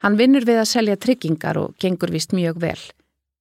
Hann 0.06 0.20
vinnur 0.22 0.46
við 0.46 0.62
að 0.62 0.70
selja 0.76 0.94
tryggingar 1.02 1.58
og 1.58 1.74
gengur 1.82 2.14
vist 2.14 2.30
mjög 2.30 2.62
vel. 2.62 2.78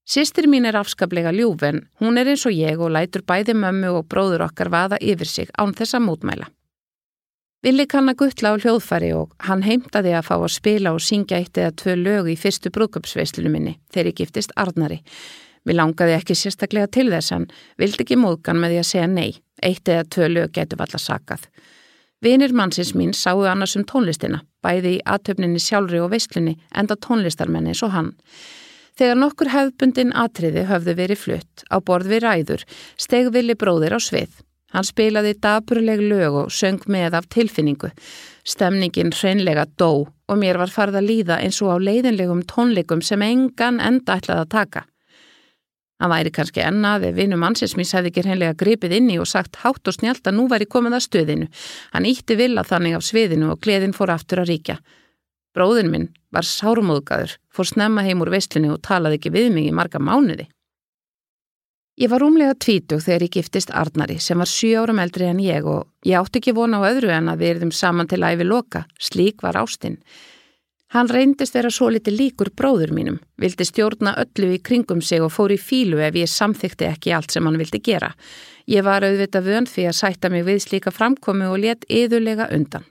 Sistir 0.08 0.50
mín 0.50 0.66
er 0.66 0.82
afskaplega 0.82 1.30
ljúf 1.36 1.62
en 1.68 1.84
hún 2.02 2.18
er 2.18 2.34
eins 2.34 2.50
og 2.50 2.58
ég 2.58 2.82
og 2.82 2.96
lætur 2.96 3.22
bæði 3.22 3.54
mömmu 3.54 4.00
og 4.00 4.10
bróður 4.10 4.48
okkar 4.50 4.74
vaða 4.74 4.98
yfir 4.98 5.30
sig 5.30 5.54
án 5.54 5.78
þessa 5.78 6.02
mótmæla. 6.02 6.50
Vili 7.65 7.88
kann 7.89 8.06
að 8.12 8.20
guttla 8.22 8.52
á 8.54 8.62
hljóðfari 8.62 9.08
og 9.17 9.32
hann 9.48 9.63
heimtaði 9.65 10.12
að 10.13 10.28
fá 10.28 10.36
að 10.36 10.52
spila 10.54 10.91
og 10.93 11.02
syngja 11.02 11.39
eitt 11.39 11.58
eða 11.58 11.74
tvö 11.82 11.96
lög 11.98 12.30
í 12.30 12.36
fyrstu 12.38 12.70
brúköpsveislunum 12.76 13.56
minni 13.58 13.74
þegar 13.89 14.12
ég 14.12 14.20
giftist 14.20 14.54
Arnari. 14.56 15.00
Við 15.65 15.80
langaði 15.80 16.13
ekki 16.20 16.38
sérstaklega 16.38 16.88
til 16.93 17.08
þess 17.10 17.34
hann, 17.34 17.50
vildi 17.82 18.06
ekki 18.06 18.20
móðgan 18.22 18.62
með 18.62 18.76
því 18.76 18.80
að 18.84 18.88
segja 18.91 19.10
nei, 19.10 19.32
eitt 19.65 19.89
eða 19.89 20.06
tvö 20.06 20.30
lög 20.36 20.54
getur 20.54 20.80
valla 20.84 21.02
sakað. 21.02 21.50
Vinir 22.22 22.54
mannsins 22.54 22.93
mín 22.98 23.12
sáu 23.17 23.41
annars 23.50 23.76
um 23.78 23.86
tónlistina, 23.89 24.43
bæði 24.62 24.96
í 25.00 25.04
aðtöfninni 25.06 25.60
sjálfri 25.62 26.00
og 26.02 26.13
veislunni 26.13 26.56
enda 26.78 26.96
tónlistarmenni 26.96 27.74
eins 27.74 27.84
og 27.86 27.93
hann. 27.98 28.13
Þegar 28.98 29.20
nokkur 29.22 29.52
hefðbundin 29.54 30.13
atriði 30.17 30.63
höfðu 30.70 30.96
verið 30.98 31.26
flutt 31.26 31.65
á 31.74 31.82
borð 31.82 32.13
við 32.13 32.24
ræður, 32.26 32.63
steg 32.98 33.34
Vili 33.34 33.58
bróðir 33.58 33.98
á 33.98 34.00
svið. 34.02 34.46
Hann 34.76 34.84
spilaði 34.84 35.38
daburleg 35.40 36.02
lög 36.04 36.42
og 36.42 36.52
söng 36.52 36.84
með 36.92 37.16
af 37.22 37.30
tilfinningu. 37.32 37.94
Stemningin 38.48 39.14
hreinlega 39.16 39.66
dó 39.80 40.08
og 40.28 40.40
mér 40.42 40.60
var 40.60 40.72
farið 40.72 41.00
að 41.00 41.08
líða 41.08 41.40
eins 41.44 41.62
og 41.64 41.72
á 41.72 41.78
leiðinlegum 41.80 42.44
tónleikum 42.50 43.04
sem 43.04 43.24
engan 43.24 43.80
enda 43.80 44.20
ætlaði 44.20 44.44
að 44.44 44.54
taka. 44.56 44.84
Hann 45.98 46.12
væri 46.14 46.30
kannski 46.30 46.62
ennaði, 46.62 47.10
vinum 47.18 47.46
ansinsmís 47.48 47.96
hefði 47.96 48.12
ekki 48.12 48.26
hreinlega 48.28 48.58
gripið 48.60 49.00
inni 49.00 49.16
og 49.18 49.30
sagt 49.30 49.58
hátt 49.64 49.88
og 49.90 49.96
snjált 49.96 50.28
að 50.30 50.36
nú 50.38 50.46
væri 50.52 50.68
komið 50.70 50.98
að 51.00 51.06
stöðinu. 51.08 51.48
Hann 51.96 52.06
ítti 52.06 52.38
vilja 52.38 52.66
þannig 52.68 53.00
af 53.00 53.08
sviðinu 53.08 53.50
og 53.56 53.64
gleðin 53.64 53.96
fór 53.98 54.14
aftur 54.14 54.44
að 54.44 54.52
ríkja. 54.52 54.78
Bróðin 55.58 55.90
minn 55.90 56.12
var 56.30 56.46
sármóðgæður, 56.46 57.40
fór 57.50 57.72
snemma 57.72 58.04
heim 58.06 58.22
úr 58.22 58.30
veistlinu 58.36 58.76
og 58.76 58.84
talaði 58.86 59.18
ekki 59.18 59.34
við 59.34 59.50
mig 59.56 59.72
í 59.72 59.74
marga 59.74 59.98
mánuði. 59.98 60.46
Ég 61.98 62.12
var 62.12 62.22
rúmlega 62.22 62.54
tvítug 62.54 63.00
þegar 63.02 63.24
ég 63.26 63.32
giftist 63.34 63.72
Arnari 63.74 64.20
sem 64.22 64.38
var 64.38 64.46
7 64.46 64.76
árum 64.78 65.00
eldri 65.02 65.26
en 65.26 65.40
ég 65.42 65.66
og 65.66 65.88
ég 66.06 66.20
átti 66.20 66.38
ekki 66.38 66.54
vona 66.54 66.78
á 66.78 66.86
öðru 66.92 67.10
en 67.10 67.30
að 67.32 67.40
við 67.42 67.50
erðum 67.56 67.72
saman 67.74 68.10
til 68.10 68.20
æfi 68.22 68.46
loka, 68.46 68.84
slík 69.02 69.42
var 69.42 69.58
ástinn. 69.58 69.96
Hann 70.94 71.10
reyndist 71.10 71.56
vera 71.58 71.72
svo 71.74 71.88
liti 71.90 72.12
líkur 72.14 72.52
bróður 72.54 72.94
mínum, 72.94 73.18
vildi 73.42 73.66
stjórna 73.66 74.14
öllu 74.22 74.52
í 74.54 74.60
kringum 74.62 75.02
sig 75.02 75.24
og 75.26 75.34
fór 75.34 75.56
í 75.56 75.58
fílu 75.58 75.98
ef 76.06 76.20
ég 76.22 76.30
samþykti 76.30 76.86
ekki 76.86 77.16
allt 77.18 77.34
sem 77.34 77.50
hann 77.50 77.58
vildi 77.58 77.82
gera. 77.82 78.12
Ég 78.70 78.86
var 78.86 79.02
auðvitað 79.02 79.50
vönd 79.50 79.72
því 79.72 79.88
að 79.90 79.98
sætta 79.98 80.30
mig 80.30 80.46
við 80.46 80.62
slíka 80.68 80.94
framkomi 80.94 81.48
og 81.50 81.58
let 81.64 81.88
yðurlega 81.90 82.52
undan. 82.54 82.86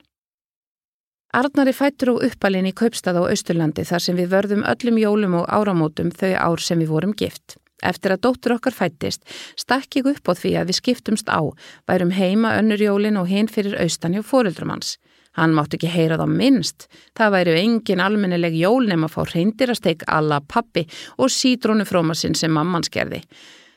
Arnar 1.31 1.71
er 1.71 1.79
fættur 1.79 2.17
og 2.17 2.27
uppalinn 2.27 2.67
í 2.67 2.75
Kaupstað 2.75 3.23
á 3.23 3.31
Östurlandi 3.31 3.87
þar 3.87 4.03
sem 4.03 4.19
við 4.19 4.35
vörðum 4.35 4.67
öllum 4.67 4.99
jólum 4.99 5.39
og 5.45 5.47
áramótum 5.47 6.11
þau 6.11 6.35
ár 6.35 6.67
sem 6.67 6.83
við 6.83 6.91
vorum 6.91 7.15
gift. 7.15 7.61
Eftir 7.85 8.15
að 8.15 8.23
dóttur 8.25 8.57
okkar 8.57 8.73
fættist, 8.73 9.27
stakk 9.59 9.99
ég 9.99 10.09
upp 10.09 10.31
á 10.31 10.33
því 10.33 10.53
að 10.61 10.71
við 10.71 10.79
skiptumst 10.81 11.29
á, 11.29 11.45
værum 11.89 12.15
heima 12.17 12.55
önnur 12.61 12.81
jólin 12.81 13.21
og 13.21 13.29
hinn 13.29 13.51
fyrir 13.53 13.77
austan 13.83 14.17
hjá 14.17 14.23
fóruldrum 14.25 14.73
hans. 14.73 14.97
Hann 15.37 15.53
mátt 15.53 15.75
ekki 15.77 15.91
heyra 15.93 16.17
þá 16.17 16.25
minnst. 16.33 16.87
Það 17.17 17.35
væri 17.35 17.57
engin 17.61 18.01
almennileg 18.01 18.57
jól 18.57 18.87
nema 18.89 19.11
að 19.11 19.17
fá 19.19 19.35
reyndirasteg 19.35 20.07
alla 20.09 20.41
pappi 20.41 20.87
og 21.21 21.29
sítrónufrómasinn 21.33 22.39
sem 22.39 22.53
mamman 22.57 22.87
skerði. 22.87 23.21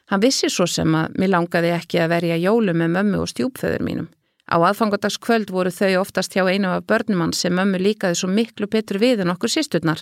Hann 0.09 0.23
vissi 0.23 0.47
svo 0.49 0.65
sem 0.69 0.95
að 0.95 1.19
mér 1.19 1.33
langaði 1.35 1.75
ekki 1.75 1.99
að 1.99 2.13
verja 2.15 2.39
jólu 2.39 2.73
með 2.73 2.95
mömmu 2.95 3.19
og 3.25 3.29
stjúpföður 3.33 3.83
mínum. 3.85 4.07
Á 4.49 4.57
aðfangadagskvöld 4.57 5.51
voru 5.53 5.69
þau 5.69 6.01
oftast 6.01 6.33
hjá 6.33 6.43
einu 6.49 6.71
af 6.73 6.87
börnum 6.89 7.21
hans 7.21 7.43
sem 7.43 7.53
mömmu 7.53 7.77
líkaði 7.81 8.17
svo 8.17 8.29
miklu 8.33 8.67
betur 8.67 8.97
við 9.01 9.21
en 9.23 9.33
okkur 9.35 9.53
sísturnar. 9.53 10.01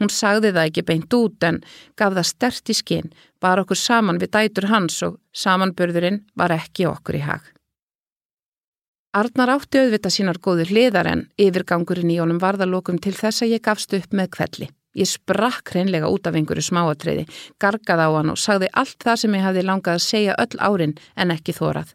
Hún 0.00 0.12
sagði 0.12 0.52
það 0.52 0.68
ekki 0.68 0.86
beint 0.90 1.16
út 1.16 1.48
en 1.48 1.62
gaf 1.96 2.12
það 2.12 2.30
stert 2.30 2.72
í 2.72 2.76
skinn, 2.76 3.12
bara 3.40 3.64
okkur 3.64 3.80
saman 3.80 4.20
við 4.20 4.34
dætur 4.36 4.68
hans 4.68 5.00
og 5.06 5.16
samanburðurinn 5.32 6.22
var 6.36 6.52
ekki 6.58 6.88
okkur 6.92 7.20
í 7.20 7.24
hag. 7.24 7.52
Arnar 9.16 9.54
átti 9.54 9.80
auðvita 9.80 10.10
sínar 10.12 10.36
góður 10.44 10.68
hliðar 10.74 11.08
en 11.08 11.22
yfirgangurinn 11.40 12.10
í 12.12 12.18
honum 12.20 12.40
varðalokum 12.42 12.98
til 13.00 13.14
þess 13.16 13.46
að 13.46 13.54
ég 13.54 13.64
gafst 13.64 13.96
upp 13.96 14.12
með 14.12 14.28
kvelli. 14.36 14.68
Ég 14.96 15.08
sprakk 15.08 15.72
hreinlega 15.72 16.08
út 16.12 16.28
af 16.28 16.36
einhverju 16.36 16.64
smáatriði, 16.68 17.24
gargað 17.60 18.00
á 18.04 18.08
hann 18.12 18.32
og 18.32 18.40
sagði 18.40 18.68
allt 18.76 18.96
það 19.04 19.20
sem 19.22 19.36
ég 19.36 19.44
hafði 19.44 19.64
langað 19.64 19.98
að 19.98 20.04
segja 20.04 20.36
öll 20.40 20.60
árin 20.60 20.94
en 21.16 21.32
ekki 21.32 21.56
þórað. 21.56 21.92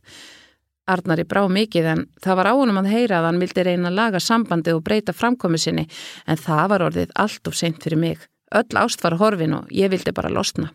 Arnari 0.91 1.25
brá 1.27 1.41
mikið 1.49 1.88
en 1.93 2.04
það 2.23 2.38
var 2.41 2.51
ánum 2.51 2.82
að 2.82 2.91
heyra 2.91 3.21
að 3.21 3.30
hann 3.30 3.39
vildi 3.41 3.65
reyna 3.67 3.89
að 3.89 3.97
laga 3.99 4.21
sambandi 4.23 4.75
og 4.75 4.84
breyta 4.86 5.15
framkomi 5.15 5.60
sinni 5.62 5.88
en 6.27 6.38
það 6.38 6.67
var 6.73 6.86
orðið 6.89 7.15
allt 7.23 7.47
of 7.47 7.58
seint 7.58 7.82
fyrir 7.84 8.01
mig. 8.01 8.27
Öll 8.51 8.77
ást 8.77 9.04
var 9.04 9.17
horfin 9.21 9.56
og 9.56 9.71
ég 9.71 9.91
vildi 9.91 10.12
bara 10.12 10.30
losna. 10.30 10.73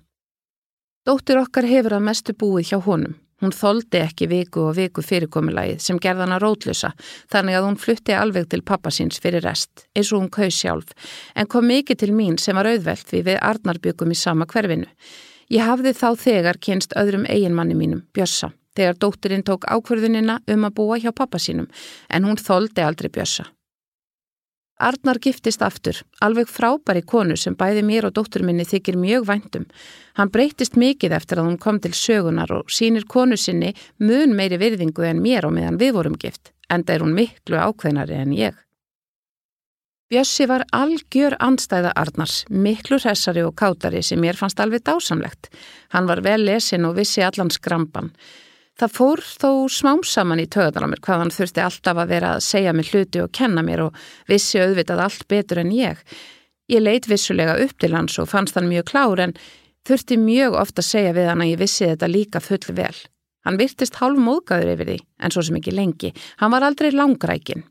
Dóttir 1.07 1.39
okkar 1.39 1.69
hefur 1.69 1.99
að 1.99 2.07
mestu 2.09 2.35
búið 2.35 2.73
hjá 2.73 2.81
honum. 2.83 3.15
Hún 3.45 3.53
þóldi 3.53 4.01
ekki 4.01 4.27
viku 4.31 4.63
og 4.71 4.79
viku 4.79 5.03
fyrirkomulagið 5.05 5.83
sem 5.85 5.99
gerða 6.01 6.25
hana 6.25 6.39
rótlusa 6.41 6.95
þannig 7.33 7.59
að 7.59 7.67
hún 7.67 7.77
flutti 7.83 8.15
alveg 8.17 8.49
til 8.49 8.63
pappasins 8.65 9.21
fyrir 9.21 9.45
rest 9.45 9.85
eins 9.93 10.09
og 10.09 10.23
hún 10.23 10.31
kaus 10.33 10.57
sjálf 10.57 10.95
en 11.37 11.51
kom 11.53 11.69
mikið 11.69 12.01
til 12.01 12.15
mín 12.17 12.41
sem 12.41 12.57
var 12.57 12.71
auðvelt 12.71 13.13
við 13.13 13.27
við 13.29 13.43
Arnar 13.45 13.83
byggum 13.85 14.15
í 14.15 14.17
sama 14.17 14.49
hverfinu. 14.49 14.89
Ég 15.53 15.69
hafði 15.69 15.93
þá 15.93 16.09
þegar 16.17 16.59
kynst 16.59 16.97
öðrum 16.97 17.29
eiginmanni 17.29 17.77
mínum, 17.77 18.07
Bjössa 18.17 18.55
þegar 18.77 19.01
dóttirinn 19.03 19.45
tók 19.47 19.67
ákverðunina 19.67 20.41
um 20.53 20.69
að 20.69 20.77
búa 20.79 20.99
hjá 21.03 21.13
pappa 21.17 21.41
sínum 21.43 21.69
en 22.09 22.29
hún 22.29 22.41
þóldi 22.41 22.85
aldrei 22.85 23.11
bjössa. 23.13 23.49
Arnar 24.77 25.17
giftist 25.25 25.63
aftur, 25.65 26.03
alveg 26.21 26.51
frábæri 26.53 27.01
konu 27.01 27.37
sem 27.41 27.55
bæði 27.57 27.81
mér 27.89 28.11
og 28.11 28.13
dóttur 28.19 28.43
minni 28.45 28.67
þykir 28.69 28.99
mjög 29.01 29.25
væntum. 29.31 29.65
Hann 30.21 30.29
breytist 30.35 30.77
mikið 30.77 31.15
eftir 31.17 31.41
að 31.41 31.49
hún 31.49 31.57
kom 31.63 31.81
til 31.81 31.95
sögunar 31.97 32.53
og 32.53 32.69
sínir 32.69 33.09
konu 33.09 33.39
sinni 33.41 33.73
mun 34.05 34.37
meiri 34.37 34.61
virðingu 34.61 35.09
en 35.09 35.25
mér 35.25 35.49
og 35.49 35.57
meðan 35.57 35.81
við 35.81 35.97
vorum 35.97 36.21
gift, 36.21 36.53
enda 36.69 36.93
er 36.93 37.07
hún 37.07 37.17
miklu 37.17 37.57
ákveðnari 37.57 38.21
en 38.21 38.37
ég. 38.37 38.59
Bjössi 40.13 40.45
var 40.47 40.63
algjör 40.77 41.35
andstæða 41.43 41.91
Arnars, 41.97 42.45
miklu 42.51 43.01
hressari 43.01 43.43
og 43.43 43.57
kátari 43.59 44.05
sem 44.07 44.21
mér 44.21 44.37
fannst 44.39 44.61
alveg 44.61 44.85
dásamlegt. 44.87 45.49
Hann 45.91 46.07
var 46.07 46.21
vel 46.23 46.45
lesin 46.45 46.85
og 46.85 46.95
vissi 47.01 47.25
allan 47.25 47.51
skramban. 47.51 48.13
Það 48.77 48.93
fór 48.93 49.21
þó 49.25 49.51
smám 49.73 50.03
saman 50.05 50.41
í 50.43 50.49
töðan 50.53 50.85
á 50.85 50.89
mér 50.93 51.01
hvað 51.01 51.21
hann 51.23 51.33
þurfti 51.33 51.63
alltaf 51.65 51.97
að 52.03 52.11
vera 52.13 52.33
að 52.37 52.43
segja 52.45 52.75
mig 52.77 52.91
hluti 52.93 53.23
og 53.25 53.31
kenna 53.33 53.63
mér 53.65 53.87
og 53.87 54.03
vissi 54.29 54.61
auðvitað 54.61 55.01
allt 55.07 55.25
betur 55.33 55.63
en 55.63 55.73
ég. 55.73 56.03
Ég 56.69 56.83
leit 56.83 57.09
vissulega 57.09 57.55
upp 57.63 57.79
til 57.81 57.95
hans 57.97 58.19
og 58.21 58.29
fannst 58.29 58.59
hann 58.59 58.69
mjög 58.69 58.91
klár 58.91 59.23
en 59.25 59.33
þurfti 59.89 60.19
mjög 60.21 60.59
ofta 60.61 60.85
að 60.85 60.91
segja 60.91 61.15
við 61.17 61.31
hann 61.31 61.47
að 61.47 61.53
ég 61.55 61.63
vissi 61.63 61.89
þetta 61.89 62.13
líka 62.13 62.45
full 62.45 62.77
vel. 62.77 62.93
Hann 63.49 63.57
virtist 63.57 63.97
hálf 64.03 64.21
móðgæður 64.21 64.75
yfir 64.75 64.93
því 64.93 64.99
en 65.25 65.33
svo 65.33 65.47
sem 65.47 65.57
ekki 65.57 65.73
lengi. 65.73 66.13
Hann 66.43 66.53
var 66.53 66.69
aldrei 66.69 66.91
langrækin. 66.93 67.65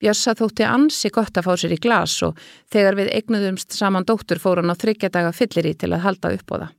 Björsa 0.00 0.32
þótti 0.32 0.64
ansi 0.64 1.12
gott 1.12 1.36
að 1.36 1.44
fá 1.44 1.54
sér 1.60 1.76
í 1.76 1.82
glas 1.82 2.16
og 2.24 2.38
þegar 2.72 2.96
við 3.02 3.12
eignuðumst 3.18 3.76
saman 3.76 4.08
dóttur 4.08 4.40
fór 4.40 4.62
hann 4.62 4.72
á 4.72 4.80
þryggjadaga 4.80 5.36
fyllir 5.36 5.74
í 5.74 5.76
til 5.76 5.92
að 5.92 6.06
halda 6.06 6.36
upp 6.38 6.54
á 6.54 6.56
það. 6.56 6.70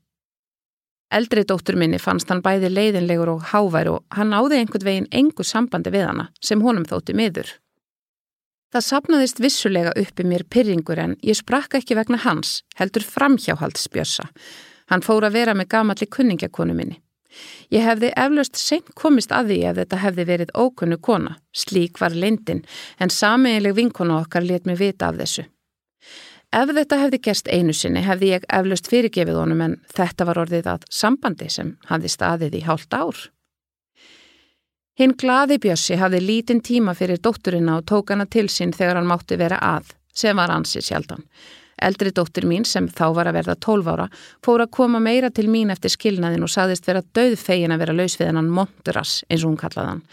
Eldri 1.11 1.43
dóttur 1.43 1.75
minni 1.75 1.99
fannst 1.99 2.29
hann 2.31 2.43
bæði 2.43 2.69
leiðinlegur 2.71 3.33
og 3.33 3.49
hávær 3.51 3.89
og 3.91 4.15
hann 4.15 4.31
áði 4.31 4.61
einhvern 4.61 4.87
veginn 4.87 5.11
engu 5.11 5.43
sambandi 5.43 5.91
við 5.91 6.07
hana 6.07 6.29
sem 6.39 6.63
honum 6.63 6.87
þótti 6.87 7.15
miður. 7.17 7.49
Það 8.71 8.85
sapnaðist 8.87 9.41
vissulega 9.43 9.91
uppi 9.99 10.23
mér 10.23 10.45
pyrringur 10.47 10.99
en 11.03 11.17
ég 11.27 11.35
sprakka 11.35 11.81
ekki 11.81 11.97
vegna 11.99 12.21
hans, 12.23 12.61
heldur 12.79 13.03
framhjáhaldsbjössa. 13.03 14.29
Hann 14.87 15.03
fór 15.03 15.27
að 15.27 15.35
vera 15.35 15.55
með 15.55 15.73
gamalli 15.73 16.07
kunningakonu 16.07 16.75
minni. 16.77 17.01
Ég 17.71 17.83
hefði 17.83 18.11
eflaust 18.15 18.59
seint 18.59 18.91
komist 18.95 19.31
að 19.35 19.51
því 19.51 19.59
ef 19.67 19.77
þetta 19.81 19.99
hefði 20.05 20.25
verið 20.31 20.53
ókunnu 20.55 20.97
kona, 21.03 21.37
slík 21.51 21.99
var 21.99 22.15
lindin, 22.15 22.63
en 22.99 23.11
sameiginleg 23.11 23.75
vinkona 23.75 24.21
okkar 24.23 24.47
let 24.47 24.67
mér 24.67 24.79
vita 24.79 25.11
af 25.11 25.19
þessu. 25.19 25.45
Ef 26.51 26.71
þetta 26.75 26.97
hefði 26.99 27.19
gerst 27.23 27.47
einu 27.47 27.71
sinni 27.71 28.01
hefði 28.03 28.33
ég 28.33 28.45
eflaust 28.51 28.89
fyrirgefið 28.91 29.37
honum 29.39 29.61
en 29.63 29.77
þetta 29.95 30.25
var 30.27 30.41
orðið 30.41 30.65
að 30.67 30.89
sambandi 30.91 31.47
sem 31.47 31.77
hafði 31.87 32.11
staðið 32.11 32.57
í 32.59 32.65
hálft 32.65 32.91
ár. 32.91 33.21
Hinn 34.99 35.15
glaði 35.15 35.61
Bjössi 35.63 35.95
hafði 35.95 36.19
lítinn 36.25 36.59
tíma 36.59 36.91
fyrir 36.97 37.21
dótturina 37.23 37.77
og 37.79 37.87
tók 37.87 38.11
hana 38.11 38.27
til 38.27 38.49
sín 38.51 38.75
þegar 38.75 38.99
hann 38.99 39.07
mátti 39.07 39.37
vera 39.39 39.61
að, 39.63 39.93
sem 40.11 40.35
var 40.35 40.51
ansið 40.51 40.89
sjaldan. 40.89 41.23
Eldri 41.81 42.11
dóttur 42.11 42.45
mín 42.45 42.67
sem 42.67 42.89
þá 42.91 43.05
var 43.15 43.31
að 43.31 43.39
verða 43.39 43.55
12 43.65 43.87
ára 43.93 44.09
fór 44.43 44.65
að 44.65 44.73
koma 44.75 44.99
meira 44.99 45.31
til 45.31 45.47
mín 45.49 45.71
eftir 45.71 45.95
skilnaðin 45.95 46.43
og 46.43 46.51
saðist 46.51 46.85
vera 46.85 47.01
döðfegin 47.15 47.71
að 47.71 47.85
vera 47.85 47.95
laus 47.95 48.19
við 48.19 48.27
hennan 48.27 48.51
Monturas 48.51 49.21
eins 49.29 49.45
og 49.45 49.53
hún 49.53 49.61
kallaðan. 49.63 50.03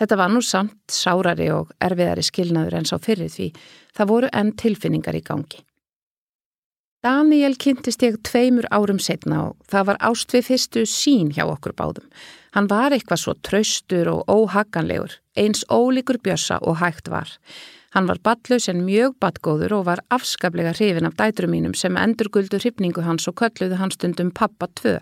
Þetta 0.00 0.16
var 0.16 0.30
nú 0.32 0.40
samt 0.40 0.94
sárari 0.94 1.50
og 1.52 1.74
erfiðari 1.84 2.24
skilnaður 2.24 2.78
en 2.78 2.86
sá 2.88 2.96
fyrir 2.96 3.28
því 3.28 3.50
það 3.96 4.12
voru 4.14 4.30
enn 4.32 4.54
tilfinningar 4.56 5.18
í 5.18 5.24
gangi. 5.26 5.60
Daniel 7.04 7.54
kynntist 7.56 8.02
ég 8.04 8.18
tveimur 8.28 8.66
árum 8.68 8.98
setna 9.00 9.38
og 9.46 9.68
það 9.72 9.86
var 9.88 9.98
ást 10.04 10.32
við 10.34 10.46
fyrstu 10.50 10.82
sín 10.88 11.30
hjá 11.32 11.46
okkur 11.46 11.72
báðum. 11.76 12.08
Hann 12.52 12.68
var 12.68 12.92
eitthvað 12.92 13.22
svo 13.22 13.34
traustur 13.40 14.10
og 14.12 14.28
óhaganlegur, 14.28 15.14
eins 15.36 15.62
ólíkur 15.72 16.18
bjössa 16.20 16.58
og 16.60 16.80
hægt 16.80 17.08
var. 17.08 17.30
Hann 17.96 18.06
var 18.06 18.20
ballaus 18.22 18.68
en 18.68 18.84
mjög 18.86 19.16
badgóður 19.22 19.78
og 19.78 19.86
var 19.88 20.04
afskaplega 20.12 20.74
hrifin 20.76 21.08
af 21.08 21.16
dætrum 21.18 21.54
mínum 21.56 21.72
sem 21.74 21.96
endurguldu 21.96 22.60
hrifningu 22.60 23.02
hans 23.02 23.28
og 23.28 23.40
kölluðu 23.40 23.80
hans 23.80 23.96
stundum 23.96 24.30
pappa 24.30 24.68
tvö. 24.68 24.98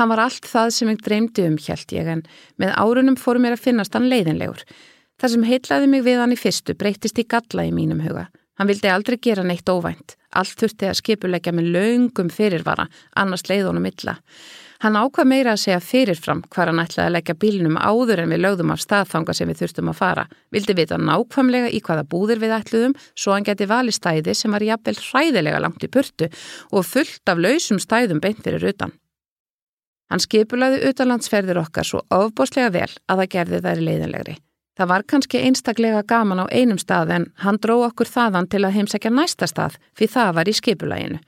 Hann 0.00 0.08
var 0.08 0.22
allt 0.24 0.46
það 0.48 0.70
sem 0.72 0.88
ég 0.88 1.00
dreymdi 1.04 1.42
um, 1.44 1.56
hjælt 1.60 1.90
ég, 1.92 2.06
en 2.08 2.22
með 2.56 2.70
árunum 2.80 3.18
fórum 3.20 3.44
mér 3.44 3.58
að 3.58 3.66
finnast 3.66 3.92
hann 3.92 4.06
leiðinlegur. 4.08 4.62
Það 5.20 5.32
sem 5.34 5.42
heitlaði 5.44 5.90
mig 5.92 6.06
við 6.06 6.22
hann 6.22 6.32
í 6.32 6.38
fyrstu 6.40 6.72
breytist 6.80 7.20
í 7.20 7.26
galla 7.28 7.66
í 7.68 7.74
mínum 7.76 8.00
huga. 8.00 8.30
Hann 8.56 8.70
vildi 8.70 8.88
aldrei 8.88 9.18
gera 9.20 9.44
neitt 9.44 9.68
óvænt. 9.68 10.16
Allt 10.32 10.56
þurfti 10.56 10.88
að 10.88 10.96
skipulegja 11.02 11.52
með 11.52 11.68
laungum 11.74 12.30
fyrirvara, 12.32 12.86
annars 13.20 13.44
leið 13.50 13.68
honum 13.68 13.88
illa. 13.90 14.14
Hann 14.80 14.96
ákvað 14.96 15.28
meira 15.28 15.52
að 15.52 15.60
segja 15.66 15.82
fyrirfram 15.84 16.40
hvar 16.48 16.70
hann 16.70 16.80
ætlaði 16.80 17.10
að 17.10 17.14
leggja 17.18 17.36
bílnum 17.42 17.76
áður 17.76 18.22
en 18.22 18.32
við 18.32 18.42
lögðum 18.46 18.72
af 18.72 18.80
staðfanga 18.80 19.36
sem 19.36 19.52
við 19.52 19.60
þurftum 19.60 19.92
að 19.92 20.00
fara. 20.00 20.24
Vildi 20.48 20.78
vita 20.80 20.96
nákvæmlega 20.96 21.68
í 21.76 21.82
hvaða 21.84 22.06
búðir 22.08 22.40
við 22.40 22.56
ætluðum 22.56 22.96
svo 23.12 23.36
hann 23.36 23.44
geti 23.44 23.68
vali 23.68 23.92
stæði 23.92 24.32
sem 24.32 24.56
var 24.56 24.64
jafnvel 24.64 24.96
hræðilega 24.96 25.60
langt 25.60 25.84
í 25.84 25.92
burtu 25.92 26.32
og 26.72 26.88
fullt 26.88 27.28
af 27.28 27.44
lausum 27.44 27.82
stæðum 27.82 28.24
beint 28.24 28.40
fyrir 28.46 28.70
utan. 28.72 28.96
Hann 30.10 30.22
skipulaði 30.22 30.82
utanlandsferðir 30.90 31.60
okkar 31.62 31.86
svo 31.86 32.04
ofboslega 32.10 32.72
vel 32.74 32.90
að 33.06 33.22
það 33.22 33.32
gerði 33.34 33.60
þær 33.66 33.82
leiðinlegri. 33.88 34.36
Það 34.78 34.88
var 34.90 35.04
kannski 35.12 35.42
einstaklega 35.44 36.00
gaman 36.08 36.40
á 36.42 36.46
einum 36.50 36.78
stað 36.80 37.12
en 37.16 37.26
hann 37.44 37.58
dró 37.62 37.76
okkur 37.84 38.08
þaðan 38.08 38.48
til 38.50 38.62
að 38.64 38.76
heimsækja 38.78 39.12
næsta 39.12 39.48
stað 39.50 39.76
fyrir 39.98 40.14
það 40.14 40.32
var 40.38 40.48
í 40.50 40.54
skipulaginu. 40.56 41.20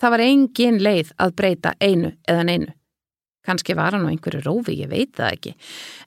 Það 0.00 0.12
var 0.12 0.24
engin 0.24 0.80
leið 0.82 1.12
að 1.22 1.36
breyta 1.38 1.72
einu 1.80 2.12
eðan 2.28 2.52
einu. 2.52 2.74
Kannski 3.46 3.76
var 3.78 3.94
hann 3.94 4.04
á 4.04 4.10
einhverju 4.10 4.42
rófi, 4.42 4.74
ég 4.82 4.90
veit 4.90 5.14
það 5.16 5.36
ekki. 5.36 5.52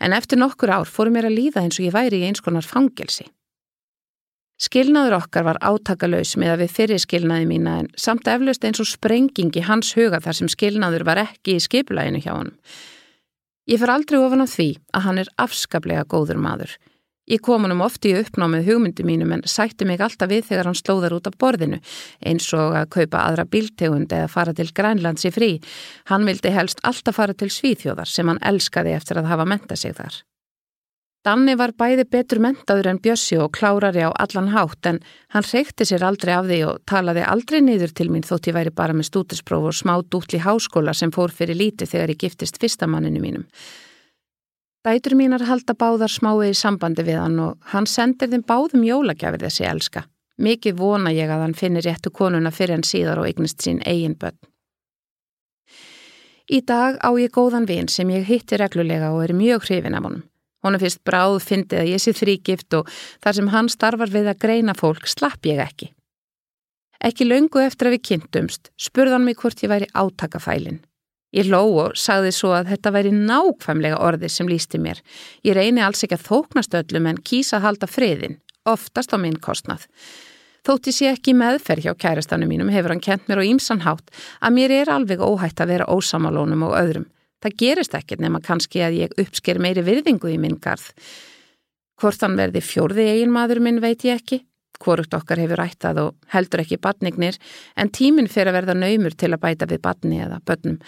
En 0.04 0.14
eftir 0.14 0.42
nokkur 0.42 0.74
ár 0.76 0.90
fórum 0.90 1.16
mér 1.16 1.30
að 1.30 1.38
líða 1.40 1.64
eins 1.64 1.80
og 1.80 1.88
ég 1.88 1.96
væri 1.96 2.20
í 2.20 2.28
eins 2.28 2.44
konar 2.44 2.68
fangelsi. 2.68 3.30
Skilnaður 4.60 5.16
okkar 5.22 5.46
var 5.48 5.58
átakalauðs 5.64 6.36
með 6.36 6.54
að 6.54 6.62
við 6.66 6.72
fyrir 6.76 7.00
skilnaði 7.00 7.46
mína 7.48 7.78
en 7.80 7.90
samt 7.96 8.28
eflaust 8.28 8.66
eins 8.68 8.82
og 8.84 8.90
sprengingi 8.90 9.64
hans 9.64 9.94
huga 9.96 10.20
þar 10.20 10.36
sem 10.36 10.52
skilnaður 10.52 11.06
var 11.08 11.22
ekki 11.24 11.56
í 11.56 11.64
skipulæginu 11.64 12.20
hjá 12.26 12.34
honum. 12.34 12.58
Ég 13.72 13.80
fer 13.80 13.94
aldrei 13.94 14.18
ofan 14.20 14.44
á 14.44 14.48
því 14.50 14.70
að 14.92 15.06
hann 15.06 15.22
er 15.22 15.32
afskaplega 15.40 16.04
góður 16.12 16.42
maður. 16.44 16.74
Ég 17.30 17.44
kom 17.46 17.64
honum 17.64 17.84
ofti 17.86 18.10
í 18.10 18.18
uppnámið 18.18 18.72
hugmyndi 18.72 19.06
mínum 19.06 19.32
en 19.36 19.44
sætti 19.46 19.86
mig 19.86 20.02
alltaf 20.02 20.32
við 20.32 20.48
þegar 20.48 20.72
hann 20.72 20.80
slóðar 20.80 21.14
út 21.20 21.30
af 21.30 21.38
borðinu 21.40 21.78
eins 22.26 22.48
og 22.58 22.74
að 22.80 22.90
kaupa 22.96 23.22
aðra 23.30 23.46
bíltegund 23.46 24.12
eða 24.12 24.32
fara 24.34 24.56
til 24.58 24.72
Grænlands 24.74 25.28
í 25.30 25.32
frí. 25.36 25.52
Hann 26.10 26.26
vildi 26.28 26.52
helst 26.52 26.82
alltaf 26.84 27.22
fara 27.22 27.38
til 27.38 27.52
Svíþjóðar 27.54 28.10
sem 28.10 28.28
hann 28.28 28.42
elskaði 28.42 28.98
eftir 28.98 29.22
að 29.22 29.30
hafa 29.30 29.46
menta 29.46 29.78
sig 29.78 29.94
þar. 29.96 30.24
Danni 31.28 31.52
var 31.60 31.74
bæði 31.76 32.06
betur 32.08 32.40
mentaður 32.40 32.88
en 32.94 33.00
Bjössi 33.04 33.36
og 33.44 33.52
klárari 33.58 34.06
á 34.08 34.12
allan 34.24 34.54
hátt 34.54 34.88
en 34.88 35.02
hann 35.36 35.44
reykti 35.44 35.84
sér 35.84 36.06
aldrei 36.08 36.32
af 36.32 36.48
því 36.48 36.60
og 36.70 36.80
talaði 36.88 37.26
aldrei 37.28 37.60
niður 37.60 37.92
til 37.92 38.08
mín 38.14 38.24
þótt 38.24 38.48
ég 38.48 38.56
væri 38.56 38.72
bara 38.72 38.96
með 38.96 39.10
stútispróf 39.10 39.68
og 39.68 39.76
smá 39.76 39.98
dútli 40.00 40.40
háskóla 40.40 40.94
sem 40.96 41.12
fór 41.12 41.34
fyrir 41.36 41.60
lítið 41.60 41.92
þegar 41.92 42.14
ég 42.14 42.22
giftist 42.24 42.62
fyrsta 42.62 42.88
manninu 42.88 43.20
mínum. 43.20 43.44
Dætur 44.88 45.18
mínar 45.20 45.44
halda 45.44 45.76
báðar 45.76 46.08
smái 46.08 46.54
í 46.54 46.56
sambandi 46.56 47.04
við 47.04 47.20
hann 47.20 47.36
og 47.44 47.60
hann 47.74 47.86
sendir 47.86 48.32
þeim 48.32 48.48
báðum 48.48 48.88
jólagjafir 48.88 49.44
þessi 49.44 49.68
elska. 49.68 50.06
Mikið 50.40 50.80
vona 50.80 51.12
ég 51.12 51.28
að 51.28 51.44
hann 51.44 51.60
finnir 51.60 51.84
réttu 51.84 52.16
konuna 52.16 52.48
fyrir 52.56 52.78
hann 52.78 52.88
síðar 52.88 53.20
og 53.20 53.28
eignist 53.28 53.60
sín 53.60 53.84
eigin 53.84 54.16
börn. 54.16 54.40
Í 56.48 56.64
dag 56.64 56.96
á 57.04 57.12
ég 57.20 57.36
góðan 57.36 57.68
vin 57.68 57.92
sem 57.92 58.08
ég 58.10 58.24
hitti 58.24 58.56
reglulega 58.56 59.12
og 59.12 59.28
er 59.28 59.36
mjög 59.36 59.68
hrifin 59.68 60.00
af 60.00 60.08
honum. 60.08 60.24
Honum 60.66 60.82
finnst 60.82 61.04
bráð 61.08 61.38
fyndið 61.46 61.84
að 61.84 61.94
ég 61.94 62.04
sé 62.04 62.14
þrýgift 62.16 62.76
og 62.80 62.90
þar 63.24 63.38
sem 63.38 63.54
hann 63.54 63.72
starfar 63.72 64.12
við 64.12 64.28
að 64.34 64.42
greina 64.44 64.76
fólk 64.76 65.08
slapp 65.08 65.48
ég 65.48 65.62
ekki. 65.64 65.94
Ekki 67.00 67.30
laungu 67.30 67.62
eftir 67.64 67.88
að 67.88 67.96
við 67.96 68.06
kynntumst 68.10 68.72
spurðan 68.76 69.24
mig 69.24 69.40
hvort 69.40 69.64
ég 69.64 69.72
væri 69.72 69.88
átakafælin. 69.96 70.82
Ég 71.32 71.46
ló 71.46 71.62
og 71.86 71.98
sagði 72.00 72.32
svo 72.34 72.56
að 72.58 72.72
þetta 72.74 72.92
væri 72.96 73.12
nákvæmlega 73.14 74.00
orði 74.02 74.32
sem 74.34 74.50
lísti 74.50 74.82
mér. 74.82 75.00
Ég 75.46 75.56
reyni 75.56 75.84
alls 75.86 76.02
ekki 76.04 76.18
að 76.18 76.26
þóknast 76.26 76.76
öllum 76.80 77.08
en 77.12 77.22
kýsa 77.22 77.60
að 77.60 77.68
halda 77.68 77.88
friðin, 77.88 78.40
oftast 78.68 79.14
á 79.14 79.18
minn 79.22 79.38
kostnað. 79.38 79.86
Þótt 80.66 80.90
ég 80.90 81.14
ekki 81.14 81.38
meðferð 81.38 81.86
hjá 81.86 81.94
kærastanum 82.02 82.50
mínum 82.52 82.74
hefur 82.74 82.92
hann 82.92 83.04
kent 83.04 83.30
mér 83.30 83.40
á 83.40 83.48
ímsan 83.48 83.86
hátt 83.86 84.10
að 84.42 84.58
mér 84.58 84.74
er 84.82 84.92
alveg 84.92 85.22
óhætt 85.24 85.62
að 85.62 85.72
vera 85.72 85.88
ósamalónum 85.88 86.66
og 86.68 86.76
öðrum. 86.82 87.08
Það 87.44 87.58
gerist 87.62 87.96
ekkert 87.96 88.24
nema 88.24 88.42
kannski 88.44 88.84
að 88.84 88.98
ég 89.00 89.16
uppsker 89.22 89.60
meiri 89.64 89.84
virðingu 89.86 90.32
í 90.34 90.38
minn 90.42 90.60
garð. 90.60 90.92
Hvort 92.00 92.24
hann 92.24 92.38
verði 92.40 92.64
fjórði 92.64 93.08
eiginmaður 93.14 93.62
minn 93.64 93.82
veit 93.84 94.04
ég 94.08 94.20
ekki. 94.20 94.44
Hvorugt 94.80 95.16
okkar 95.16 95.42
hefur 95.42 95.60
ættað 95.60 95.98
og 96.06 96.30
heldur 96.32 96.64
ekki 96.64 96.80
badnignir 96.80 97.36
en 97.76 97.92
tíminn 97.92 98.30
fyrir 98.32 98.54
að 98.54 98.62
verða 98.62 98.78
naumur 98.80 99.16
til 99.16 99.34
að 99.34 99.42
bæta 99.44 99.68
við 99.68 99.82
badni 99.84 100.22
eða 100.24 100.40
börnum. 100.48 100.80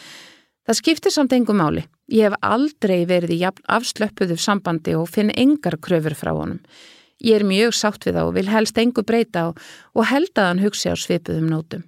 Það 0.67 0.77
skiptir 0.77 1.11
samt 1.11 1.35
engum 1.35 1.59
máli. 1.59 1.83
Ég 2.11 2.29
hef 2.29 2.37
aldrei 2.45 3.03
verið 3.09 3.35
í 3.35 3.41
afslöppuðu 3.47 4.37
sambandi 4.39 4.95
og 4.95 5.09
finn 5.11 5.31
engar 5.35 5.79
kröfur 5.83 6.15
frá 6.15 6.31
honum. 6.37 6.61
Ég 7.21 7.41
er 7.41 7.45
mjög 7.45 7.75
sátt 7.77 8.07
við 8.07 8.17
það 8.17 8.29
og 8.29 8.35
vil 8.39 8.49
helst 8.49 8.79
engu 8.81 9.03
breyta 9.05 9.49
og, 9.51 9.59
og 9.93 10.07
held 10.09 10.31
að 10.35 10.47
hann 10.47 10.63
hugsi 10.63 10.89
á 10.89 10.95
svipuðum 10.97 11.51
nótum. 11.51 11.83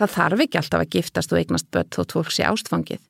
Það 0.00 0.14
þarf 0.14 0.44
ekki 0.46 0.60
alltaf 0.60 0.84
að 0.84 0.94
giftast 0.94 1.34
og 1.34 1.40
eignast 1.42 1.68
börn 1.74 1.90
þótt 1.92 2.14
fólk 2.16 2.32
sé 2.32 2.46
ástfangið. 2.48 3.02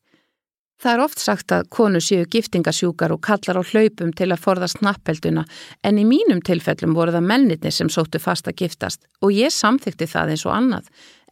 Það 0.80 0.94
er 0.94 1.00
oft 1.04 1.20
sagt 1.20 1.52
að 1.52 1.66
konu 1.76 2.00
séu 2.00 2.24
giftingasjúkar 2.32 3.12
og 3.12 3.20
kallar 3.26 3.58
á 3.60 3.62
hlaupum 3.68 4.14
til 4.16 4.30
að 4.32 4.40
forða 4.40 4.68
snapphelduna 4.72 5.42
en 5.84 5.98
í 6.00 6.06
mínum 6.08 6.40
tilfellum 6.40 6.94
voru 6.96 7.12
það 7.12 7.26
mennitni 7.28 7.72
sem 7.74 7.90
sóttu 7.92 8.16
fast 8.16 8.48
að 8.48 8.62
giftast 8.62 9.04
og 9.20 9.34
ég 9.36 9.52
samþykti 9.52 10.08
það 10.08 10.32
eins 10.32 10.44
og 10.48 10.54
annað. 10.56 10.86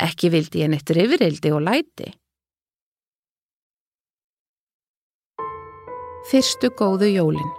Ekki 0.05 0.29
vildi 0.35 0.61
ég 0.61 0.69
neitt 0.75 0.93
rifirildi 0.93 1.53
og 1.57 1.65
læti. 1.65 2.11
Fyrstu 6.29 6.69
góðu 6.77 7.09
jólin 7.09 7.57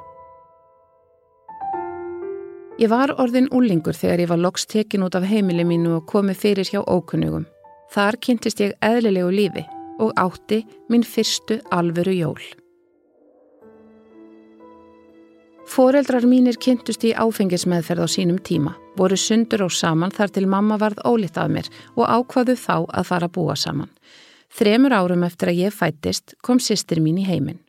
Ég 2.80 2.94
var 2.94 3.16
orðin 3.18 3.50
úlingur 3.50 3.98
þegar 3.98 4.22
ég 4.22 4.30
var 4.30 4.40
loks 4.40 4.70
tekin 4.70 5.02
út 5.04 5.18
af 5.18 5.26
heimili 5.26 5.66
mínu 5.66 5.98
og 5.98 6.06
komið 6.08 6.38
fyrir 6.46 6.70
hjá 6.70 6.80
ókunnugum. 6.86 7.50
Þar 7.90 8.22
kynntist 8.22 8.62
ég 8.62 8.78
eðlilegu 8.86 9.34
lífi 9.34 9.66
og 10.00 10.16
átti 10.18 10.64
minn 10.89 11.06
fyrstu 11.06 11.60
alvöru 11.76 12.16
jól. 12.16 12.41
Fóreldrar 15.70 16.26
mínir 16.26 16.58
kynntust 16.58 17.04
í 17.06 17.12
áfengismeðferð 17.14 18.02
á 18.02 18.08
sínum 18.10 18.39
tíma, 18.41 18.74
voru 18.97 19.18
sundur 19.20 19.68
og 19.68 19.74
saman 19.76 20.10
þar 20.16 20.32
til 20.34 20.47
mamma 20.50 20.80
varð 20.82 21.04
ólitt 21.06 21.38
af 21.38 21.52
mér 21.54 21.70
og 21.93 22.10
ákvaðu 22.10 22.56
þá 22.58 22.76
að 22.89 23.06
fara 23.12 23.30
að 23.30 23.36
búa 23.38 23.56
saman. 23.56 23.91
Þremur 24.50 24.95
árum 24.97 25.26
eftir 25.28 25.52
að 25.52 25.62
ég 25.68 25.76
fættist 25.76 26.34
kom 26.41 26.58
sýstir 26.58 27.04
mín 27.04 27.20
í 27.22 27.28
heiminn. 27.28 27.60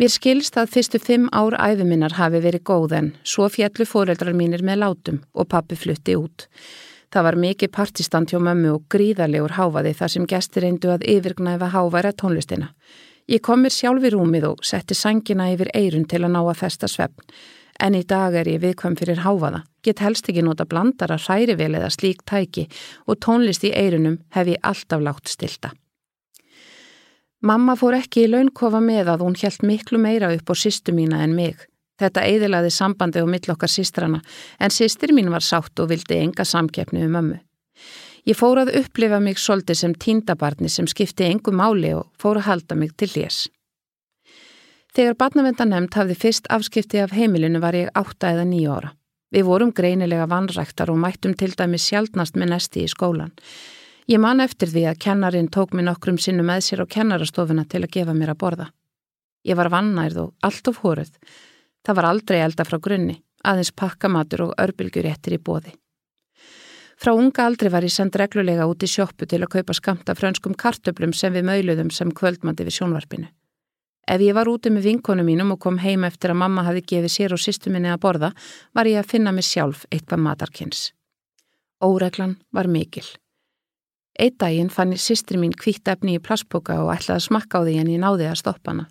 Mér 0.00 0.08
skilst 0.08 0.56
að 0.56 0.70
fyrstu 0.72 0.98
fimm 1.02 1.26
ár 1.36 1.58
æfiminnar 1.60 2.16
hafi 2.16 2.40
verið 2.40 2.64
góð 2.64 2.94
en 2.96 3.10
svo 3.22 3.50
fjallu 3.52 3.84
fóreldrar 3.84 4.32
mínir 4.32 4.64
með 4.64 4.80
látum 4.80 5.18
og 5.36 5.50
pappi 5.52 5.76
flutti 5.76 6.16
út. 6.16 6.46
Það 7.12 7.26
var 7.26 7.36
mikið 7.36 7.72
partistand 7.76 8.30
hjá 8.32 8.38
mömmu 8.40 8.70
og 8.72 8.84
gríðarlegur 8.92 9.52
háfaði 9.58 9.90
þar 9.98 10.12
sem 10.14 10.28
gestir 10.28 10.64
reyndu 10.64 10.92
að 10.94 11.02
yfirgnæfa 11.12 11.68
háværa 11.74 12.12
tónlistina. 12.16 12.70
Ég 13.28 13.42
kom 13.44 13.60
mér 13.62 13.74
sjálf 13.74 14.06
í 14.08 14.12
rúmið 14.14 14.46
og 14.48 14.62
setti 14.64 14.96
sangina 14.96 15.50
yfir 15.52 15.68
eirun 15.76 16.06
til 16.08 16.22
að 16.24 16.32
ná 16.32 16.40
að 16.40 16.56
festa 16.62 16.88
svefn. 16.88 17.26
En 17.80 17.94
í 17.98 18.02
dag 18.08 18.34
er 18.36 18.48
ég 18.48 18.62
viðkvæm 18.62 18.96
fyrir 18.96 19.20
háfaða. 19.26 19.62
Get 19.84 20.00
helst 20.00 20.28
ekki 20.30 20.44
nota 20.44 20.64
blandara 20.64 21.18
hrærivel 21.20 21.74
eða 21.76 21.90
slík 21.92 22.24
tæki 22.24 22.66
og 23.06 23.20
tónlist 23.20 23.64
í 23.68 23.74
eirunum 23.76 24.18
hef 24.32 24.48
ég 24.48 24.62
alltaf 24.62 25.04
látt 25.04 25.28
stilta. 25.28 25.72
Mamma 27.42 27.74
fór 27.76 27.98
ekki 27.98 28.24
í 28.24 28.30
launkofa 28.30 28.80
með 28.80 29.12
að 29.12 29.26
hún 29.26 29.36
helt 29.42 29.64
miklu 29.66 29.98
meira 29.98 30.32
upp 30.32 30.48
á 30.48 30.54
sýstu 30.54 30.94
mína 30.94 31.24
en 31.26 31.34
mig. 31.36 31.66
Þetta 32.00 32.24
eiðilaði 32.24 32.70
sambandi 32.72 33.22
á 33.22 33.26
millokkar 33.28 33.70
sístrana 33.70 34.22
en 34.58 34.70
sístir 34.70 35.12
mín 35.12 35.30
var 35.30 35.44
sátt 35.44 35.78
og 35.82 35.90
vildi 35.92 36.18
enga 36.18 36.44
samkeppni 36.44 37.04
um 37.06 37.18
ömmu. 37.20 37.40
Ég 38.22 38.38
fór 38.38 38.60
að 38.62 38.76
upplifa 38.78 39.18
mig 39.20 39.40
soldi 39.42 39.74
sem 39.74 39.94
tíndabarni 39.94 40.70
sem 40.70 40.86
skipti 40.86 41.26
engu 41.26 41.50
máli 41.50 41.90
og 41.98 42.06
fór 42.18 42.38
að 42.38 42.48
halda 42.48 42.78
mig 42.78 42.94
til 42.96 43.10
lés. 43.16 43.48
Þegar 44.92 45.16
barnavendanemnd 45.18 45.94
hafði 45.96 46.14
fyrst 46.20 46.48
afskipti 46.52 47.00
af 47.02 47.14
heimilinu 47.16 47.62
var 47.62 47.74
ég 47.74 47.90
átta 47.98 48.30
eða 48.34 48.44
nýja 48.46 48.74
ára. 48.76 48.90
Við 49.32 49.46
vorum 49.48 49.70
greinilega 49.72 50.26
vanræktar 50.28 50.90
og 50.92 51.00
mættum 51.00 51.32
til 51.34 51.54
dæmi 51.56 51.80
sjálfnast 51.80 52.36
með 52.36 52.52
nesti 52.52 52.84
í 52.84 52.90
skólan. 52.92 53.32
Ég 54.10 54.20
man 54.20 54.42
eftir 54.44 54.68
því 54.68 54.82
að 54.90 55.00
kennarin 55.00 55.48
tók 55.48 55.72
mér 55.72 55.88
nokkrum 55.88 56.18
sinnu 56.20 56.44
með 56.44 56.66
sér 56.66 56.84
á 56.84 56.86
kennarastofuna 56.94 57.64
til 57.64 57.80
að 57.86 57.94
gefa 57.96 58.14
mér 58.14 58.34
að 58.34 58.40
borða. 58.42 58.66
Ég 59.48 59.56
var 59.56 59.72
vannærð 59.72 60.20
og 60.26 60.34
allt 60.44 60.68
of 60.68 60.82
hóruð. 60.84 61.14
Það 61.86 61.98
var 61.98 62.08
aldrei 62.08 62.40
elda 62.42 62.66
frá 62.66 62.78
grunni, 62.78 63.16
aðeins 63.44 63.72
pakkamatur 63.74 64.46
og 64.48 64.58
örbylgjur 64.62 65.08
ettir 65.10 65.36
í 65.36 65.42
bóði. 65.42 65.74
Frá 67.02 67.16
unga 67.18 67.48
aldrei 67.48 67.70
var 67.72 67.82
ég 67.82 67.90
send 67.90 68.14
reglulega 68.14 68.68
út 68.70 68.84
í 68.86 68.88
sjóppu 68.90 69.26
til 69.26 69.40
að 69.42 69.50
kaupa 69.56 69.74
skamta 69.74 70.14
frönskum 70.14 70.54
kartöblum 70.54 71.14
sem 71.16 71.34
við 71.34 71.48
möluðum 71.48 71.90
sem 71.90 72.12
kvöldmandi 72.14 72.66
við 72.68 72.76
sjónvarpinu. 72.76 73.26
Ef 74.06 74.22
ég 74.22 74.34
var 74.34 74.50
úti 74.50 74.70
með 74.70 74.86
vinkonu 74.86 75.24
mínum 75.26 75.54
og 75.54 75.60
kom 75.62 75.78
heim 75.82 76.04
eftir 76.06 76.30
að 76.30 76.40
mamma 76.42 76.62
hafi 76.66 76.82
gefið 76.92 77.14
sér 77.14 77.34
og 77.34 77.42
sýstu 77.42 77.70
minni 77.74 77.90
að 77.90 78.00
borða, 78.02 78.30
var 78.74 78.86
ég 78.90 79.02
að 79.02 79.10
finna 79.14 79.32
mig 79.34 79.46
sjálf 79.46 79.84
eitthvað 79.90 80.22
matarkins. 80.26 80.92
Óreglan 81.82 82.36
var 82.54 82.70
mikil. 82.70 83.06
Eitt 84.18 84.38
daginn 84.38 84.70
fann 84.70 84.94
sýstri 84.94 85.38
mín 85.40 85.54
kvítt 85.58 85.88
efni 85.88 86.18
í 86.18 86.22
plassboka 86.22 86.76
og 86.82 86.92
ætlaði 86.94 87.18
að 87.18 87.26
smakka 87.26 87.62
á 87.62 87.64
því 87.66 87.76
en 87.80 87.92
ég 87.94 88.02
náði 88.02 88.28
að 88.28 88.40
stoppa 88.42 88.74
hana. 88.74 88.88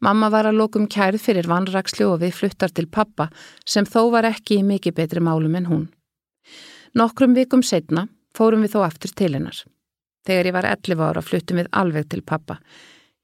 Mamma 0.00 0.28
var 0.30 0.46
að 0.46 0.60
lokum 0.60 0.86
kærð 0.86 1.22
fyrir 1.22 1.48
vanrakslu 1.50 2.06
og 2.12 2.20
við 2.22 2.36
fluttar 2.36 2.70
til 2.70 2.86
pappa 2.86 3.28
sem 3.66 3.86
þó 3.86 4.10
var 4.14 4.28
ekki 4.28 4.60
í 4.60 4.66
mikið 4.66 4.94
betri 5.00 5.22
málum 5.24 5.56
en 5.58 5.66
hún. 5.66 5.88
Nokkrum 6.94 7.34
vikum 7.34 7.64
setna 7.66 8.06
fórum 8.36 8.62
við 8.62 8.76
þó 8.76 8.84
aftur 8.86 9.14
til 9.18 9.32
hennar. 9.34 9.58
Þegar 10.26 10.50
ég 10.50 10.54
var 10.54 10.68
11 10.70 11.02
ára 11.02 11.24
fluttum 11.24 11.58
við 11.58 11.72
alveg 11.72 12.08
til 12.12 12.22
pappa. 12.22 12.58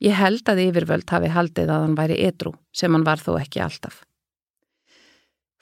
Ég 0.03 0.19
held 0.19 0.49
að 0.51 0.65
yfirvöld 0.67 1.09
hafi 1.11 1.31
haldið 1.31 1.71
að 1.71 1.87
hann 1.87 1.97
væri 1.99 2.19
edru 2.27 2.55
sem 2.75 2.93
hann 2.93 3.07
var 3.07 3.23
þó 3.23 3.37
ekki 3.39 3.63
alltaf. 3.63 4.03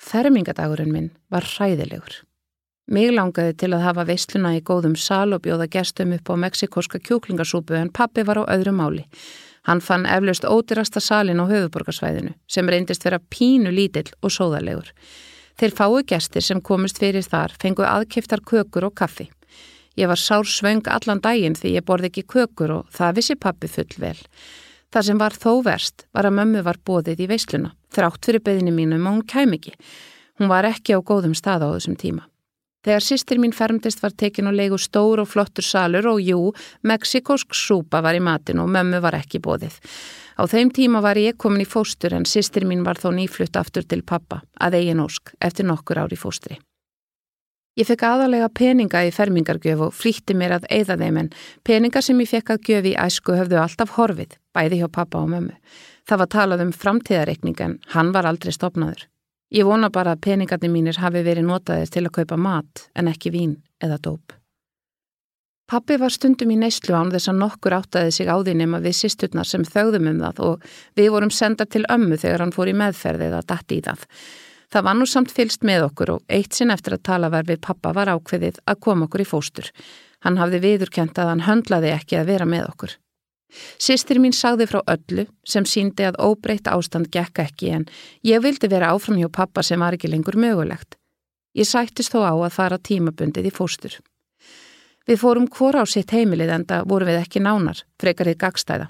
Fermingadagurinn 0.02 0.92
minn 0.92 1.10
var 1.30 1.44
hræðilegur. 1.46 2.22
Mig 2.90 3.12
langaði 3.14 3.54
til 3.60 3.70
að 3.76 3.84
hafa 3.84 4.04
veisluna 4.08 4.56
í 4.56 4.62
góðum 4.66 4.96
sal 4.98 5.36
og 5.36 5.44
bjóða 5.44 5.68
gestum 5.70 6.16
upp 6.16 6.32
á 6.32 6.34
meksikoska 6.44 6.98
kjúklingasúpu 6.98 7.76
en 7.78 7.92
pappi 7.94 8.24
var 8.26 8.42
á 8.42 8.44
öðru 8.56 8.74
máli. 8.74 9.04
Hann 9.68 9.80
fann 9.80 10.06
eflaust 10.10 10.44
ódyrasta 10.44 11.00
salin 11.00 11.38
á 11.38 11.46
höfuborgarsvæðinu 11.46 12.34
sem 12.50 12.68
reyndist 12.68 13.04
vera 13.06 13.20
pínu 13.30 13.70
lítill 13.70 14.10
og 14.22 14.34
sóðalegur. 14.34 14.90
Þeir 15.58 15.76
fái 15.78 16.02
gestir 16.08 16.42
sem 16.42 16.60
komist 16.60 16.98
fyrir 16.98 17.22
þar 17.22 17.54
fengu 17.62 17.84
aðkiftar 17.86 18.42
kökur 18.42 18.88
og 18.88 18.96
kaffi. 18.98 19.28
Ég 19.96 20.08
var 20.08 20.18
sár 20.18 20.48
svöng 20.48 20.82
allan 20.88 21.20
daginn 21.20 21.54
því 21.54 21.76
ég 21.76 21.86
borði 21.86 22.08
ekki 22.08 22.24
kökur 22.34 22.78
og 22.78 22.90
það 22.96 23.18
vissi 23.20 23.36
pappi 23.36 23.68
full 23.68 23.98
vel. 24.00 24.16
Það 24.92 25.06
sem 25.08 25.20
var 25.20 25.36
þó 25.36 25.62
verst 25.64 26.06
var 26.12 26.26
að 26.28 26.36
mömmu 26.40 26.64
var 26.64 26.80
bóðið 26.84 27.22
í 27.24 27.28
veisluna, 27.30 27.72
þrátt 27.92 28.26
fyrir 28.26 28.44
beðinu 28.44 28.74
mínum 28.74 29.06
og 29.06 29.18
hún 29.18 29.26
kæm 29.28 29.54
ekki. 29.56 29.76
Hún 30.40 30.50
var 30.50 30.68
ekki 30.68 30.96
á 30.96 31.00
góðum 31.00 31.36
stað 31.36 31.68
á 31.68 31.68
þessum 31.76 31.96
tíma. 32.00 32.26
Þegar 32.82 33.04
sýstir 33.06 33.38
mín 33.38 33.54
fermtist 33.54 34.00
var 34.02 34.14
tekin 34.18 34.50
og 34.50 34.56
leigur 34.58 34.80
stór 34.82 35.22
og 35.22 35.28
flottur 35.30 35.62
salur 35.62 36.08
og 36.10 36.18
jú, 36.18 36.50
meksikósk 36.82 37.54
súpa 37.54 38.00
var 38.02 38.18
í 38.18 38.22
matin 38.22 38.58
og 38.58 38.72
mömmu 38.74 38.98
var 39.04 39.14
ekki 39.20 39.38
bóðið. 39.44 39.78
Á 40.34 40.42
þeim 40.50 40.72
tíma 40.74 41.02
var 41.04 41.20
ég 41.20 41.38
komin 41.38 41.62
í 41.62 41.68
fóstur 41.68 42.16
en 42.16 42.26
sýstir 42.26 42.66
mín 42.66 42.82
var 42.82 42.98
þó 42.98 43.12
nýflutt 43.14 43.58
aftur 43.60 43.86
til 43.86 44.02
pappa, 44.02 44.40
að 44.58 44.80
eigin 44.80 45.04
ósk, 45.04 45.30
eftir 45.38 45.68
nokkur 45.68 46.02
ári 46.02 46.18
fóstri. 46.18 46.58
Ég 47.78 47.86
fekk 47.88 48.02
aðalega 48.04 48.50
peninga 48.52 49.00
í 49.06 49.12
fermingargjöf 49.14 49.86
og 49.86 49.94
flýtti 49.96 50.34
mér 50.36 50.58
að 50.58 50.66
eigða 50.74 50.98
þeim 51.00 51.20
en 51.22 51.30
peninga 51.64 52.02
sem 52.04 52.18
ég 52.20 52.28
fekk 52.28 52.52
að 52.52 52.68
gjöf 52.68 52.90
í 52.90 52.98
æsku 53.00 53.38
höfðu 53.38 53.62
alltaf 53.62 53.94
horfið, 53.96 54.36
bæði 54.52 54.82
hjá 54.82 54.90
pappa 54.92 55.22
og 55.22 55.30
mömmu. 55.32 55.54
Það 56.04 56.20
var 56.24 56.32
talað 56.34 56.66
um 56.66 56.76
framtíðareikning 56.82 57.64
en 57.64 57.78
hann 57.94 58.12
var 58.12 58.28
aldrei 58.28 58.52
stopnaður. 58.52 59.06
Ég 59.52 59.66
vona 59.68 59.90
bara 59.92 60.14
að 60.14 60.22
peningarnir 60.24 60.70
mínir 60.72 60.96
hafi 61.02 61.20
verið 61.26 61.44
notaðir 61.44 61.90
til 61.92 62.06
að 62.06 62.14
kaupa 62.20 62.38
mat 62.40 62.86
en 62.96 63.10
ekki 63.10 63.32
vín 63.34 63.58
eða 63.84 63.98
dóp. 64.00 64.32
Pappi 65.68 65.98
var 66.00 66.12
stundum 66.12 66.50
í 66.52 66.56
neyslu 66.60 66.96
án 66.96 67.12
þess 67.12 67.28
að 67.28 67.38
nokkur 67.40 67.76
áttaði 67.76 68.14
sig 68.16 68.28
á 68.32 68.36
því 68.40 68.54
nema 68.60 68.80
við 68.84 68.96
sýsturnar 68.98 69.48
sem 69.48 69.64
þögðum 69.64 70.08
um 70.10 70.22
það 70.24 70.40
og 70.46 70.64
við 70.96 71.10
vorum 71.14 71.32
sendar 71.32 71.68
til 71.68 71.84
ömmu 71.92 72.16
þegar 72.20 72.44
hann 72.44 72.54
fór 72.56 72.72
í 72.72 72.76
meðferði 72.80 73.28
eða 73.28 73.44
dætt 73.52 73.76
í 73.76 73.80
það. 73.84 74.08
Það 74.72 74.86
var 74.88 74.96
nú 74.96 75.06
samt 75.08 75.32
fylst 75.36 75.64
með 75.68 75.86
okkur 75.90 76.14
og 76.16 76.26
eitt 76.32 76.56
sinn 76.56 76.72
eftir 76.72 76.96
að 76.96 77.04
tala 77.08 77.32
var 77.32 77.44
við 77.48 77.60
pappa 77.64 77.92
var 77.92 78.08
ákveðið 78.08 78.60
að 78.64 78.82
koma 78.88 79.08
okkur 79.08 79.24
í 79.24 79.28
fóstur. 79.28 79.72
Hann 80.24 80.40
hafði 80.40 80.64
viðurkent 80.64 81.18
að 81.20 81.32
hann 81.34 81.46
höndlaði 81.48 81.92
ekki 81.92 82.20
að 82.20 82.32
vera 82.32 82.48
með 82.48 82.68
okkur. 82.72 82.96
Sistir 83.78 84.20
mín 84.22 84.32
sagði 84.36 84.66
frá 84.70 84.80
öllu 84.88 85.26
sem 85.44 85.66
síndi 85.68 86.06
að 86.08 86.18
óbreytt 86.24 86.70
ástand 86.72 87.10
gekk 87.12 87.42
ekki 87.44 87.72
en 87.76 87.84
ég 88.24 88.42
vildi 88.44 88.70
vera 88.72 88.92
áfram 88.94 89.18
hjá 89.20 89.28
pappa 89.28 89.62
sem 89.62 89.80
var 89.80 89.96
ekki 89.96 90.10
lengur 90.10 90.38
mögulegt. 90.40 90.96
Ég 91.52 91.68
sættist 91.68 92.14
þó 92.14 92.24
á 92.24 92.32
að 92.32 92.56
fara 92.56 92.78
tímabundið 92.80 93.50
í 93.50 93.52
fóstur. 93.52 93.98
Við 95.06 95.20
fórum 95.20 95.48
hvora 95.50 95.82
á 95.82 95.86
sitt 95.86 96.14
heimilið 96.14 96.52
en 96.54 96.66
það 96.70 96.88
voru 96.88 97.08
við 97.10 97.20
ekki 97.20 97.42
nánar, 97.42 97.82
frekarið 98.00 98.38
gagstæða. 98.40 98.88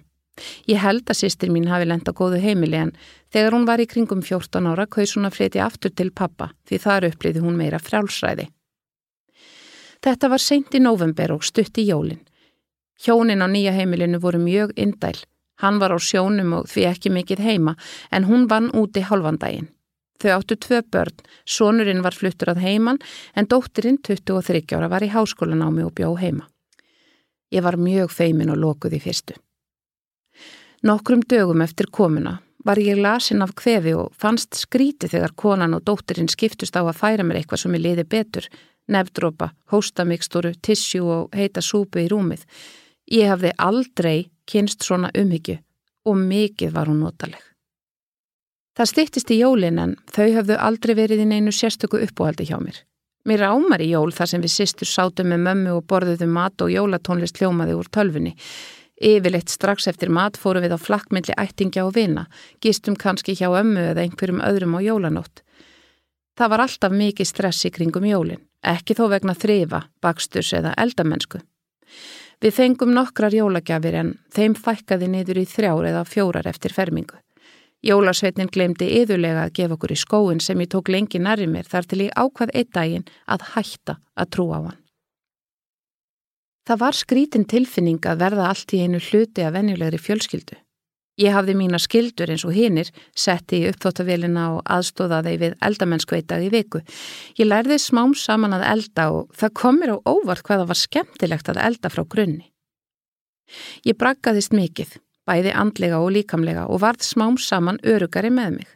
Ég 0.69 0.81
held 0.81 1.11
að 1.11 1.19
sýstir 1.19 1.51
mín 1.53 1.69
hafi 1.69 1.87
lenda 1.89 2.13
góðu 2.17 2.39
heimili 2.41 2.79
en 2.79 2.93
þegar 3.33 3.57
hún 3.57 3.67
var 3.69 3.83
í 3.83 3.89
kringum 3.89 4.23
14 4.25 4.69
ára 4.71 4.87
kaus 4.87 5.17
hún 5.17 5.29
að 5.29 5.37
flytja 5.37 5.67
aftur 5.67 5.93
til 5.93 6.11
pappa 6.11 6.53
því 6.69 6.81
þar 6.87 7.09
uppliði 7.11 7.43
hún 7.45 7.59
meira 7.59 7.81
frálsræði. 7.83 8.49
Þetta 10.03 10.31
var 10.33 10.43
seint 10.43 10.75
í 10.75 10.81
november 10.83 11.35
og 11.37 11.45
stutt 11.47 11.79
í 11.79 11.87
jólinn. 11.91 12.23
Hjónin 13.03 13.43
á 13.43 13.49
nýja 13.51 13.73
heimilinu 13.75 14.21
voru 14.23 14.39
mjög 14.39 14.73
indæl. 14.77 15.19
Hann 15.59 15.79
var 15.79 15.91
á 15.91 15.99
sjónum 15.99 16.53
og 16.59 16.69
því 16.71 16.87
ekki 16.87 17.11
mikið 17.11 17.41
heima 17.43 17.75
en 18.11 18.27
hún 18.31 18.47
vann 18.51 18.71
úti 18.71 19.03
halvandaginn. 19.03 19.71
Þau 20.23 20.31
áttu 20.39 20.55
tvö 20.55 20.83
börn, 20.87 21.17
sonurinn 21.45 22.03
var 22.03 22.15
fluttur 22.15 22.53
að 22.53 22.63
heiman 22.63 23.01
en 23.35 23.49
dóttirinn 23.51 23.99
23 23.99 24.77
ára 24.77 24.89
var 24.89 25.03
í 25.03 25.11
háskólanámi 25.11 25.83
og 25.83 25.95
bjó 25.99 26.15
heima. 26.15 26.47
Ég 27.51 27.63
var 27.67 27.77
mjög 27.77 28.13
feimin 28.15 28.53
og 28.55 28.61
lokuð 28.63 28.95
í 28.95 29.01
fyrstu. 29.03 29.35
Nokkrum 30.87 31.23
dögum 31.27 31.63
eftir 31.63 31.91
komuna 31.91 32.39
var 32.65 32.79
ég 32.79 33.01
lasin 33.03 33.43
af 33.43 33.57
kvefi 33.59 33.97
og 33.99 34.15
fannst 34.15 34.55
skríti 34.55 35.11
þegar 35.11 35.35
konan 35.35 35.75
og 35.75 35.83
dóttirinn 35.83 36.31
skiptust 36.31 36.79
á 36.79 36.87
að 36.87 36.99
færa 37.03 37.27
mér 37.27 37.41
eitthvað 37.41 37.65
sem 37.65 37.75
ég 37.75 37.83
liði 37.83 38.05
betur, 38.07 38.47
nefndrópa, 38.87 39.51
hóstamikstúru, 39.75 40.55
tissjú 40.63 41.11
og 41.11 41.35
heita 41.35 41.63
súpu 41.63 42.05
í 42.05 42.09
rúmið. 42.11 42.47
Ég 43.13 43.29
hafði 43.29 43.51
aldrei 43.61 44.31
kynst 44.49 44.87
svona 44.87 45.11
umhyggju 45.13 45.59
og 46.09 46.17
mikið 46.19 46.71
var 46.73 46.89
hún 46.89 47.03
notaleg. 47.05 47.43
Það 48.73 48.89
stýttist 48.89 49.33
í 49.35 49.43
jólin 49.43 49.81
en 49.83 49.93
þau 50.09 50.31
hafðu 50.39 50.57
aldrei 50.57 50.95
verið 50.97 51.27
í 51.27 51.27
neinu 51.29 51.53
sérstöku 51.53 52.01
uppóhaldi 52.01 52.47
hjá 52.49 52.57
mér. 52.63 52.79
Mér 53.29 53.45
ámar 53.53 53.85
í 53.85 53.91
jól 53.93 54.11
þar 54.17 54.31
sem 54.31 54.43
við 54.43 54.55
sýstur 54.55 54.89
sátum 54.89 55.29
með 55.31 55.45
mömmu 55.45 55.75
og 55.77 55.85
borðuðum 55.93 56.33
mat 56.35 56.65
og 56.65 56.73
jólatónlist 56.73 57.37
hljómaði 57.39 57.77
úr 57.77 57.91
tölfunni. 57.93 58.33
Yfirleitt 58.97 59.53
strax 59.53 59.91
eftir 59.93 60.09
mat 60.09 60.41
fórum 60.41 60.65
við 60.65 60.75
á 60.75 60.79
flakkmyndli 60.81 61.37
ættingja 61.37 61.85
og 61.85 61.93
vina, 61.99 62.25
gistum 62.65 62.97
kannski 62.97 63.37
hjá 63.37 63.51
ömmu 63.51 63.91
eða 63.93 64.07
einhverjum 64.07 64.41
öðrum 64.41 64.79
á 64.79 64.81
jólanótt. 64.89 65.45
Það 66.39 66.53
var 66.55 66.65
alltaf 66.65 66.97
mikið 66.97 67.29
stress 67.29 67.69
í 67.69 67.71
kringum 67.77 68.09
jólin, 68.09 68.41
ekki 68.65 68.97
þó 68.97 69.05
vegna 69.13 69.37
þrifa, 69.37 69.85
baksturs 70.01 70.55
eða 70.57 70.73
eldamennsku. 70.81 71.43
Við 72.43 72.57
fengum 72.57 72.91
nokkrar 72.91 73.35
jólagjafir 73.37 73.95
en 74.01 74.09
þeim 74.35 74.57
fækkaði 74.59 75.09
niður 75.13 75.39
í 75.39 75.47
þrjár 75.47 75.87
eða 75.93 76.01
fjórar 76.11 76.49
eftir 76.51 76.75
fermingu. 76.75 77.21
Jólasveitnin 77.87 78.51
glemdi 78.51 78.89
yðurlega 78.99 79.45
að 79.47 79.55
gefa 79.59 79.77
okkur 79.77 79.95
í 79.95 79.99
skóin 79.99 80.43
sem 80.43 80.59
ég 80.63 80.71
tók 80.75 80.91
lengi 80.91 81.21
nærri 81.23 81.47
mér 81.51 81.71
þar 81.71 81.87
til 81.87 82.01
ég 82.03 82.19
ákvað 82.19 82.55
eitt 82.59 82.73
daginn 82.75 83.07
að 83.31 83.47
hætta 83.55 83.97
að 84.19 84.31
trúa 84.35 84.59
á 84.59 84.63
hann. 84.67 84.81
Það 86.67 86.83
var 86.83 86.99
skrítin 86.99 87.47
tilfinning 87.51 88.03
að 88.07 88.21
verða 88.23 88.51
allt 88.51 88.75
í 88.75 88.83
einu 88.83 88.99
hluti 89.03 89.47
af 89.47 89.55
venjulegri 89.55 89.99
fjölskyldu. 90.03 90.59
Ég 91.21 91.35
hafði 91.37 91.55
mína 91.59 91.77
skildur 91.83 92.31
eins 92.33 92.45
og 92.49 92.55
hinnir, 92.57 92.89
setti 93.13 93.61
í 93.61 93.67
uppþóttavélina 93.69 94.47
og 94.55 94.63
aðstóðaði 94.65 95.35
við 95.43 95.57
eldamennskveitað 95.61 96.47
í 96.47 96.53
viku. 96.55 96.81
Ég 97.37 97.51
lærði 97.51 97.77
smám 97.83 98.15
saman 98.17 98.57
að 98.57 98.65
elda 98.71 99.09
og 99.13 99.35
það 99.37 99.57
komir 99.61 99.93
á 99.93 99.97
óvart 100.09 100.47
hvaða 100.47 100.71
var 100.71 100.81
skemmtilegt 100.81 101.53
að 101.53 101.61
elda 101.67 101.93
frá 101.93 102.05
grunni. 102.09 102.49
Ég 103.85 103.99
braggaðist 104.01 104.57
mikið, 104.57 104.97
bæði 105.29 105.53
andlega 105.53 106.01
og 106.01 106.15
líkamlega 106.17 106.65
og 106.73 106.81
varð 106.81 107.05
smám 107.05 107.37
saman 107.37 107.83
örugari 107.85 108.33
með 108.33 108.57
mig. 108.57 108.71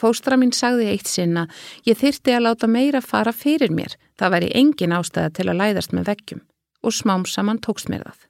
Fóstra 0.00 0.38
mín 0.40 0.54
sagði 0.56 0.88
eitt 0.94 1.06
sinna, 1.06 1.44
ég 1.86 2.00
þyrti 2.00 2.32
að 2.32 2.46
láta 2.48 2.66
meira 2.66 3.02
fara 3.04 3.36
fyrir 3.36 3.70
mér, 3.70 3.98
það 4.18 4.32
væri 4.34 4.50
engin 4.58 4.96
ástæða 4.96 5.34
til 5.36 5.50
að 5.52 5.60
læðast 5.60 5.92
með 5.92 6.08
veggjum 6.08 6.42
og 6.82 6.96
smám 6.96 7.28
saman 7.28 7.60
tókst 7.62 7.92
mér 7.92 8.08
það. 8.08 8.24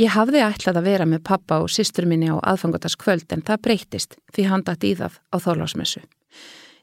Ég 0.00 0.14
hafði 0.14 0.40
ætlað 0.40 0.78
að 0.80 0.86
vera 0.88 1.04
með 1.04 1.20
pappa 1.28 1.58
og 1.60 1.68
sýstur 1.68 2.06
minni 2.08 2.30
á 2.32 2.36
aðfangotaskvöld 2.40 3.34
en 3.34 3.42
það 3.44 3.64
breytist 3.66 4.14
því 4.32 4.44
hann 4.48 4.62
dætt 4.64 4.86
í 4.88 4.94
það 4.96 5.18
á 5.28 5.36
þórlásmessu. 5.44 6.00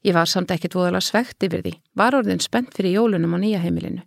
Ég 0.05 0.13
var 0.13 0.29
samt 0.29 0.53
ekkert 0.53 0.77
voðala 0.77 1.01
svegt 1.01 1.41
yfir 1.41 1.63
því, 1.65 1.73
var 1.97 2.13
orðin 2.13 2.43
spennt 2.43 2.77
fyrir 2.77 2.99
jólunum 2.99 3.33
á 3.33 3.37
nýja 3.41 3.63
heimilinu. 3.63 4.05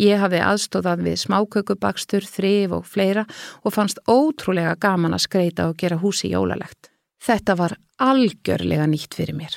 Ég 0.00 0.22
hafði 0.22 0.40
aðstóðað 0.40 1.04
við 1.04 1.20
smákökubakstur, 1.26 2.24
þrif 2.24 2.72
og 2.78 2.88
fleira 2.88 3.26
og 3.60 3.76
fannst 3.76 4.00
ótrúlega 4.08 4.72
gaman 4.80 5.16
að 5.16 5.26
skreita 5.26 5.68
og 5.68 5.76
gera 5.76 6.00
húsi 6.00 6.32
jólalegt. 6.32 6.88
Þetta 7.20 7.60
var 7.60 7.76
algjörlega 8.00 8.88
nýtt 8.88 9.20
fyrir 9.20 9.36
mér. 9.36 9.52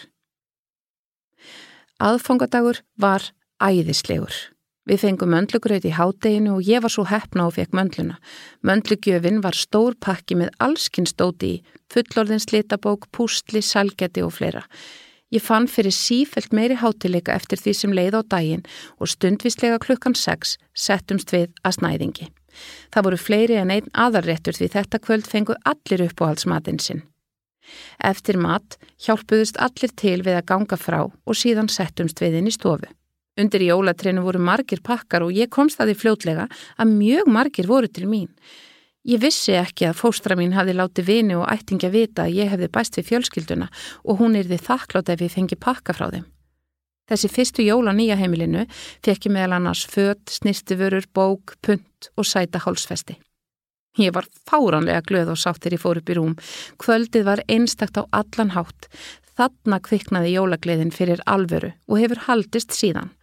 Aðfangadagur 2.03 2.83
var 2.99 3.31
æðislegur. 3.63 4.35
Við 4.89 5.03
fengum 5.03 5.29
möndlugraut 5.29 5.85
í 5.85 5.91
hádeginu 5.93 6.55
og 6.55 6.65
ég 6.65 6.81
var 6.81 6.89
svo 6.89 7.03
hefna 7.05 7.45
og 7.45 7.53
fekk 7.59 7.75
möndluna. 7.77 8.15
Möndlugjöfin 8.65 9.43
var 9.43 9.53
stór 9.53 9.93
pakki 10.01 10.39
með 10.39 10.49
allskinn 10.65 11.05
stóti 11.05 11.51
í, 11.51 11.59
fullorðin 11.93 12.41
slitabók, 12.41 13.05
pústli, 13.13 13.61
salgeti 13.61 14.25
og 14.25 14.33
fleira. 14.39 14.63
Ég 15.29 15.45
fann 15.45 15.69
fyrir 15.69 15.93
sífelt 15.93 16.55
meiri 16.57 16.79
hátileika 16.81 17.35
eftir 17.37 17.61
því 17.61 17.75
sem 17.77 17.93
leið 17.93 18.17
á 18.17 18.21
daginn 18.33 18.65
og 18.97 19.11
stundvislega 19.13 19.77
klukkan 19.83 20.17
6 20.17 20.57
settumst 20.73 21.29
við 21.35 21.53
að 21.61 21.77
snæðingi. 21.77 22.31
Það 22.89 23.05
voru 23.05 23.21
fleiri 23.21 23.59
en 23.61 23.69
einn 23.75 23.93
aðarréttur 23.93 24.57
því 24.57 24.73
þetta 24.73 25.03
kvöld 25.05 25.29
fengu 25.29 25.53
allir 25.69 26.07
upp 26.09 26.25
á 26.25 26.33
halsmatinn 26.33 26.81
sinn. 26.81 27.05
Eftir 28.01 28.41
mat 28.41 28.79
hjálpuðust 29.05 29.61
allir 29.61 29.93
til 29.93 30.23
við 30.25 30.39
að 30.39 30.47
ganga 30.49 30.79
frá 30.81 31.03
og 31.05 31.37
síðan 31.37 31.69
settumst 31.69 32.25
við 32.25 32.41
inn 32.41 32.49
í 32.49 32.55
stofu. 32.57 32.89
Undir 33.39 33.63
jólatreinu 33.63 34.23
voru 34.25 34.41
margir 34.43 34.81
pakkar 34.83 35.23
og 35.23 35.35
ég 35.35 35.51
komst 35.53 35.79
að 35.79 35.93
því 35.93 35.99
fljótlega 36.01 36.47
að 36.75 36.95
mjög 36.97 37.29
margir 37.31 37.69
voru 37.69 37.87
til 37.87 38.09
mín. 38.09 38.27
Ég 39.07 39.21
vissi 39.23 39.55
ekki 39.55 39.87
að 39.87 40.01
fóstra 40.01 40.35
mín 40.35 40.51
hafði 40.57 40.75
látið 40.75 41.07
vini 41.07 41.37
og 41.39 41.47
ættingi 41.47 41.87
að 41.87 41.95
vita 41.95 42.25
að 42.25 42.35
ég 42.35 42.51
hefði 42.51 42.67
bæst 42.75 42.99
við 42.99 43.07
fjölskylduna 43.13 43.69
og 44.03 44.19
hún 44.19 44.35
er 44.35 44.49
því 44.49 44.59
þakklátt 44.65 45.13
ef 45.13 45.23
ég 45.23 45.33
fengi 45.33 45.55
pakka 45.55 45.95
frá 45.95 46.09
þeim. 46.11 46.27
Þessi 47.09 47.31
fyrstu 47.31 47.63
jóla 47.65 47.95
nýja 47.95 48.19
heimilinu 48.19 48.67
fekk 49.05 49.29
ég 49.29 49.33
meðal 49.33 49.55
annars 49.57 49.85
fött, 49.89 50.27
snirtiförur, 50.29 51.07
bók, 51.15 51.55
punt 51.65 52.11
og 52.19 52.27
sæta 52.27 52.61
hálsfesti. 52.61 53.15
Ég 53.97 54.13
var 54.13 54.27
fáranlega 54.45 55.01
glöð 55.07 55.33
og 55.33 55.39
sáttir 55.41 55.73
ég 55.73 55.81
fór 55.81 55.97
upp 55.99 56.11
í 56.11 56.17
rúm. 56.19 56.35
Kvöldið 56.77 57.25
var 57.25 57.41
einstakt 57.49 57.97
á 57.97 58.05
allan 58.13 58.53
hátt. 58.53 58.91
Þarna 59.39 59.77
kviknaði 59.79 60.33
jólagleðin 60.33 60.91
fyrir 60.91 61.21
alvöru 61.23 61.71
og 61.87 62.01
hefur 62.01 62.19
haldist 62.25 62.75
síðan. 62.75 63.13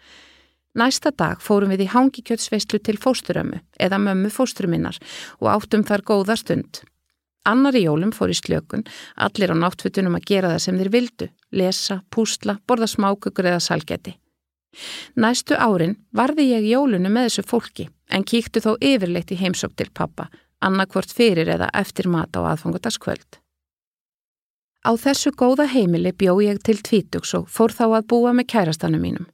Næsta 0.76 1.10
dag 1.12 1.42
fórum 1.44 1.74
við 1.74 1.84
í 1.84 1.92
hangikjötsveislu 1.92 2.80
til 2.84 2.96
fósturömmu 3.00 3.58
eða 3.80 3.98
mömmu 4.00 4.30
fósturuminnar 4.32 4.96
og 5.42 5.50
áttum 5.52 5.84
þar 5.84 6.04
góða 6.08 6.38
stund. 6.40 6.80
Annar 7.44 7.76
í 7.76 7.84
jólum 7.84 8.16
fór 8.16 8.32
í 8.32 8.36
slökun, 8.36 8.86
allir 9.14 9.52
á 9.52 9.56
náttfutunum 9.60 10.16
að 10.16 10.28
gera 10.32 10.54
það 10.54 10.64
sem 10.64 10.80
þeir 10.80 10.92
vildu, 10.96 11.28
lesa, 11.52 12.00
púsla, 12.10 12.58
borða 12.66 12.88
smákukur 12.90 13.52
eða 13.52 13.60
salgeti. 13.62 14.16
Næstu 15.20 15.56
árin 15.56 15.96
varði 16.16 16.50
ég 16.50 16.68
jólunu 16.72 17.12
með 17.12 17.28
þessu 17.28 17.48
fólki 17.52 17.90
en 18.08 18.24
kíktu 18.24 18.64
þó 18.64 18.74
yfirleitt 18.80 19.32
í 19.32 19.40
heimsók 19.40 19.76
til 19.76 19.92
pappa, 19.92 20.30
annarkvort 20.64 21.12
fyrir 21.12 21.48
eða 21.56 21.70
eftir 21.76 22.08
mat 22.08 22.36
á 22.36 22.40
aðfangutaskvöld. 22.56 23.40
Á 24.86 24.94
þessu 24.94 25.32
góða 25.34 25.64
heimili 25.66 26.12
bjó 26.14 26.36
ég 26.44 26.60
til 26.62 26.78
tvítugs 26.78 27.32
og 27.34 27.48
fór 27.50 27.72
þá 27.74 27.86
að 27.88 28.04
búa 28.12 28.30
með 28.36 28.46
kærastanum 28.52 29.02
mínum. 29.02 29.24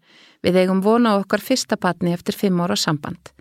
Við 0.40 0.62
eigum 0.62 0.80
vona 0.80 1.18
okkar 1.18 1.42
fyrsta 1.44 1.76
patni 1.76 2.14
eftir 2.16 2.38
fimm 2.38 2.62
ára 2.64 2.76
samband. 2.80 3.34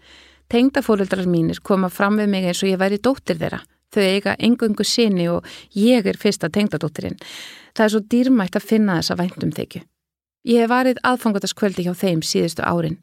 Tengdafóruldrar 0.52 1.24
mínir 1.32 1.62
koma 1.64 1.88
fram 1.88 2.20
við 2.20 2.28
mig 2.34 2.50
eins 2.50 2.64
og 2.66 2.68
ég 2.74 2.82
væri 2.82 3.00
dóttir 3.00 3.40
þeirra. 3.40 3.62
Þau 3.96 4.04
eiga 4.04 4.36
engungu 4.44 4.84
sinni 4.84 5.30
og 5.32 5.48
ég 5.72 6.08
er 6.08 6.20
fyrsta 6.20 6.50
tengdadóttirinn. 6.52 7.16
Það 7.76 7.86
er 7.86 7.94
svo 7.94 8.02
dýrmætt 8.12 8.58
að 8.60 8.68
finna 8.68 8.98
þessa 9.00 9.18
væntum 9.22 9.54
þykju. 9.56 9.82
Ég 10.52 10.66
hef 10.66 10.72
varið 10.72 11.00
aðfangataskvöldi 11.08 11.86
hjá 11.88 11.94
þeim 11.96 12.26
síðustu 12.28 12.66
árin. 12.68 12.98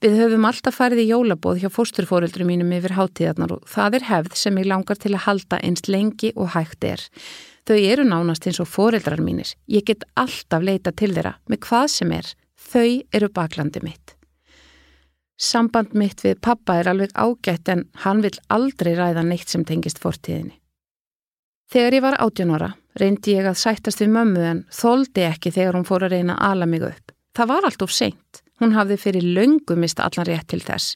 Við 0.00 0.16
höfum 0.16 0.46
alltaf 0.48 0.78
farið 0.80 1.02
í 1.02 1.10
jólabóð 1.10 1.60
hjá 1.60 1.68
fósturfóruldrum 1.74 2.48
mínum 2.48 2.72
yfir 2.72 2.96
hátíðarnar 2.96 3.52
og 3.58 3.68
það 3.68 3.98
er 3.98 4.08
hefð 4.08 4.38
sem 4.40 4.60
ég 4.62 4.70
langar 4.70 4.96
til 4.96 5.12
að 5.12 5.26
halda 5.26 5.60
einst 5.60 5.90
lengi 5.92 6.32
og 6.36 6.54
hægt 6.56 6.88
er. 6.88 7.04
Þau 7.66 7.78
eru 7.78 8.04
nánast 8.06 8.46
eins 8.46 8.60
og 8.62 8.68
foreldrar 8.70 9.22
mínir. 9.22 9.48
Ég 9.66 9.86
get 9.88 10.04
alltaf 10.14 10.62
leita 10.62 10.92
til 10.94 11.10
þeirra 11.14 11.34
með 11.50 11.62
hvað 11.66 11.88
sem 11.96 12.12
er. 12.14 12.28
Þau 12.56 13.02
eru 13.12 13.30
baklandi 13.34 13.82
mitt. 13.82 14.14
Samband 15.36 15.92
mitt 15.92 16.22
við 16.24 16.38
pappa 16.40 16.78
er 16.80 16.88
alveg 16.88 17.12
ágætt 17.12 17.68
en 17.68 17.84
hann 18.06 18.22
vil 18.24 18.32
aldrei 18.48 18.94
ræða 18.96 19.26
neitt 19.26 19.50
sem 19.52 19.66
tengist 19.68 20.00
fortíðinni. 20.00 20.54
Þegar 21.66 21.96
ég 21.98 22.04
var 22.04 22.16
átjónara 22.22 22.70
reyndi 22.96 23.36
ég 23.36 23.46
að 23.48 23.58
sættast 23.60 24.00
við 24.00 24.12
mömmu 24.14 24.42
en 24.46 24.64
þóldi 24.72 25.26
ekki 25.26 25.52
þegar 25.52 25.76
hún 25.76 25.88
fór 25.88 26.06
að 26.06 26.16
reyna 26.16 26.36
að 26.38 26.52
ala 26.52 26.68
mig 26.70 26.84
upp. 26.86 27.12
Það 27.36 27.50
var 27.52 27.68
allt 27.68 27.84
of 27.84 27.92
seint. 27.92 28.42
Hún 28.62 28.72
hafði 28.72 28.96
fyrir 29.00 29.26
löngu 29.36 29.76
mista 29.76 30.06
allan 30.06 30.28
rétt 30.28 30.48
til 30.52 30.62
þess. 30.64 30.94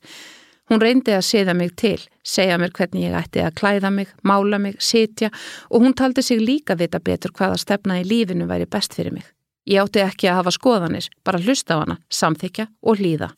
Hún 0.70 0.78
reyndi 0.78 1.10
að 1.10 1.24
séða 1.26 1.54
mig 1.58 1.72
til, 1.74 1.98
segja 2.22 2.54
mér 2.62 2.70
hvernig 2.70 3.08
ég 3.08 3.14
ætti 3.18 3.42
að 3.42 3.56
klæða 3.58 3.90
mig, 3.90 4.12
mála 4.22 4.60
mig, 4.62 4.76
sitja 4.78 5.32
og 5.66 5.82
hún 5.82 5.96
taldi 5.98 6.22
sig 6.22 6.38
líka 6.38 6.76
vita 6.78 7.00
betur 7.02 7.34
hvaða 7.34 7.58
stefna 7.58 7.96
í 7.98 8.04
lífinu 8.06 8.46
væri 8.46 8.68
best 8.70 8.94
fyrir 8.94 9.16
mig. 9.16 9.26
Ég 9.66 9.82
átti 9.82 10.04
ekki 10.04 10.30
að 10.30 10.38
hafa 10.38 10.52
skoðanir, 10.54 11.08
bara 11.26 11.42
hlusta 11.42 11.74
á 11.74 11.82
hana, 11.82 11.98
samþykja 12.06 12.68
og 12.86 13.02
hlýða. 13.02 13.32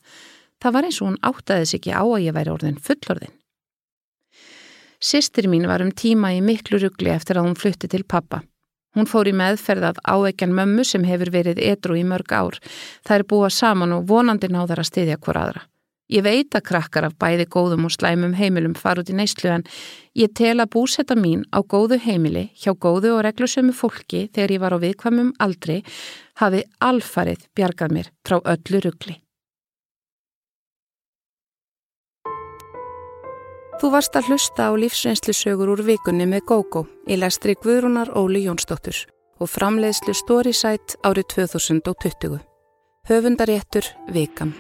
Það 0.61 0.77
var 0.77 0.89
eins 0.91 1.01
og 1.01 1.09
hún 1.09 1.19
áttaði 1.25 1.71
sig 1.71 1.81
ekki 1.81 1.97
á 1.97 2.05
að 2.05 2.23
ég 2.27 2.37
væri 2.37 2.53
orðin 2.53 2.79
fullorðin. 2.85 3.35
Sistir 5.01 5.49
mín 5.49 5.67
var 5.67 5.83
um 5.83 5.91
tíma 5.91 6.35
í 6.37 6.45
miklu 6.45 6.79
ruggli 6.85 7.11
eftir 7.17 7.41
að 7.41 7.49
hún 7.49 7.59
flutti 7.59 7.89
til 7.89 8.05
pappa. 8.05 8.45
Hún 8.93 9.09
fór 9.09 9.33
í 9.33 9.33
meðferðað 9.33 10.05
áeikjan 10.05 10.53
mömmu 10.53 10.85
sem 10.85 11.09
hefur 11.09 11.33
verið 11.33 11.65
edru 11.65 11.97
í 11.97 12.05
mörg 12.05 12.29
ár. 12.37 12.61
Það 13.09 13.19
er 13.19 13.29
búa 13.33 13.49
saman 13.51 13.97
og 13.97 14.05
vonandi 14.13 14.53
náðar 14.53 14.85
að 14.85 14.91
styðja 14.93 15.17
hver 15.17 15.41
aðra. 15.41 15.69
Ég 16.13 16.21
veit 16.27 16.53
að 16.53 16.67
krakkar 16.69 17.07
af 17.09 17.15
bæði 17.17 17.47
góðum 17.49 17.87
og 17.89 17.95
slæmum 17.95 18.35
heimilum 18.37 18.75
far 18.77 19.01
út 19.01 19.09
í 19.09 19.15
neyslu 19.17 19.49
en 19.55 19.63
ég 20.19 20.35
tel 20.37 20.59
að 20.61 20.75
búsetta 20.75 21.17
mín 21.17 21.47
á 21.49 21.65
góðu 21.65 21.97
heimili 22.05 22.51
hjá 22.53 22.75
góðu 22.77 23.15
og 23.17 23.23
reglusömu 23.25 23.73
fólki 23.73 24.27
þegar 24.29 24.53
ég 24.53 24.61
var 24.61 24.77
á 24.77 24.79
viðkvamum 24.83 25.31
aldri 25.41 25.79
hafi 26.43 26.61
alfarið 26.85 27.47
bjargað 27.57 27.95
mér 27.97 28.11
frá 28.29 28.37
öllu 28.45 28.83
ruggli. 28.85 29.17
Þú 33.81 33.91
varst 33.91 34.15
að 34.15 34.29
hlusta 34.29 34.69
á 34.69 34.73
lífsreynslusögur 34.79 35.73
úr 35.73 35.81
vikunni 35.87 36.29
með 36.29 36.45
GóGó 36.53 36.85
í 37.09 37.17
lestri 37.17 37.57
Guðrúnar 37.57 38.13
Óli 38.15 38.45
Jónsdóttur 38.45 39.01
og 39.41 39.51
framleiðslu 39.51 40.13
Storysight 40.15 41.01
árið 41.03 41.33
2020. 41.41 42.37
Höfundaréttur 43.09 43.89
Vikam. 44.13 44.53